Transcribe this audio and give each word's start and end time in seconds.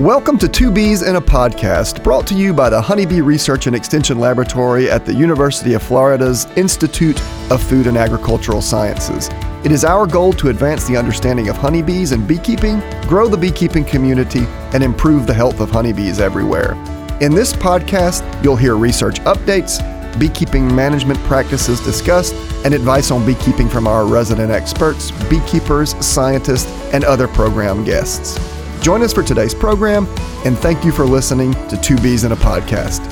Welcome 0.00 0.38
to 0.38 0.48
Two 0.48 0.70
Bees 0.70 1.02
in 1.02 1.16
a 1.16 1.20
Podcast, 1.20 2.02
brought 2.02 2.26
to 2.28 2.34
you 2.34 2.54
by 2.54 2.70
the 2.70 2.80
Honeybee 2.80 3.20
Research 3.20 3.66
and 3.66 3.76
Extension 3.76 4.18
Laboratory 4.18 4.90
at 4.90 5.04
the 5.04 5.12
University 5.12 5.74
of 5.74 5.82
Florida's 5.82 6.46
Institute 6.56 7.20
of 7.50 7.62
Food 7.62 7.86
and 7.86 7.98
Agricultural 7.98 8.62
Sciences. 8.62 9.28
It 9.62 9.70
is 9.70 9.84
our 9.84 10.06
goal 10.06 10.32
to 10.32 10.48
advance 10.48 10.86
the 10.86 10.96
understanding 10.96 11.50
of 11.50 11.58
honeybees 11.58 12.12
and 12.12 12.26
beekeeping, 12.26 12.80
grow 13.08 13.28
the 13.28 13.36
beekeeping 13.36 13.84
community, 13.84 14.46
and 14.72 14.82
improve 14.82 15.26
the 15.26 15.34
health 15.34 15.60
of 15.60 15.70
honeybees 15.70 16.18
everywhere. 16.18 16.72
In 17.20 17.34
this 17.34 17.52
podcast, 17.52 18.24
you'll 18.42 18.56
hear 18.56 18.78
research 18.78 19.20
updates, 19.24 19.82
beekeeping 20.18 20.74
management 20.74 21.18
practices 21.24 21.78
discussed, 21.84 22.32
and 22.64 22.72
advice 22.72 23.10
on 23.10 23.26
beekeeping 23.26 23.68
from 23.68 23.86
our 23.86 24.06
resident 24.06 24.50
experts, 24.50 25.10
beekeepers, 25.28 25.94
scientists, 26.02 26.70
and 26.94 27.04
other 27.04 27.28
program 27.28 27.84
guests. 27.84 28.49
Join 28.80 29.02
us 29.02 29.12
for 29.12 29.22
today's 29.22 29.54
program, 29.54 30.06
and 30.46 30.56
thank 30.56 30.86
you 30.86 30.90
for 30.90 31.04
listening 31.04 31.52
to 31.68 31.76
Two 31.82 31.98
Bees 31.98 32.24
in 32.24 32.32
a 32.32 32.36
Podcast. 32.36 33.04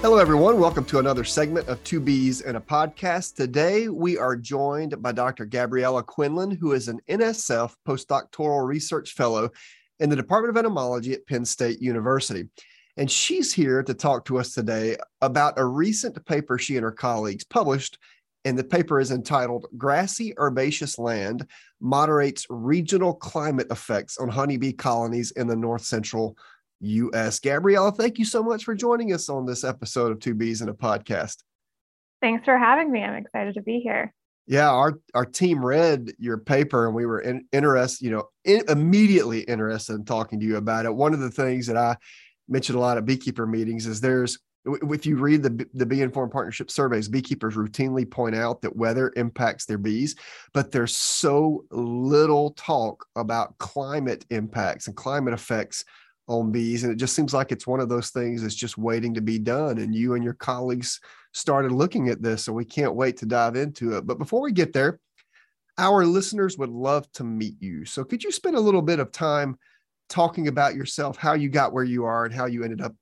Hello, 0.00 0.18
everyone. 0.18 0.58
Welcome 0.58 0.84
to 0.86 0.98
another 0.98 1.22
segment 1.22 1.68
of 1.68 1.82
Two 1.84 2.00
Bees 2.00 2.40
in 2.40 2.56
a 2.56 2.60
Podcast. 2.60 3.36
Today, 3.36 3.88
we 3.88 4.18
are 4.18 4.34
joined 4.34 5.00
by 5.00 5.12
Dr. 5.12 5.44
Gabriella 5.46 6.02
Quinlan, 6.02 6.50
who 6.50 6.72
is 6.72 6.88
an 6.88 7.00
NSF 7.08 7.72
postdoctoral 7.86 8.66
research 8.66 9.12
fellow 9.12 9.48
in 10.00 10.10
the 10.10 10.16
Department 10.16 10.50
of 10.50 10.56
Entomology 10.56 11.12
at 11.12 11.24
Penn 11.28 11.44
State 11.44 11.80
University. 11.80 12.48
And 12.96 13.08
she's 13.08 13.52
here 13.52 13.84
to 13.84 13.94
talk 13.94 14.24
to 14.24 14.40
us 14.40 14.54
today 14.54 14.96
about 15.20 15.56
a 15.56 15.64
recent 15.64 16.26
paper 16.26 16.58
she 16.58 16.74
and 16.76 16.82
her 16.82 16.90
colleagues 16.90 17.44
published 17.44 17.96
and 18.44 18.58
the 18.58 18.64
paper 18.64 18.98
is 18.98 19.10
entitled 19.10 19.66
Grassy 19.76 20.34
Herbaceous 20.38 20.98
Land 20.98 21.46
Moderates 21.80 22.46
Regional 22.48 23.14
Climate 23.14 23.68
Effects 23.70 24.18
on 24.18 24.28
Honeybee 24.28 24.72
Colonies 24.72 25.30
in 25.32 25.46
the 25.46 25.56
North 25.56 25.84
Central 25.84 26.36
U.S. 26.80 27.38
Gabriella, 27.38 27.92
thank 27.92 28.18
you 28.18 28.24
so 28.24 28.42
much 28.42 28.64
for 28.64 28.74
joining 28.74 29.12
us 29.12 29.28
on 29.28 29.46
this 29.46 29.62
episode 29.62 30.10
of 30.10 30.18
Two 30.18 30.34
Bees 30.34 30.60
in 30.60 30.68
a 30.68 30.74
Podcast. 30.74 31.36
Thanks 32.20 32.44
for 32.44 32.58
having 32.58 32.90
me. 32.90 33.02
I'm 33.02 33.14
excited 33.14 33.54
to 33.54 33.62
be 33.62 33.80
here. 33.80 34.12
Yeah, 34.46 34.70
our 34.70 34.98
our 35.14 35.24
team 35.24 35.64
read 35.64 36.12
your 36.18 36.38
paper 36.38 36.86
and 36.86 36.94
we 36.94 37.06
were 37.06 37.20
in, 37.20 37.46
interested, 37.52 38.04
you 38.04 38.10
know, 38.10 38.24
in, 38.44 38.62
immediately 38.68 39.40
interested 39.42 39.94
in 39.94 40.04
talking 40.04 40.40
to 40.40 40.46
you 40.46 40.56
about 40.56 40.84
it. 40.84 40.94
One 40.94 41.14
of 41.14 41.20
the 41.20 41.30
things 41.30 41.68
that 41.68 41.76
I 41.76 41.96
mentioned 42.48 42.76
a 42.76 42.80
lot 42.80 42.98
at 42.98 43.04
beekeeper 43.04 43.46
meetings 43.46 43.86
is 43.86 44.00
there's 44.00 44.40
if 44.64 45.06
you 45.06 45.16
read 45.16 45.42
the 45.42 45.66
the 45.74 45.86
bee 45.86 46.02
informed 46.02 46.30
partnership 46.30 46.70
surveys 46.70 47.08
beekeepers 47.08 47.56
routinely 47.56 48.08
point 48.08 48.34
out 48.34 48.62
that 48.62 48.76
weather 48.76 49.12
impacts 49.16 49.64
their 49.64 49.78
bees 49.78 50.14
but 50.52 50.70
there's 50.70 50.94
so 50.94 51.64
little 51.70 52.50
talk 52.52 53.04
about 53.16 53.56
climate 53.58 54.24
impacts 54.30 54.86
and 54.86 54.96
climate 54.96 55.34
effects 55.34 55.84
on 56.28 56.52
bees 56.52 56.84
and 56.84 56.92
it 56.92 56.96
just 56.96 57.14
seems 57.14 57.34
like 57.34 57.50
it's 57.50 57.66
one 57.66 57.80
of 57.80 57.88
those 57.88 58.10
things 58.10 58.42
that's 58.42 58.54
just 58.54 58.78
waiting 58.78 59.12
to 59.12 59.20
be 59.20 59.38
done 59.38 59.78
and 59.78 59.94
you 59.94 60.14
and 60.14 60.22
your 60.22 60.34
colleagues 60.34 61.00
started 61.34 61.72
looking 61.72 62.08
at 62.08 62.22
this 62.22 62.44
so 62.44 62.52
we 62.52 62.64
can't 62.64 62.94
wait 62.94 63.16
to 63.16 63.26
dive 63.26 63.56
into 63.56 63.96
it. 63.96 64.06
But 64.06 64.18
before 64.18 64.42
we 64.42 64.52
get 64.52 64.72
there 64.72 65.00
our 65.78 66.04
listeners 66.04 66.58
would 66.58 66.68
love 66.68 67.10
to 67.12 67.24
meet 67.24 67.56
you. 67.60 67.84
So 67.86 68.04
could 68.04 68.22
you 68.22 68.30
spend 68.30 68.56
a 68.56 68.60
little 68.60 68.82
bit 68.82 69.00
of 69.00 69.10
time 69.10 69.56
talking 70.08 70.48
about 70.48 70.74
yourself 70.74 71.16
how 71.16 71.32
you 71.32 71.48
got 71.48 71.72
where 71.72 71.84
you 71.84 72.04
are 72.04 72.26
and 72.26 72.34
how 72.34 72.44
you 72.44 72.62
ended 72.62 72.82
up 72.82 72.94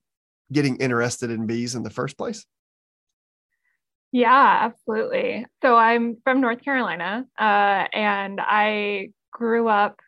getting 0.53 0.77
interested 0.77 1.31
in 1.31 1.47
bees 1.47 1.75
in 1.75 1.83
the 1.83 1.91
first 1.91 2.17
place? 2.19 2.45
Yeah, 4.13 4.59
absolutely. 4.63 5.47
So 5.63 5.77
I'm 5.77 6.17
from 6.25 6.41
North 6.41 6.65
Carolina, 6.65 7.27
uh, 7.39 7.85
and 7.93 8.41
I 8.43 9.11
grew 9.33 9.69
up 9.69 10.01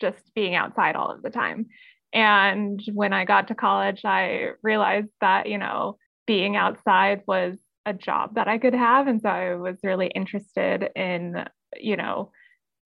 just 0.00 0.34
being 0.34 0.54
outside 0.54 0.96
all 0.96 1.10
of 1.10 1.22
the 1.22 1.30
time. 1.30 1.66
And 2.12 2.82
when 2.92 3.12
I 3.12 3.24
got 3.24 3.48
to 3.48 3.54
college, 3.54 4.04
I 4.04 4.52
realized 4.62 5.10
that, 5.20 5.48
you 5.48 5.58
know, 5.58 5.98
being 6.26 6.56
outside 6.56 7.22
was 7.26 7.58
a 7.86 7.92
job 7.92 8.34
that 8.34 8.48
I 8.48 8.58
could 8.58 8.74
have. 8.74 9.06
And 9.06 9.20
so 9.20 9.28
I 9.28 9.54
was 9.54 9.76
really 9.82 10.08
interested 10.08 10.88
in, 10.96 11.44
you 11.76 11.96
know, 11.96 12.32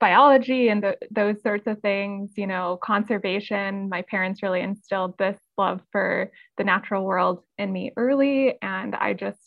biology 0.05 0.69
and 0.69 0.83
the, 0.83 0.99
those 1.11 1.41
sorts 1.41 1.67
of 1.67 1.81
things, 1.81 2.33
you 2.37 2.47
know, 2.47 2.79
conservation. 2.83 3.89
My 3.89 4.03
parents 4.03 4.43
really 4.43 4.61
instilled 4.61 5.17
this 5.17 5.39
love 5.57 5.81
for 5.93 6.31
the 6.59 6.65
natural 6.65 7.07
world 7.07 7.43
in 7.57 7.73
me 7.73 7.91
early. 7.97 8.59
And 8.61 8.95
I 8.95 9.15
just 9.15 9.41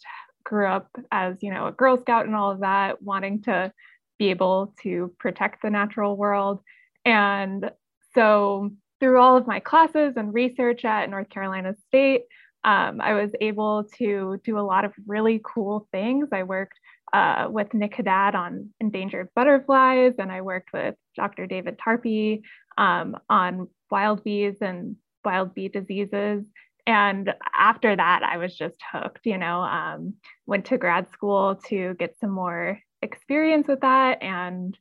grew 0.43 0.65
up 0.65 0.87
as, 1.11 1.43
you 1.43 1.53
know, 1.53 1.67
a 1.67 1.71
Girl 1.71 1.95
Scout 1.95 2.25
and 2.25 2.35
all 2.35 2.49
of 2.49 2.61
that, 2.61 3.03
wanting 3.03 3.43
to 3.43 3.71
be 4.17 4.31
able 4.31 4.73
to 4.81 5.13
protect 5.19 5.61
the 5.61 5.69
natural 5.69 6.17
world. 6.17 6.59
And 7.05 7.69
so 8.15 8.71
through 8.99 9.21
all 9.21 9.37
of 9.37 9.45
my 9.45 9.59
classes 9.59 10.13
and 10.17 10.33
research 10.33 10.85
at 10.85 11.07
North 11.11 11.29
Carolina 11.29 11.75
State, 11.87 12.23
um, 12.63 12.99
I 12.99 13.13
was 13.13 13.29
able 13.41 13.83
to 13.99 14.41
do 14.43 14.57
a 14.57 14.61
lot 14.61 14.85
of 14.85 14.93
really 15.05 15.39
cool 15.43 15.87
things. 15.91 16.29
I 16.31 16.41
worked 16.41 16.79
uh, 17.13 17.47
with 17.49 17.73
Nick 17.73 17.95
Haddad 17.95 18.35
on 18.35 18.69
endangered 18.79 19.29
butterflies, 19.35 20.15
and 20.19 20.31
I 20.31 20.41
worked 20.41 20.73
with 20.73 20.95
Dr. 21.15 21.47
David 21.47 21.77
Tarpy 21.77 22.41
um, 22.77 23.17
on 23.29 23.69
wild 23.89 24.23
bees 24.23 24.57
and 24.61 24.97
wild 25.23 25.53
bee 25.53 25.69
diseases. 25.69 26.45
And 26.85 27.33
after 27.53 27.95
that, 27.95 28.23
I 28.23 28.37
was 28.37 28.55
just 28.55 28.77
hooked, 28.91 29.25
you 29.25 29.37
know, 29.37 29.59
um, 29.59 30.13
went 30.45 30.65
to 30.65 30.77
grad 30.77 31.09
school 31.11 31.55
to 31.67 31.95
get 31.95 32.17
some 32.19 32.29
more 32.31 32.79
experience 33.01 33.67
with 33.67 33.81
that 33.81 34.23
and 34.23 34.77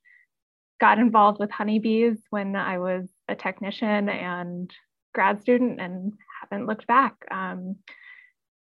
got 0.81 0.99
involved 0.99 1.41
with 1.41 1.51
honeybees 1.51 2.19
when 2.31 2.55
I 2.55 2.79
was 2.79 3.09
a 3.29 3.35
technician 3.35 4.09
and 4.09 4.71
grad 5.15 5.41
student 5.41 5.81
and 5.81 6.13
haven't 6.41 6.67
looked 6.67 6.87
back. 6.87 7.15
Um, 7.31 7.77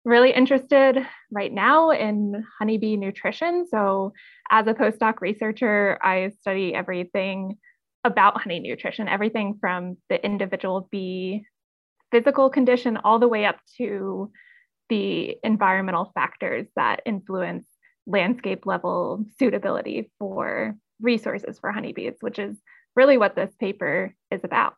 really 0.04 0.32
interested 0.32 0.98
right 1.30 1.52
now 1.52 1.90
in 1.90 2.44
honeybee 2.58 2.96
nutrition. 2.96 3.66
So, 3.66 4.12
as 4.50 4.66
a 4.66 4.74
postdoc 4.74 5.20
researcher, 5.20 5.98
I 6.02 6.32
study 6.40 6.74
everything 6.74 7.58
about 8.04 8.40
honey 8.40 8.60
nutrition, 8.60 9.08
everything 9.08 9.56
from 9.60 9.96
the 10.10 10.24
individual 10.24 10.88
bee 10.90 11.46
physical 12.10 12.50
condition 12.50 12.98
all 12.98 13.18
the 13.18 13.28
way 13.28 13.44
up 13.44 13.56
to 13.78 14.30
the 14.88 15.36
environmental 15.42 16.12
factors 16.14 16.66
that 16.76 17.00
influence 17.06 17.66
landscape 18.06 18.66
level 18.66 19.24
suitability 19.38 20.12
for 20.18 20.76
resources 21.00 21.58
for 21.58 21.72
honeybees, 21.72 22.14
which 22.20 22.38
is 22.38 22.56
really 22.94 23.18
what 23.18 23.34
this 23.34 23.52
paper 23.58 24.14
is 24.30 24.40
about. 24.44 24.74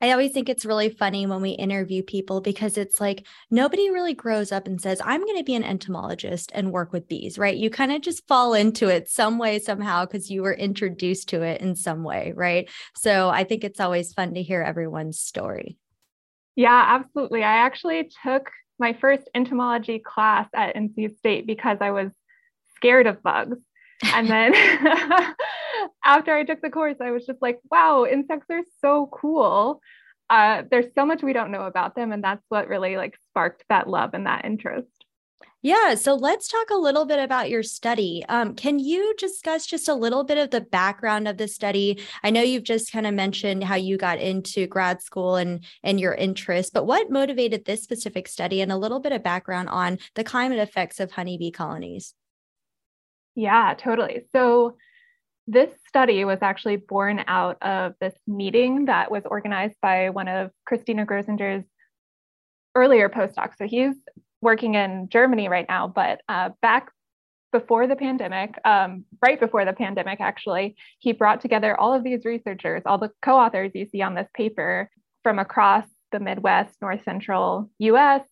I 0.00 0.12
always 0.12 0.32
think 0.32 0.48
it's 0.48 0.64
really 0.64 0.90
funny 0.90 1.26
when 1.26 1.42
we 1.42 1.50
interview 1.50 2.02
people 2.02 2.40
because 2.40 2.78
it's 2.78 3.00
like 3.00 3.26
nobody 3.50 3.90
really 3.90 4.14
grows 4.14 4.52
up 4.52 4.66
and 4.66 4.80
says, 4.80 5.00
I'm 5.04 5.24
going 5.24 5.38
to 5.38 5.44
be 5.44 5.56
an 5.56 5.64
entomologist 5.64 6.52
and 6.54 6.72
work 6.72 6.92
with 6.92 7.08
bees, 7.08 7.36
right? 7.36 7.56
You 7.56 7.68
kind 7.68 7.90
of 7.90 8.00
just 8.00 8.26
fall 8.28 8.54
into 8.54 8.88
it 8.88 9.08
some 9.08 9.38
way, 9.38 9.58
somehow, 9.58 10.04
because 10.04 10.30
you 10.30 10.42
were 10.42 10.54
introduced 10.54 11.28
to 11.30 11.42
it 11.42 11.60
in 11.60 11.74
some 11.74 12.04
way, 12.04 12.32
right? 12.36 12.68
So 12.96 13.28
I 13.28 13.42
think 13.42 13.64
it's 13.64 13.80
always 13.80 14.12
fun 14.12 14.34
to 14.34 14.42
hear 14.42 14.62
everyone's 14.62 15.18
story. 15.18 15.76
Yeah, 16.54 16.84
absolutely. 17.00 17.42
I 17.42 17.58
actually 17.58 18.10
took 18.24 18.50
my 18.78 18.92
first 19.00 19.28
entomology 19.34 19.98
class 19.98 20.48
at 20.54 20.76
NC 20.76 21.16
State 21.18 21.46
because 21.46 21.78
I 21.80 21.90
was 21.90 22.12
scared 22.76 23.08
of 23.08 23.22
bugs. 23.22 23.58
And 24.04 24.28
then 24.28 24.52
after 26.08 26.34
I 26.34 26.42
took 26.42 26.62
the 26.62 26.70
course, 26.70 26.96
I 27.02 27.10
was 27.10 27.26
just 27.26 27.42
like, 27.42 27.60
wow, 27.70 28.06
insects 28.10 28.46
are 28.50 28.62
so 28.80 29.10
cool. 29.12 29.82
Uh, 30.30 30.62
there's 30.70 30.94
so 30.94 31.04
much 31.04 31.22
we 31.22 31.34
don't 31.34 31.50
know 31.50 31.64
about 31.64 31.94
them. 31.94 32.12
And 32.12 32.24
that's 32.24 32.42
what 32.48 32.66
really 32.66 32.96
like 32.96 33.18
sparked 33.28 33.64
that 33.68 33.88
love 33.88 34.14
and 34.14 34.26
that 34.26 34.46
interest. 34.46 34.88
Yeah, 35.60 35.96
so 35.96 36.14
let's 36.14 36.48
talk 36.48 36.70
a 36.70 36.76
little 36.76 37.04
bit 37.04 37.18
about 37.18 37.50
your 37.50 37.62
study. 37.62 38.24
Um, 38.28 38.54
can 38.54 38.78
you 38.78 39.14
discuss 39.18 39.66
just 39.66 39.88
a 39.88 39.94
little 39.94 40.24
bit 40.24 40.38
of 40.38 40.50
the 40.50 40.62
background 40.62 41.28
of 41.28 41.36
the 41.36 41.48
study? 41.48 42.00
I 42.22 42.30
know 42.30 42.42
you've 42.42 42.64
just 42.64 42.90
kind 42.90 43.06
of 43.06 43.12
mentioned 43.12 43.64
how 43.64 43.74
you 43.74 43.98
got 43.98 44.18
into 44.18 44.66
grad 44.66 45.02
school 45.02 45.34
and 45.34 45.64
and 45.82 45.98
your 45.98 46.14
interest, 46.14 46.72
but 46.72 46.86
what 46.86 47.10
motivated 47.10 47.64
this 47.64 47.82
specific 47.82 48.28
study, 48.28 48.60
and 48.60 48.70
a 48.70 48.76
little 48.76 49.00
bit 49.00 49.12
of 49.12 49.24
background 49.24 49.68
on 49.68 49.98
the 50.14 50.22
climate 50.22 50.60
effects 50.60 51.00
of 51.00 51.10
honeybee 51.10 51.50
colonies? 51.50 52.14
Yeah, 53.34 53.74
totally. 53.76 54.22
So 54.30 54.76
this 55.48 55.70
study 55.88 56.26
was 56.26 56.40
actually 56.42 56.76
born 56.76 57.24
out 57.26 57.56
of 57.62 57.94
this 58.02 58.14
meeting 58.26 58.84
that 58.84 59.10
was 59.10 59.24
organized 59.24 59.76
by 59.80 60.10
one 60.10 60.28
of 60.28 60.50
Christina 60.66 61.06
Grozinger's 61.06 61.64
earlier 62.74 63.08
postdocs. 63.08 63.56
So 63.56 63.66
he's 63.66 63.94
working 64.42 64.74
in 64.74 65.08
Germany 65.08 65.48
right 65.48 65.64
now, 65.66 65.88
but 65.88 66.20
uh, 66.28 66.50
back 66.60 66.90
before 67.50 67.86
the 67.86 67.96
pandemic, 67.96 68.54
um, 68.66 69.06
right 69.22 69.40
before 69.40 69.64
the 69.64 69.72
pandemic, 69.72 70.20
actually, 70.20 70.76
he 70.98 71.12
brought 71.12 71.40
together 71.40 71.80
all 71.80 71.94
of 71.94 72.04
these 72.04 72.26
researchers, 72.26 72.82
all 72.84 72.98
the 72.98 73.10
co 73.22 73.38
authors 73.38 73.72
you 73.74 73.86
see 73.86 74.02
on 74.02 74.14
this 74.14 74.28
paper 74.34 74.90
from 75.22 75.38
across 75.38 75.86
the 76.12 76.20
Midwest, 76.20 76.76
North 76.82 77.02
Central 77.04 77.70
US, 77.78 78.22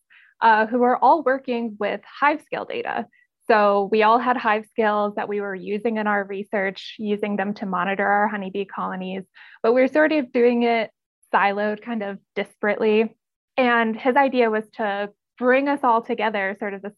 uh, 0.41 0.67
who 0.67 0.83
are 0.83 0.97
all 0.97 1.23
working 1.23 1.77
with 1.79 2.01
hive 2.19 2.43
scale 2.43 2.65
data. 2.65 3.07
So 3.49 3.87
we 3.91 4.03
all 4.03 4.19
had 4.19 4.35
hive 4.35 4.65
skills 4.71 5.15
that 5.15 5.29
we 5.29 5.39
were 5.39 5.55
using 5.55 5.97
in 5.97 6.07
our 6.07 6.25
research, 6.25 6.95
using 6.99 7.37
them 7.37 7.53
to 7.55 7.65
monitor 7.65 8.05
our 8.05 8.27
honeybee 8.27 8.65
colonies, 8.65 9.23
but 9.63 9.73
we 9.73 9.81
were 9.81 9.87
sort 9.87 10.11
of 10.11 10.31
doing 10.33 10.63
it 10.63 10.91
siloed, 11.33 11.81
kind 11.81 12.03
of 12.03 12.19
disparately. 12.35 13.09
And 13.55 13.95
his 13.95 14.15
idea 14.15 14.49
was 14.49 14.65
to 14.73 15.09
bring 15.37 15.69
us 15.69 15.79
all 15.83 16.01
together, 16.01 16.55
sort 16.59 16.73
of 16.73 16.81
this 16.81 16.93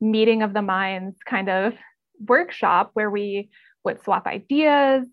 meeting 0.00 0.42
of 0.42 0.52
the 0.52 0.62
minds 0.62 1.16
kind 1.24 1.48
of 1.48 1.74
workshop 2.26 2.90
where 2.94 3.10
we 3.10 3.50
would 3.84 4.02
swap 4.02 4.26
ideas, 4.26 5.06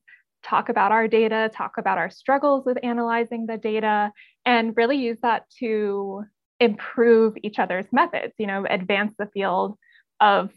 talk 0.44 0.70
about 0.70 0.92
our 0.92 1.08
data, 1.08 1.50
talk 1.54 1.74
about 1.78 1.98
our 1.98 2.10
struggles 2.10 2.66
with 2.66 2.78
analyzing 2.84 3.46
the 3.46 3.58
data, 3.58 4.12
and 4.46 4.76
really 4.76 4.98
use 4.98 5.18
that 5.22 5.50
to 5.60 6.24
improve 6.60 7.36
each 7.44 7.60
other's 7.60 7.86
methods, 7.92 8.34
you 8.38 8.48
know, 8.48 8.66
advance 8.70 9.14
the 9.18 9.28
field 9.34 9.78
of 10.20 10.52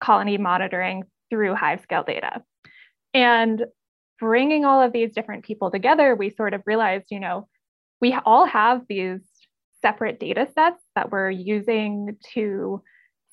colony 0.00 0.38
monitoring 0.38 1.04
through 1.30 1.54
hive 1.54 1.80
scale 1.80 2.04
data. 2.04 2.42
And 3.14 3.64
bringing 4.18 4.64
all 4.64 4.82
of 4.82 4.92
these 4.92 5.12
different 5.12 5.44
people 5.44 5.70
together, 5.70 6.14
we 6.14 6.30
sort 6.30 6.54
of 6.54 6.62
realized, 6.66 7.06
you 7.10 7.20
know, 7.20 7.48
we 8.00 8.16
all 8.24 8.46
have 8.46 8.82
these 8.88 9.20
separate 9.80 10.18
data 10.18 10.48
sets 10.54 10.82
that 10.94 11.10
we're 11.10 11.30
using 11.30 12.16
to 12.34 12.82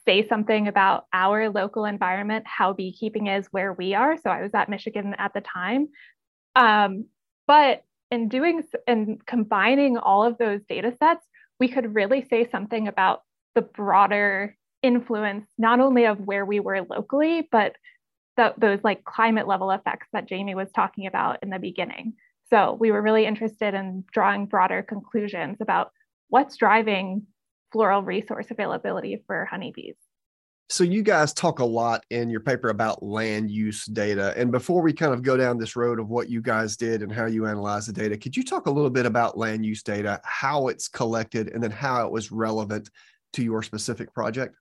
say 0.06 0.28
something 0.28 0.68
about 0.68 1.06
our 1.14 1.50
local 1.50 1.86
environment, 1.86 2.46
how 2.48 2.74
beekeeping 2.74 3.28
is 3.28 3.48
where 3.52 3.74
we 3.74 3.96
are. 3.96 4.18
So 4.18 4.30
I 4.30 4.42
was 4.42 4.54
at 4.54 4.70
Michigan 4.70 5.16
at 5.18 5.34
the 5.34 5.42
time. 5.42 5.88
Um, 6.56 7.06
but 7.48 7.84
in 8.12 8.30
doing 8.30 8.64
and 8.88 9.26
combining 9.26 9.98
all 9.98 10.24
of 10.24 10.38
those 10.38 10.62
data 10.70 10.94
sets, 10.98 11.26
we 11.60 11.68
could 11.68 11.96
really 11.96 12.26
say 12.30 12.48
something 12.50 12.88
about 12.88 13.22
the 13.56 13.62
broader 13.62 14.56
influence, 14.86 15.48
not 15.58 15.80
only 15.80 16.06
of 16.06 16.20
where 16.20 16.46
we 16.46 16.60
were 16.60 16.82
locally, 16.82 17.48
but 17.52 17.76
the, 18.38 18.54
those 18.58 18.80
like 18.84 19.04
climate 19.04 19.48
level 19.48 19.72
effects 19.72 20.08
that 20.14 20.28
Jamie 20.28 20.56
was 20.56 20.72
talking 20.72 21.08
about 21.08 21.40
in 21.42 21.50
the 21.50 21.60
beginning. 21.60 22.14
So 22.50 22.78
we 22.80 22.92
were 22.92 23.02
really 23.02 23.26
interested 23.26 23.74
in 23.74 24.04
drawing 24.12 24.46
broader 24.46 24.84
conclusions 24.84 25.58
about 25.62 25.92
what's 26.30 26.58
driving 26.58 27.24
floral 27.72 28.04
resource 28.04 28.48
availability 28.52 29.24
for 29.26 29.46
honeybees. 29.46 29.96
So 30.70 30.84
you 30.84 31.04
guys 31.04 31.32
talk 31.32 31.60
a 31.60 31.66
lot 31.66 32.04
in 32.10 32.30
your 32.30 32.40
paper 32.40 32.70
about 32.70 33.04
land 33.04 33.52
use 33.52 33.86
data. 33.86 34.34
And 34.36 34.52
before 34.52 34.82
we 34.82 34.94
kind 34.94 35.14
of 35.14 35.22
go 35.22 35.38
down 35.38 35.60
this 35.60 35.76
road 35.76 36.00
of 36.00 36.10
what 36.10 36.28
you 36.28 36.42
guys 36.42 36.76
did 36.76 37.04
and 37.04 37.12
how 37.12 37.28
you 37.28 37.46
analyze 37.46 37.86
the 37.86 37.94
data, 37.94 38.18
could 38.18 38.36
you 38.36 38.44
talk 38.44 38.66
a 38.66 38.72
little 38.72 38.90
bit 38.90 39.06
about 39.06 39.38
land 39.38 39.64
use 39.64 39.84
data, 39.84 40.20
how 40.24 40.68
it's 40.68 40.88
collected, 40.88 41.50
and 41.50 41.62
then 41.62 41.70
how 41.70 42.06
it 42.06 42.12
was 42.12 42.32
relevant 42.32 42.90
to 43.34 43.44
your 43.44 43.62
specific 43.62 44.12
project? 44.14 44.56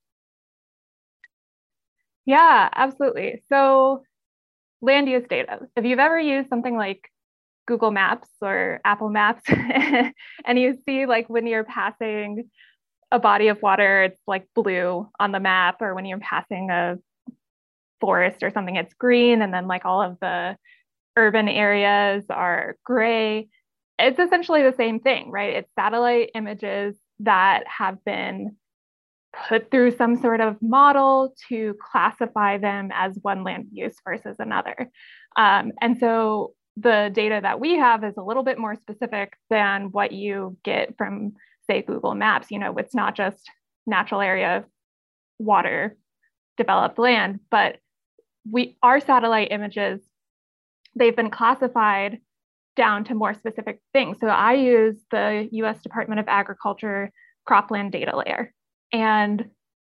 Yeah, 2.26 2.68
absolutely. 2.74 3.42
So 3.48 4.02
land 4.82 5.08
use 5.08 5.24
data. 5.28 5.60
If 5.76 5.84
you've 5.84 6.00
ever 6.00 6.18
used 6.20 6.48
something 6.50 6.76
like 6.76 7.10
Google 7.66 7.90
Maps 7.90 8.28
or 8.42 8.80
Apple 8.84 9.10
Maps 9.10 9.44
and 9.48 10.58
you 10.58 10.78
see 10.86 11.06
like 11.06 11.28
when 11.30 11.46
you're 11.46 11.64
passing 11.64 12.50
a 13.12 13.18
body 13.20 13.48
of 13.48 13.62
water, 13.62 14.04
it's 14.04 14.20
like 14.26 14.46
blue 14.54 15.08
on 15.20 15.32
the 15.32 15.40
map, 15.40 15.82
or 15.82 15.94
when 15.94 16.06
you're 16.06 16.18
passing 16.20 16.70
a 16.70 16.96
forest 18.00 18.42
or 18.42 18.50
something, 18.50 18.76
it's 18.76 18.94
green, 18.94 19.42
and 19.42 19.52
then 19.52 19.66
like 19.66 19.84
all 19.84 20.02
of 20.02 20.18
the 20.20 20.56
urban 21.16 21.48
areas 21.48 22.24
are 22.30 22.76
gray. 22.84 23.48
It's 23.98 24.18
essentially 24.18 24.62
the 24.62 24.74
same 24.76 25.00
thing, 25.00 25.30
right? 25.30 25.54
It's 25.56 25.70
satellite 25.78 26.30
images 26.34 26.96
that 27.20 27.64
have 27.68 28.04
been 28.04 28.56
put 29.48 29.70
through 29.70 29.90
some 29.92 30.16
sort 30.16 30.40
of 30.40 30.60
model 30.62 31.34
to 31.48 31.74
classify 31.80 32.58
them 32.58 32.90
as 32.92 33.18
one 33.22 33.44
land 33.44 33.68
use 33.72 33.96
versus 34.04 34.36
another. 34.38 34.90
Um, 35.36 35.72
and 35.80 35.98
so 35.98 36.52
the 36.76 37.10
data 37.12 37.40
that 37.42 37.60
we 37.60 37.76
have 37.76 38.04
is 38.04 38.14
a 38.16 38.22
little 38.22 38.42
bit 38.42 38.58
more 38.58 38.74
specific 38.74 39.34
than 39.50 39.92
what 39.92 40.12
you 40.12 40.56
get 40.64 40.96
from 40.96 41.34
say 41.66 41.82
Google 41.82 42.14
Maps, 42.14 42.50
you 42.50 42.58
know, 42.58 42.76
it's 42.76 42.94
not 42.94 43.16
just 43.16 43.50
natural 43.86 44.20
area, 44.20 44.64
water, 45.38 45.96
developed 46.56 46.98
land, 46.98 47.40
but 47.50 47.78
we 48.50 48.76
our 48.82 49.00
satellite 49.00 49.48
images, 49.50 50.00
they've 50.94 51.16
been 51.16 51.30
classified 51.30 52.18
down 52.76 53.04
to 53.04 53.14
more 53.14 53.34
specific 53.34 53.80
things. 53.92 54.18
So 54.20 54.26
I 54.26 54.54
use 54.54 54.96
the 55.10 55.48
US 55.52 55.80
Department 55.82 56.20
of 56.20 56.28
Agriculture 56.28 57.10
cropland 57.48 57.92
data 57.92 58.16
layer. 58.16 58.52
And 58.94 59.50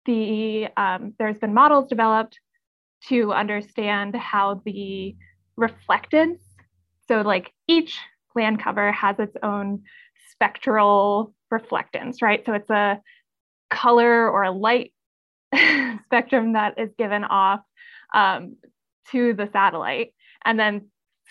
the 0.05 0.69
um, 0.77 1.13
there's 1.19 1.37
been 1.37 1.53
models 1.53 1.89
developed 1.89 2.39
to 3.09 3.33
understand 3.33 4.15
how 4.15 4.61
the 4.65 5.17
reflectance, 5.59 6.39
so 7.09 7.19
like 7.21 7.51
each 7.67 7.99
land 8.35 8.63
cover 8.63 8.93
has 8.93 9.19
its 9.19 9.35
own 9.43 9.83
spectral 10.31 11.33
reflectance, 11.51 12.21
right? 12.21 12.45
So 12.45 12.53
it's 12.53 12.69
a 12.69 13.01
color 13.69 14.29
or 14.29 14.43
a 14.43 14.51
light 14.51 14.93
spectrum 16.05 16.53
that 16.53 16.79
is 16.79 16.89
given 16.97 17.25
off 17.25 17.59
um, 18.13 18.55
to 19.11 19.33
the 19.33 19.49
satellite. 19.51 20.13
And 20.45 20.57
then 20.57 20.87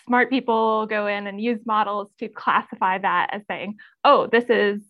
smart 0.07 0.29
people 0.29 0.87
go 0.87 1.07
in 1.07 1.27
and 1.27 1.41
use 1.41 1.61
models 1.65 2.11
to 2.19 2.29
classify 2.29 2.99
that 2.99 3.31
as 3.33 3.41
saying, 3.49 3.77
oh, 4.05 4.27
this 4.27 4.45
is 4.51 4.83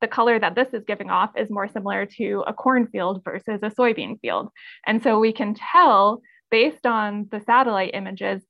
the 0.00 0.08
color 0.08 0.38
that 0.38 0.54
this 0.54 0.68
is 0.72 0.84
giving 0.84 1.10
off 1.10 1.30
is 1.36 1.50
more 1.50 1.68
similar 1.68 2.06
to 2.06 2.44
a 2.46 2.52
cornfield 2.52 3.22
versus 3.24 3.60
a 3.62 3.70
soybean 3.70 4.20
field. 4.20 4.48
And 4.86 5.02
so 5.02 5.18
we 5.18 5.32
can 5.32 5.54
tell 5.54 6.22
based 6.50 6.86
on 6.86 7.28
the 7.30 7.40
satellite 7.40 7.94
images 7.94 8.42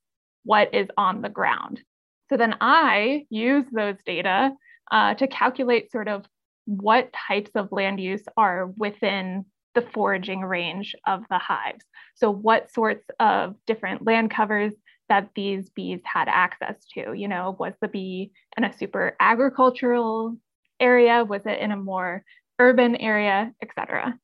what 0.43 0.73
is 0.73 0.87
on 0.97 1.21
the 1.21 1.29
ground. 1.29 1.81
So 2.29 2.37
then 2.37 2.55
I 2.61 3.25
use 3.29 3.65
those 3.71 3.97
data 4.05 4.51
uh, 4.91 5.15
to 5.15 5.27
calculate 5.27 5.91
sort 5.91 6.07
of 6.07 6.25
what 6.65 7.13
types 7.27 7.51
of 7.55 7.71
land 7.71 7.99
use 7.99 8.23
are 8.37 8.67
within 8.77 9.45
the 9.75 9.81
foraging 9.81 10.41
range 10.41 10.95
of 11.07 11.23
the 11.29 11.37
hives. 11.37 11.83
So 12.15 12.31
what 12.31 12.71
sorts 12.71 13.05
of 13.19 13.55
different 13.65 14.05
land 14.05 14.31
covers 14.31 14.73
that 15.09 15.29
these 15.35 15.69
bees 15.71 16.01
had 16.03 16.27
access 16.27 16.75
to? 16.93 17.13
You 17.13 17.27
know, 17.27 17.55
was 17.59 17.73
the 17.81 17.87
bee 17.87 18.31
in 18.57 18.63
a 18.63 18.77
super 18.77 19.15
agricultural 19.19 20.37
area? 20.79 21.23
Was 21.23 21.41
it 21.45 21.59
in 21.59 21.71
a 21.71 21.77
more 21.77 22.23
urban 22.59 22.95
area, 22.95 23.53
etc.? 23.61 24.17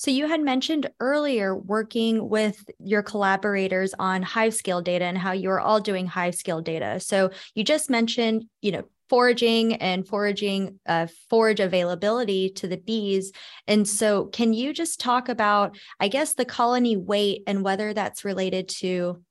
So 0.00 0.10
you 0.10 0.28
had 0.28 0.40
mentioned 0.40 0.88
earlier 0.98 1.54
working 1.54 2.30
with 2.30 2.64
your 2.78 3.02
collaborators 3.02 3.92
on 3.98 4.22
hive 4.22 4.54
scale 4.54 4.80
data 4.80 5.04
and 5.04 5.18
how 5.18 5.32
you're 5.32 5.60
all 5.60 5.78
doing 5.78 6.06
hive 6.06 6.34
scale 6.34 6.62
data. 6.62 7.00
So 7.00 7.32
you 7.54 7.64
just 7.64 7.90
mentioned, 7.90 8.46
you 8.62 8.72
know, 8.72 8.84
foraging 9.10 9.74
and 9.74 10.08
foraging 10.08 10.80
uh, 10.86 11.08
forage 11.28 11.60
availability 11.60 12.48
to 12.48 12.66
the 12.66 12.78
bees. 12.78 13.32
And 13.66 13.86
so, 13.86 14.26
can 14.26 14.54
you 14.54 14.72
just 14.72 15.00
talk 15.00 15.28
about, 15.28 15.76
I 15.98 16.08
guess, 16.08 16.32
the 16.32 16.44
colony 16.46 16.96
weight 16.96 17.42
and 17.46 17.62
whether 17.62 17.92
that's 17.92 18.24
related 18.24 18.68
to 18.78 19.22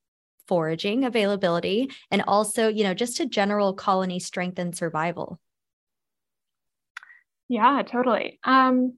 foraging 0.48 1.06
availability 1.06 1.90
and 2.12 2.22
also, 2.28 2.68
you 2.68 2.84
know, 2.84 2.94
just 2.94 3.20
a 3.20 3.26
general 3.26 3.74
colony 3.74 4.20
strength 4.20 4.60
and 4.60 4.76
survival? 4.76 5.40
Yeah, 7.50 7.82
totally. 7.86 8.40
Um, 8.44 8.94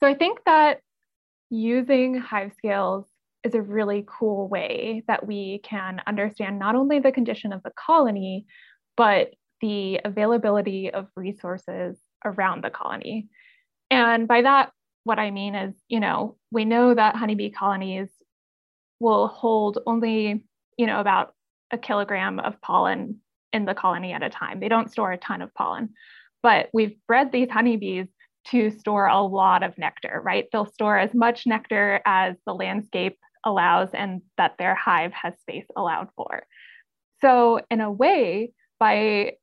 so 0.00 0.06
I 0.06 0.14
think 0.14 0.40
that 0.46 0.80
using 1.50 2.14
hive 2.14 2.52
scales 2.56 3.06
is 3.44 3.54
a 3.54 3.62
really 3.62 4.04
cool 4.06 4.48
way 4.48 5.02
that 5.08 5.26
we 5.26 5.60
can 5.64 6.00
understand 6.06 6.58
not 6.58 6.76
only 6.76 7.00
the 7.00 7.12
condition 7.12 7.52
of 7.52 7.62
the 7.62 7.72
colony, 7.74 8.46
but 8.96 9.30
the 9.60 10.00
availability 10.04 10.90
of 10.92 11.08
resources 11.16 11.98
around 12.24 12.62
the 12.62 12.70
colony. 12.70 13.28
And 13.90 14.28
by 14.28 14.42
that, 14.42 14.70
what 15.04 15.18
I 15.18 15.30
mean 15.30 15.54
is, 15.54 15.74
you 15.88 16.00
know, 16.00 16.36
we 16.50 16.64
know 16.64 16.94
that 16.94 17.16
honeybee 17.16 17.50
colonies 17.50 18.08
will 19.00 19.28
hold 19.28 19.78
only, 19.86 20.44
you 20.76 20.86
know, 20.86 21.00
about 21.00 21.34
a 21.70 21.78
kilogram 21.78 22.38
of 22.38 22.60
pollen 22.60 23.20
in 23.52 23.64
the 23.64 23.74
colony 23.74 24.12
at 24.12 24.22
a 24.22 24.30
time. 24.30 24.60
They 24.60 24.68
don't 24.68 24.90
store 24.90 25.12
a 25.12 25.18
ton 25.18 25.42
of 25.42 25.52
pollen, 25.54 25.90
but 26.42 26.68
we've 26.72 26.96
bred 27.06 27.32
these 27.32 27.50
honeybees 27.50 28.06
to 28.48 28.70
store 28.70 29.06
a 29.06 29.20
lot 29.22 29.62
of 29.62 29.78
nectar, 29.78 30.20
right? 30.24 30.46
They'll 30.52 30.66
store 30.66 30.98
as 30.98 31.14
much 31.14 31.46
nectar 31.46 32.00
as 32.04 32.36
the 32.44 32.54
landscape 32.54 33.18
allows 33.44 33.90
and 33.92 34.22
that 34.36 34.56
their 34.58 34.74
hive 34.74 35.12
has 35.12 35.34
space 35.40 35.66
allowed 35.76 36.08
for. 36.16 36.44
So, 37.20 37.60
in 37.70 37.80
a 37.80 37.90
way, 37.90 38.52
by 38.80 39.34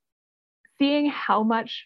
seeing 0.78 1.06
how 1.06 1.42
much 1.42 1.84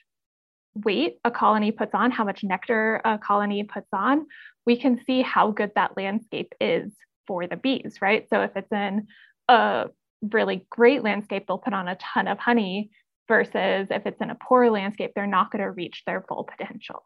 weight 0.74 1.18
a 1.24 1.30
colony 1.30 1.70
puts 1.70 1.94
on, 1.94 2.10
how 2.10 2.24
much 2.24 2.42
nectar 2.42 3.00
a 3.04 3.18
colony 3.18 3.62
puts 3.62 3.88
on, 3.92 4.26
we 4.66 4.76
can 4.76 5.00
see 5.04 5.22
how 5.22 5.50
good 5.50 5.70
that 5.76 5.96
landscape 5.96 6.52
is 6.60 6.92
for 7.26 7.46
the 7.46 7.56
bees, 7.56 7.98
right? 8.00 8.26
So 8.28 8.42
if 8.42 8.50
it's 8.56 8.72
in 8.72 9.06
a 9.48 9.86
really 10.32 10.66
great 10.70 11.02
landscape, 11.02 11.44
they'll 11.46 11.58
put 11.58 11.74
on 11.74 11.88
a 11.88 11.96
ton 11.96 12.28
of 12.28 12.38
honey 12.38 12.90
versus 13.28 13.88
if 13.90 14.06
it's 14.06 14.20
in 14.20 14.30
a 14.30 14.36
poor 14.36 14.70
landscape, 14.70 15.12
they're 15.14 15.26
not 15.26 15.50
going 15.50 15.62
to 15.62 15.70
reach 15.70 16.02
their 16.06 16.24
full 16.28 16.44
potential. 16.44 17.02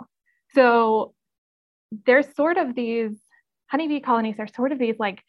So 0.54 1.14
there's 2.06 2.34
sort 2.34 2.56
of 2.56 2.74
these 2.74 3.16
honeybee 3.70 4.00
colonies 4.00 4.36
are 4.38 4.48
sort 4.48 4.72
of 4.72 4.78
these 4.78 4.96
like 4.98 5.22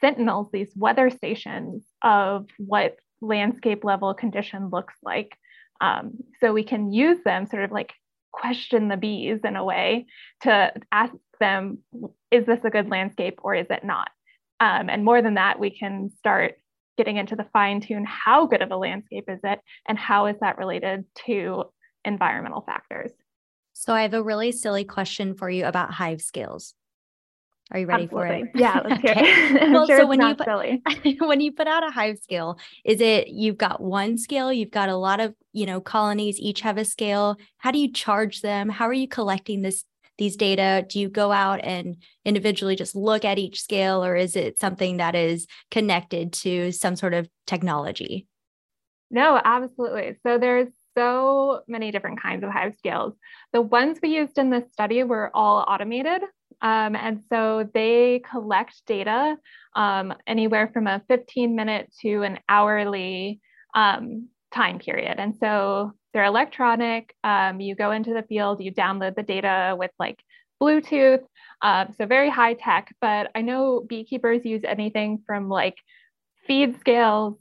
sentinels, 0.00 0.48
these 0.52 0.72
weather 0.76 1.10
stations 1.10 1.84
of 2.02 2.46
what 2.58 2.96
landscape 3.20 3.84
level 3.84 4.14
condition 4.14 4.70
looks 4.70 4.94
like. 5.02 5.36
Um, 5.80 6.12
so 6.40 6.52
we 6.52 6.64
can 6.64 6.92
use 6.92 7.18
them 7.24 7.46
sort 7.46 7.64
of 7.64 7.72
like 7.72 7.92
question 8.32 8.88
the 8.88 8.96
bees 8.96 9.40
in 9.44 9.56
a 9.56 9.64
way 9.64 10.06
to 10.42 10.72
ask 10.90 11.14
them, 11.40 11.78
is 12.30 12.46
this 12.46 12.64
a 12.64 12.70
good 12.70 12.88
landscape 12.88 13.38
or 13.42 13.54
is 13.54 13.66
it 13.70 13.84
not? 13.84 14.10
Um, 14.60 14.88
and 14.88 15.04
more 15.04 15.22
than 15.22 15.34
that, 15.34 15.58
we 15.58 15.70
can 15.70 16.10
start 16.18 16.54
getting 16.96 17.16
into 17.16 17.36
the 17.36 17.46
fine 17.52 17.80
tune 17.80 18.04
how 18.04 18.46
good 18.46 18.62
of 18.62 18.70
a 18.70 18.76
landscape 18.76 19.24
is 19.28 19.40
it 19.44 19.60
and 19.88 19.98
how 19.98 20.26
is 20.26 20.36
that 20.40 20.58
related 20.58 21.04
to 21.26 21.64
environmental 22.04 22.62
factors. 22.62 23.10
So 23.72 23.92
I 23.92 24.02
have 24.02 24.14
a 24.14 24.22
really 24.22 24.52
silly 24.52 24.84
question 24.84 25.34
for 25.34 25.50
you 25.50 25.64
about 25.66 25.92
hive 25.92 26.22
scales. 26.22 26.74
Are 27.72 27.80
you 27.80 27.86
ready 27.86 28.04
Absolutely. 28.04 28.28
for 28.28 28.46
it? 28.46 28.50
Yeah, 28.54 28.80
let's 28.84 29.02
hear 29.02 29.14
it. 29.16 29.70
well, 29.72 29.86
sure 29.86 30.00
so 30.00 30.06
when 30.06 30.20
you 30.20 30.34
put, 30.34 31.18
when 31.26 31.40
you 31.40 31.50
put 31.50 31.66
out 31.66 31.86
a 31.86 31.90
hive 31.90 32.18
scale, 32.18 32.58
is 32.84 33.00
it 33.00 33.28
you've 33.28 33.56
got 33.56 33.80
one 33.80 34.18
scale, 34.18 34.52
you've 34.52 34.70
got 34.70 34.90
a 34.90 34.96
lot 34.96 35.18
of 35.18 35.34
you 35.52 35.64
know 35.64 35.80
colonies, 35.80 36.38
each 36.38 36.60
have 36.60 36.76
a 36.76 36.84
scale. 36.84 37.36
How 37.56 37.70
do 37.70 37.78
you 37.78 37.90
charge 37.90 38.42
them? 38.42 38.68
How 38.68 38.86
are 38.86 38.92
you 38.92 39.08
collecting 39.08 39.62
this 39.62 39.84
these 40.18 40.36
data? 40.36 40.84
Do 40.88 40.98
you 41.00 41.08
go 41.08 41.32
out 41.32 41.60
and 41.62 41.96
individually 42.24 42.76
just 42.76 42.94
look 42.94 43.24
at 43.24 43.38
each 43.38 43.62
scale, 43.62 44.04
or 44.04 44.16
is 44.16 44.36
it 44.36 44.58
something 44.58 44.98
that 44.98 45.14
is 45.14 45.46
connected 45.70 46.32
to 46.34 46.72
some 46.72 46.96
sort 46.96 47.14
of 47.14 47.28
technology? 47.46 48.26
No, 49.10 49.40
absolutely. 49.44 50.16
So 50.22 50.38
there's 50.38 50.68
so 50.96 51.60
many 51.68 51.90
different 51.90 52.20
kinds 52.20 52.42
of 52.42 52.50
hive 52.50 52.74
scales. 52.76 53.14
The 53.52 53.60
ones 53.60 53.98
we 54.02 54.08
used 54.08 54.38
in 54.38 54.50
this 54.50 54.72
study 54.72 55.02
were 55.02 55.30
all 55.34 55.64
automated. 55.68 56.22
Um, 56.62 56.96
and 56.96 57.22
so 57.28 57.68
they 57.74 58.22
collect 58.30 58.86
data 58.86 59.36
um, 59.76 60.14
anywhere 60.26 60.70
from 60.72 60.86
a 60.86 61.02
15 61.08 61.54
minute 61.54 61.92
to 62.00 62.22
an 62.22 62.38
hourly 62.48 63.40
um, 63.74 64.28
time 64.52 64.78
period. 64.78 65.18
And 65.18 65.36
so 65.36 65.92
they're 66.14 66.24
electronic. 66.24 67.14
Um, 67.24 67.60
you 67.60 67.74
go 67.74 67.90
into 67.90 68.14
the 68.14 68.22
field, 68.22 68.62
you 68.62 68.72
download 68.72 69.16
the 69.16 69.22
data 69.22 69.74
with 69.76 69.90
like 69.98 70.22
Bluetooth. 70.62 71.24
Uh, 71.60 71.86
so 71.98 72.06
very 72.06 72.30
high 72.30 72.54
tech, 72.54 72.94
but 73.00 73.30
I 73.34 73.42
know 73.42 73.84
beekeepers 73.86 74.44
use 74.44 74.62
anything 74.64 75.22
from 75.26 75.48
like 75.48 75.76
feed 76.46 76.78
scales, 76.80 77.36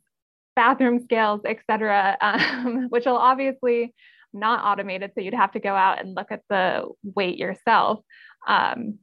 bathroom 0.56 1.04
scales, 1.04 1.42
et 1.46 1.60
cetera, 1.70 2.18
um, 2.20 2.88
which 2.90 3.06
will 3.06 3.18
obviously 3.18 3.94
not 4.34 4.66
automated. 4.66 5.12
So 5.14 5.22
you'd 5.22 5.34
have 5.34 5.52
to 5.52 5.60
go 5.60 5.76
out 5.76 6.00
and 6.00 6.16
look 6.16 6.32
at 6.32 6.42
the 6.50 6.90
weight 7.04 7.38
yourself. 7.38 8.00
Um, 8.48 9.00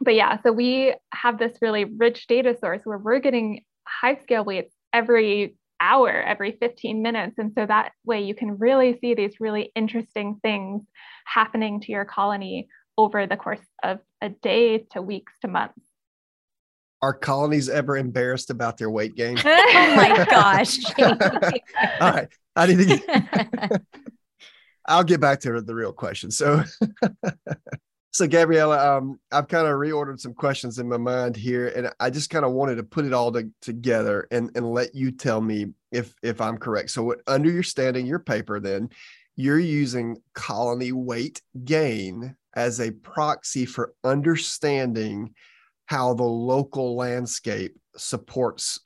but 0.00 0.14
yeah, 0.14 0.40
so 0.42 0.52
we 0.52 0.94
have 1.12 1.38
this 1.38 1.58
really 1.62 1.84
rich 1.84 2.26
data 2.26 2.56
source 2.60 2.80
where 2.84 2.98
we're 2.98 3.20
getting 3.20 3.64
hive 3.86 4.18
scale 4.22 4.44
weights 4.44 4.74
every 4.92 5.56
hour, 5.80 6.10
every 6.10 6.52
15 6.60 7.02
minutes. 7.02 7.38
And 7.38 7.52
so 7.54 7.66
that 7.66 7.92
way 8.04 8.22
you 8.22 8.34
can 8.34 8.58
really 8.58 8.98
see 9.00 9.14
these 9.14 9.40
really 9.40 9.72
interesting 9.74 10.38
things 10.42 10.82
happening 11.24 11.80
to 11.80 11.92
your 11.92 12.04
colony 12.04 12.68
over 12.96 13.26
the 13.26 13.36
course 13.36 13.60
of 13.82 14.00
a 14.20 14.28
day 14.28 14.78
to 14.92 15.02
weeks 15.02 15.32
to 15.42 15.48
months. 15.48 15.80
Are 17.00 17.14
colonies 17.14 17.68
ever 17.68 17.96
embarrassed 17.96 18.50
about 18.50 18.76
their 18.76 18.90
weight 18.90 19.14
gain? 19.14 19.38
oh 19.44 19.94
my 19.96 20.26
gosh. 20.28 20.78
All 20.98 22.10
right. 22.10 22.28
I 22.56 22.66
need 22.66 22.78
to 22.78 22.84
get 22.84 23.82
I'll 24.88 25.04
get 25.04 25.20
back 25.20 25.40
to 25.40 25.60
the 25.60 25.74
real 25.74 25.92
question. 25.92 26.30
So 26.30 26.64
So, 28.10 28.26
Gabriella, 28.26 28.96
um, 28.96 29.20
I've 29.30 29.48
kind 29.48 29.66
of 29.66 29.74
reordered 29.74 30.18
some 30.18 30.32
questions 30.32 30.78
in 30.78 30.88
my 30.88 30.96
mind 30.96 31.36
here, 31.36 31.68
and 31.68 31.92
I 32.00 32.08
just 32.08 32.30
kind 32.30 32.44
of 32.44 32.52
wanted 32.52 32.76
to 32.76 32.82
put 32.82 33.04
it 33.04 33.12
all 33.12 33.30
to, 33.32 33.50
together 33.60 34.26
and, 34.30 34.50
and 34.54 34.72
let 34.72 34.94
you 34.94 35.10
tell 35.10 35.40
me 35.40 35.66
if 35.92 36.14
if 36.22 36.40
I'm 36.40 36.56
correct. 36.56 36.90
So, 36.90 37.02
what, 37.04 37.20
under 37.26 37.50
your 37.50 37.62
standing 37.62 38.06
your 38.06 38.18
paper, 38.18 38.60
then 38.60 38.88
you're 39.36 39.58
using 39.58 40.16
colony 40.34 40.92
weight 40.92 41.42
gain 41.64 42.34
as 42.54 42.80
a 42.80 42.90
proxy 42.90 43.66
for 43.66 43.94
understanding 44.02 45.34
how 45.86 46.12
the 46.12 46.24
local 46.24 46.96
landscape 46.96 47.76
supports 47.96 48.80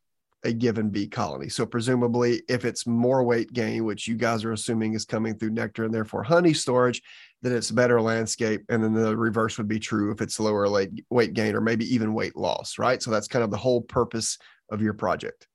a 0.44 0.52
given 0.52 0.90
bee 0.90 1.06
colony. 1.06 1.48
So 1.48 1.64
presumably, 1.64 2.42
if 2.48 2.64
it's 2.64 2.86
more 2.86 3.22
weight 3.22 3.52
gain, 3.52 3.84
which 3.84 4.08
you 4.08 4.16
guys 4.16 4.44
are 4.44 4.52
assuming 4.52 4.94
is 4.94 5.04
coming 5.04 5.38
through 5.38 5.50
nectar 5.50 5.84
and 5.84 5.94
therefore 5.94 6.22
honey 6.22 6.52
storage, 6.52 7.00
then 7.42 7.52
it's 7.52 7.70
better 7.70 8.00
landscape. 8.00 8.62
And 8.68 8.82
then 8.82 8.94
the 8.94 9.16
reverse 9.16 9.58
would 9.58 9.68
be 9.68 9.80
true 9.80 10.12
if 10.12 10.20
it's 10.20 10.40
lower 10.40 10.68
weight 11.10 11.34
gain 11.34 11.54
or 11.54 11.60
maybe 11.60 11.92
even 11.92 12.14
weight 12.14 12.36
loss, 12.36 12.78
right? 12.78 13.02
So 13.02 13.10
that's 13.10 13.28
kind 13.28 13.44
of 13.44 13.50
the 13.50 13.56
whole 13.56 13.82
purpose 13.82 14.38
of 14.70 14.80
your 14.80 14.94
project. 14.94 15.46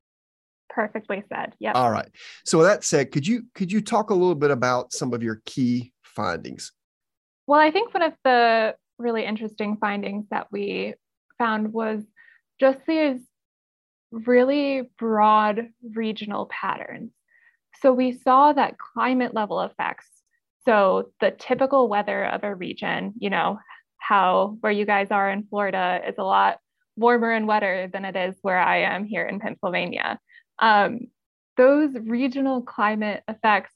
Perfectly 0.70 1.24
said. 1.34 1.56
Yeah. 1.60 1.72
All 1.72 1.90
right. 1.90 2.10
So 2.46 2.60
with 2.60 2.68
that 2.68 2.84
said, 2.84 3.12
could 3.12 3.26
you 3.26 3.44
could 3.56 3.72
you 3.72 3.82
talk 3.82 4.12
a 4.12 4.14
little 4.14 4.36
bit 4.36 4.52
about 4.52 4.94
some 4.94 5.14
of 5.14 5.24
your 5.24 5.42
key 5.46 5.94
findings? 6.04 6.72
Well, 7.48 7.60
I 7.60 7.72
think 7.72 7.94
one 7.94 8.04
of 8.04 8.14
the 8.24 8.76
really 9.00 9.26
interesting 9.26 9.78
findings 9.78 10.26
that 10.30 10.48
we 10.52 10.94
found 11.38 11.74
was 11.74 12.04
just 12.60 12.80
these 12.88 13.20
really 14.12 14.90
broad 15.00 15.70
regional 15.96 16.48
patterns. 16.48 17.12
So 17.82 17.94
we 17.94 18.20
saw 18.24 18.54
that 18.54 18.78
climate 18.78 19.34
level 19.34 19.62
effects, 19.62 20.10
so 20.68 21.12
the 21.22 21.32
typical 21.32 21.88
weather 21.88 22.26
of 22.26 22.44
a 22.44 22.54
region, 22.54 23.14
you 23.18 23.30
know, 23.30 23.60
how 23.98 24.58
where 24.60 24.72
you 24.72 24.86
guys 24.86 25.08
are 25.12 25.32
in 25.32 25.48
Florida 25.50 26.02
is 26.06 26.16
a 26.18 26.24
lot 26.24 26.60
warmer 26.98 27.32
and 27.32 27.48
wetter 27.48 27.90
than 27.94 28.04
it 28.04 28.16
is 28.16 28.36
where 28.42 28.60
I 28.60 28.82
am 28.82 29.06
here 29.06 29.26
in 29.26 29.40
Pennsylvania. 29.40 30.20
Um, 30.60 31.08
those 31.56 31.92
regional 32.04 32.62
climate 32.62 33.24
effects 33.30 33.72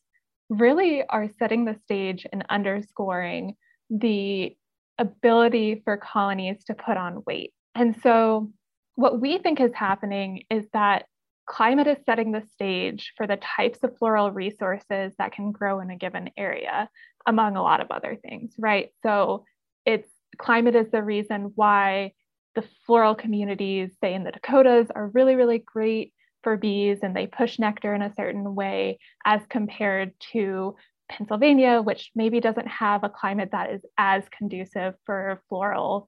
really 0.49 1.03
are 1.07 1.29
setting 1.39 1.63
the 1.63 1.77
stage 1.85 2.27
and 2.31 2.45
underscoring 2.49 3.55
the 3.89 4.55
ability 4.97 5.81
for 5.85 5.95
colonies 5.95 6.63
to 6.65 6.73
put 6.73 6.97
on 6.97 7.23
weight. 7.25 7.53
And 7.73 7.95
so 8.03 8.51
what 8.95 9.21
we 9.21 9.37
think 9.37 9.61
is 9.61 9.71
happening 9.73 10.43
is 10.49 10.65
that 10.73 11.05
climate 11.51 11.87
is 11.87 11.97
setting 12.05 12.31
the 12.31 12.43
stage 12.53 13.11
for 13.17 13.27
the 13.27 13.35
types 13.35 13.79
of 13.83 13.97
floral 13.97 14.31
resources 14.31 15.13
that 15.17 15.33
can 15.33 15.51
grow 15.51 15.81
in 15.81 15.91
a 15.91 15.97
given 15.97 16.29
area, 16.37 16.89
among 17.27 17.57
a 17.57 17.61
lot 17.61 17.81
of 17.81 17.91
other 17.91 18.15
things, 18.15 18.53
right? 18.57 18.91
So 19.03 19.43
it's 19.85 20.07
climate 20.37 20.75
is 20.75 20.89
the 20.91 21.03
reason 21.03 21.51
why 21.55 22.13
the 22.55 22.63
floral 22.85 23.15
communities, 23.15 23.91
say 24.01 24.13
in 24.13 24.23
the 24.23 24.31
Dakotas, 24.31 24.87
are 24.95 25.11
really, 25.13 25.35
really 25.35 25.59
great 25.59 26.13
for 26.41 26.55
bees 26.55 26.99
and 27.03 27.13
they 27.13 27.27
push 27.27 27.59
nectar 27.59 27.93
in 27.93 28.01
a 28.01 28.13
certain 28.15 28.55
way 28.55 28.97
as 29.25 29.41
compared 29.49 30.13
to 30.31 30.75
Pennsylvania, 31.09 31.81
which 31.81 32.11
maybe 32.15 32.39
doesn't 32.39 32.67
have 32.67 33.03
a 33.03 33.09
climate 33.09 33.49
that 33.51 33.71
is 33.71 33.81
as 33.97 34.23
conducive 34.37 34.93
for 35.05 35.41
floral 35.49 36.07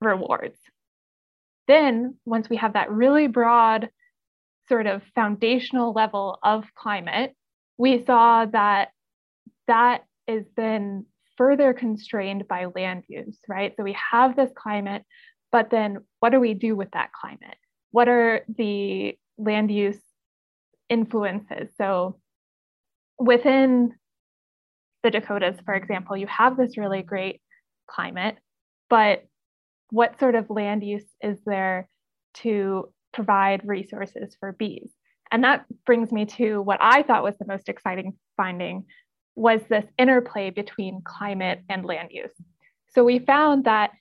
rewards. 0.00 0.58
Then, 1.68 2.16
once 2.24 2.48
we 2.48 2.56
have 2.56 2.72
that 2.72 2.90
really 2.90 3.26
broad 3.26 3.90
sort 4.70 4.86
of 4.86 5.02
foundational 5.14 5.92
level 5.92 6.38
of 6.42 6.64
climate, 6.74 7.34
we 7.76 8.04
saw 8.04 8.46
that 8.46 8.90
that 9.66 10.04
is 10.28 10.46
then 10.56 11.06
further 11.36 11.74
constrained 11.74 12.46
by 12.46 12.66
land 12.74 13.02
use, 13.08 13.38
right? 13.48 13.74
So 13.76 13.82
we 13.82 13.96
have 14.12 14.36
this 14.36 14.50
climate, 14.54 15.02
but 15.50 15.70
then 15.70 15.98
what 16.20 16.30
do 16.30 16.38
we 16.38 16.54
do 16.54 16.76
with 16.76 16.92
that 16.92 17.10
climate? 17.12 17.56
What 17.90 18.08
are 18.08 18.42
the 18.56 19.18
land 19.36 19.70
use 19.72 20.00
influences? 20.88 21.70
So 21.76 22.20
within 23.18 23.94
the 25.02 25.10
Dakotas, 25.10 25.56
for 25.64 25.74
example, 25.74 26.16
you 26.16 26.28
have 26.28 26.56
this 26.56 26.78
really 26.78 27.02
great 27.02 27.40
climate, 27.88 28.36
but 28.88 29.26
what 29.90 30.20
sort 30.20 30.36
of 30.36 30.48
land 30.48 30.84
use 30.84 31.08
is 31.20 31.38
there 31.44 31.88
to 32.34 32.92
provide 33.12 33.66
resources 33.66 34.36
for 34.38 34.52
bees? 34.52 34.90
And 35.30 35.44
that 35.44 35.64
brings 35.86 36.10
me 36.10 36.26
to 36.26 36.60
what 36.60 36.78
I 36.80 37.02
thought 37.02 37.22
was 37.22 37.36
the 37.38 37.46
most 37.46 37.68
exciting 37.68 38.14
finding 38.36 38.86
was 39.36 39.60
this 39.68 39.84
interplay 39.96 40.50
between 40.50 41.02
climate 41.02 41.62
and 41.68 41.84
land 41.84 42.08
use. 42.10 42.32
So 42.88 43.04
we 43.04 43.20
found 43.20 43.64
that 43.64 43.92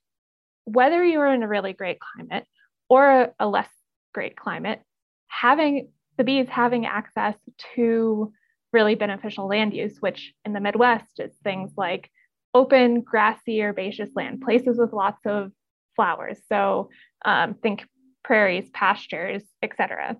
whether 0.65 1.03
you're 1.03 1.31
in 1.31 1.43
a 1.43 1.47
really 1.47 1.73
great 1.73 1.99
climate 1.99 2.45
or 2.89 3.33
a 3.39 3.47
less 3.47 3.69
great 4.13 4.35
climate, 4.35 4.81
having 5.27 5.89
the 6.17 6.23
bees 6.23 6.47
having 6.49 6.85
access 6.85 7.35
to 7.75 8.33
really 8.73 8.95
beneficial 8.95 9.47
land 9.47 9.73
use, 9.73 9.97
which 9.99 10.33
in 10.45 10.53
the 10.53 10.59
Midwest 10.59 11.19
is 11.19 11.31
things 11.43 11.71
like 11.77 12.09
open, 12.53 13.01
grassy, 13.01 13.61
herbaceous 13.61 14.09
land, 14.15 14.41
places 14.41 14.77
with 14.77 14.93
lots 14.93 15.21
of 15.25 15.51
flowers. 15.95 16.39
So 16.49 16.89
um, 17.23 17.53
think 17.53 17.87
prairies, 18.29 18.69
pastures, 18.75 19.41
etc. 19.63 20.15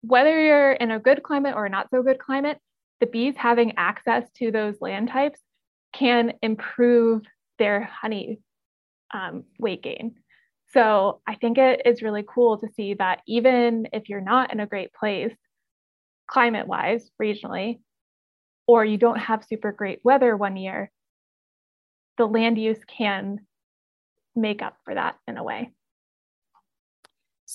Whether 0.00 0.44
you're 0.44 0.72
in 0.72 0.90
a 0.90 0.98
good 0.98 1.22
climate 1.22 1.54
or 1.54 1.66
a 1.66 1.70
not 1.70 1.90
so 1.90 2.02
good 2.02 2.18
climate, 2.18 2.58
the 2.98 3.06
bees 3.06 3.36
having 3.36 3.74
access 3.76 4.28
to 4.38 4.50
those 4.50 4.74
land 4.80 5.10
types 5.10 5.38
can 5.92 6.32
improve 6.42 7.22
their 7.60 7.84
honey 7.84 8.40
um, 9.14 9.44
weight 9.60 9.80
gain. 9.84 10.16
So 10.72 11.20
I 11.24 11.36
think 11.36 11.56
it 11.56 11.82
is 11.84 12.02
really 12.02 12.24
cool 12.26 12.58
to 12.58 12.68
see 12.74 12.94
that 12.94 13.20
even 13.28 13.86
if 13.92 14.08
you're 14.08 14.20
not 14.20 14.52
in 14.52 14.58
a 14.58 14.66
great 14.66 14.92
place, 14.92 15.36
climate 16.26 16.66
wise, 16.66 17.08
regionally, 17.22 17.78
or 18.66 18.84
you 18.84 18.96
don't 18.96 19.20
have 19.20 19.44
super 19.44 19.70
great 19.70 20.00
weather 20.02 20.36
one 20.36 20.56
year, 20.56 20.90
the 22.18 22.26
land 22.26 22.58
use 22.58 22.80
can 22.88 23.46
make 24.34 24.62
up 24.62 24.78
for 24.84 24.94
that 24.94 25.14
in 25.28 25.36
a 25.36 25.44
way. 25.44 25.70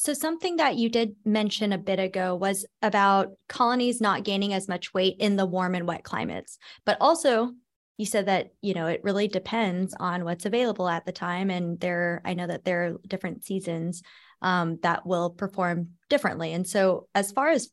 So, 0.02 0.14
something 0.14 0.56
that 0.56 0.78
you 0.78 0.88
did 0.88 1.18
mention 1.26 1.74
a 1.74 1.78
bit 1.78 2.00
ago 2.00 2.34
was 2.34 2.66
about 2.82 3.34
colonies 3.50 4.00
not 4.00 4.24
gaining 4.24 4.54
as 4.54 4.70
much 4.70 4.94
weight 4.94 5.18
in 5.20 5.36
the 5.36 5.46
warm 5.46 5.76
and 5.76 5.86
wet 5.86 6.06
climates, 6.06 6.58
but 6.86 6.96
also 7.02 7.52
you 7.98 8.06
said 8.06 8.28
that 8.28 8.54
you 8.62 8.74
know 8.74 8.88
it 8.88 9.04
really 9.04 9.28
depends 9.28 9.94
on 10.00 10.24
what's 10.24 10.46
available 10.46 10.88
at 10.88 11.06
the 11.06 11.12
time 11.12 11.50
and 11.50 11.82
there 11.82 12.22
i 12.24 12.34
know 12.34 12.48
that 12.48 12.64
there 12.64 12.86
are 12.86 12.98
different 13.06 13.44
seasons 13.44 14.02
um, 14.42 14.80
that 14.84 15.06
will 15.06 15.32
perform 15.32 15.90
differently. 16.10 16.54
And 16.54 16.66
so 16.66 17.10
as 17.14 17.34
far 17.34 17.50
as 17.50 17.70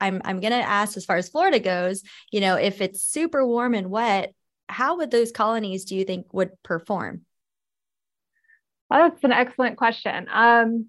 i'm 0.00 0.22
i'm 0.24 0.40
going 0.40 0.54
to 0.54 0.66
ask 0.66 0.96
as 0.96 1.04
far 1.04 1.18
as 1.18 1.28
florida 1.28 1.60
goes 1.60 2.02
you 2.32 2.40
know 2.40 2.54
if 2.54 2.80
it's 2.80 3.02
super 3.02 3.46
warm 3.46 3.74
and 3.74 3.90
wet 3.90 4.32
how 4.66 4.96
would 4.96 5.10
those 5.10 5.30
colonies 5.30 5.84
do 5.84 5.94
you 5.94 6.04
think 6.06 6.32
would 6.32 6.50
perform? 6.62 7.26
Well, 8.88 9.10
that's 9.10 9.24
an 9.24 9.32
excellent 9.32 9.76
question. 9.76 10.26
Um, 10.32 10.86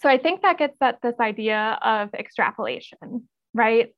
so 0.00 0.08
i 0.08 0.18
think 0.18 0.42
that 0.42 0.58
gets 0.58 0.76
at 0.80 1.00
this 1.02 1.14
idea 1.20 1.78
of 1.82 2.12
extrapolation 2.14 3.28
right 3.52 3.94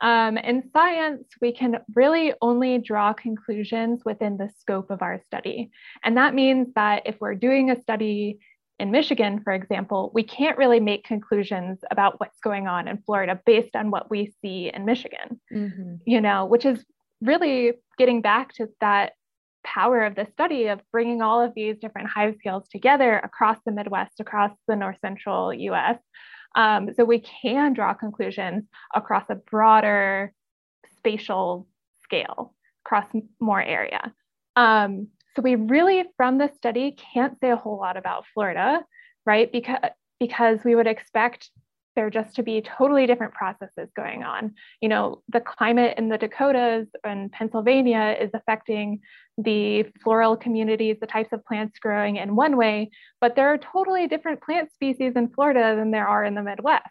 um, 0.00 0.38
in 0.38 0.70
science, 0.72 1.26
we 1.40 1.52
can 1.52 1.78
really 1.94 2.32
only 2.40 2.78
draw 2.78 3.12
conclusions 3.12 4.02
within 4.04 4.36
the 4.36 4.48
scope 4.60 4.90
of 4.90 5.02
our 5.02 5.20
study. 5.26 5.70
And 6.04 6.16
that 6.16 6.34
means 6.34 6.68
that 6.74 7.02
if 7.06 7.16
we're 7.20 7.34
doing 7.34 7.70
a 7.70 7.80
study 7.80 8.38
in 8.78 8.92
Michigan, 8.92 9.40
for 9.42 9.52
example, 9.52 10.12
we 10.14 10.22
can't 10.22 10.56
really 10.56 10.78
make 10.78 11.04
conclusions 11.04 11.80
about 11.90 12.20
what's 12.20 12.38
going 12.38 12.68
on 12.68 12.86
in 12.86 12.98
Florida 12.98 13.40
based 13.44 13.74
on 13.74 13.90
what 13.90 14.08
we 14.08 14.32
see 14.40 14.70
in 14.72 14.84
Michigan, 14.84 15.40
mm-hmm. 15.52 15.96
you 16.06 16.20
know, 16.20 16.46
which 16.46 16.64
is 16.64 16.84
really 17.20 17.72
getting 17.98 18.22
back 18.22 18.52
to 18.54 18.68
that 18.80 19.14
power 19.64 20.04
of 20.04 20.14
the 20.14 20.26
study 20.32 20.66
of 20.66 20.80
bringing 20.92 21.22
all 21.22 21.40
of 21.40 21.54
these 21.54 21.78
different 21.78 22.08
hive 22.08 22.36
scales 22.38 22.68
together 22.68 23.18
across 23.18 23.58
the 23.64 23.72
Midwest, 23.72 24.20
across 24.20 24.52
the 24.66 24.76
North 24.76 24.98
Central 25.00 25.52
US, 25.52 25.98
um, 26.54 26.92
so 26.94 27.04
we 27.04 27.20
can 27.20 27.72
draw 27.72 27.94
conclusions 27.94 28.64
across 28.94 29.24
a 29.28 29.34
broader 29.34 30.32
spatial 30.96 31.66
scale, 32.02 32.54
across 32.84 33.06
more 33.40 33.62
area. 33.62 34.12
Um, 34.56 35.08
so 35.36 35.42
we 35.42 35.54
really, 35.54 36.04
from 36.16 36.38
the 36.38 36.50
study, 36.56 36.96
can't 37.12 37.38
say 37.40 37.50
a 37.50 37.56
whole 37.56 37.78
lot 37.78 37.96
about 37.96 38.24
Florida, 38.34 38.84
right? 39.24 39.50
Because 39.50 39.78
because 40.18 40.64
we 40.64 40.74
would 40.74 40.88
expect 40.88 41.50
there 41.96 42.10
just 42.10 42.36
to 42.36 42.42
be 42.42 42.62
totally 42.62 43.06
different 43.06 43.34
processes 43.34 43.88
going 43.96 44.22
on. 44.22 44.54
You 44.80 44.88
know, 44.88 45.22
the 45.28 45.40
climate 45.40 45.98
in 45.98 46.08
the 46.08 46.18
Dakotas 46.18 46.86
and 47.04 47.32
Pennsylvania 47.32 48.16
is 48.20 48.30
affecting 48.34 49.00
the 49.36 49.84
floral 50.02 50.36
communities, 50.36 50.96
the 51.00 51.06
types 51.06 51.32
of 51.32 51.44
plants 51.44 51.78
growing 51.78 52.16
in 52.16 52.36
one 52.36 52.56
way, 52.56 52.90
but 53.20 53.36
there 53.36 53.48
are 53.48 53.58
totally 53.58 54.06
different 54.06 54.42
plant 54.42 54.72
species 54.72 55.12
in 55.16 55.28
Florida 55.28 55.76
than 55.76 55.90
there 55.90 56.06
are 56.06 56.24
in 56.24 56.34
the 56.34 56.42
Midwest. 56.42 56.84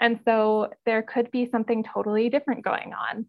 And 0.00 0.20
so 0.24 0.70
there 0.86 1.02
could 1.02 1.30
be 1.30 1.48
something 1.50 1.82
totally 1.82 2.28
different 2.28 2.64
going 2.64 2.92
on. 2.94 3.26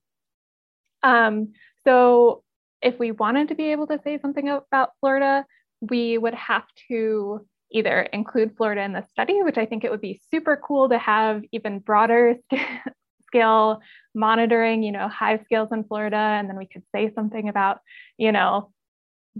Um, 1.01 1.53
so 1.85 2.43
if 2.81 2.99
we 2.99 3.11
wanted 3.11 3.49
to 3.49 3.55
be 3.55 3.71
able 3.71 3.87
to 3.87 3.99
say 4.03 4.19
something 4.19 4.49
about 4.49 4.91
Florida, 4.99 5.45
we 5.81 6.17
would 6.17 6.33
have 6.33 6.65
to 6.89 7.45
either 7.71 8.01
include 8.01 8.55
Florida 8.57 8.81
in 8.81 8.93
the 8.93 9.05
study, 9.11 9.41
which 9.43 9.57
I 9.57 9.65
think 9.65 9.83
it 9.83 9.91
would 9.91 10.01
be 10.01 10.21
super 10.31 10.57
cool 10.57 10.89
to 10.89 10.97
have 10.97 11.43
even 11.51 11.79
broader 11.79 12.35
scale 13.25 13.81
monitoring, 14.15 14.81
you 14.83 14.91
know, 14.91 15.07
hive 15.07 15.41
scales 15.43 15.69
in 15.71 15.83
Florida, 15.83 16.17
and 16.17 16.49
then 16.49 16.57
we 16.57 16.65
could 16.65 16.83
say 16.93 17.11
something 17.13 17.47
about, 17.47 17.79
you 18.17 18.31
know, 18.31 18.71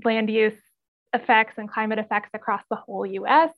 land 0.04 0.30
use 0.30 0.60
effects 1.14 1.56
and 1.58 1.70
climate 1.70 2.00
effects 2.00 2.30
across 2.34 2.62
the 2.70 2.76
whole 2.76 3.06
US. 3.06 3.52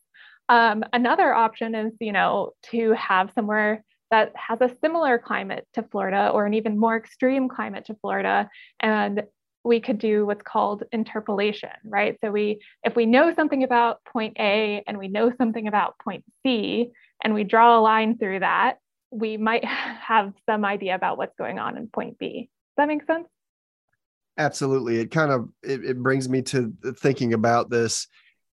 Um, 0.47 0.83
another 0.93 1.33
option 1.33 1.75
is, 1.75 1.93
you 1.99 2.11
know, 2.11 2.51
to 2.71 2.93
have 2.93 3.31
somewhere 3.33 3.83
that 4.09 4.33
has 4.35 4.59
a 4.61 4.75
similar 4.81 5.17
climate 5.17 5.65
to 5.73 5.83
Florida 5.83 6.29
or 6.29 6.45
an 6.45 6.53
even 6.53 6.77
more 6.77 6.97
extreme 6.97 7.47
climate 7.47 7.85
to 7.85 7.95
Florida 7.95 8.49
and 8.79 9.23
we 9.63 9.79
could 9.79 9.99
do 9.99 10.25
what's 10.25 10.41
called 10.41 10.83
interpolation, 10.91 11.69
right? 11.83 12.17
So 12.23 12.31
we, 12.31 12.61
if 12.83 12.95
we 12.95 13.05
know 13.05 13.33
something 13.35 13.63
about 13.63 14.03
point 14.05 14.37
A 14.39 14.83
and 14.87 14.97
we 14.97 15.07
know 15.07 15.31
something 15.37 15.67
about 15.67 15.95
point 15.99 16.23
C, 16.43 16.91
and 17.23 17.33
we 17.33 17.43
draw 17.43 17.77
a 17.77 17.81
line 17.81 18.17
through 18.17 18.39
that, 18.39 18.77
we 19.11 19.37
might 19.37 19.63
have 19.65 20.33
some 20.49 20.65
idea 20.65 20.95
about 20.95 21.17
what's 21.17 21.35
going 21.37 21.59
on 21.59 21.77
in 21.77 21.87
point 21.87 22.17
B. 22.17 22.49
Does 22.77 22.83
that 22.83 22.87
make 22.87 23.05
sense? 23.05 23.27
Absolutely. 24.37 24.97
It 24.99 25.11
kind 25.11 25.31
of 25.31 25.49
it, 25.61 25.83
it 25.83 26.01
brings 26.01 26.29
me 26.29 26.41
to 26.43 26.73
thinking 26.97 27.33
about 27.33 27.69
this 27.69 28.07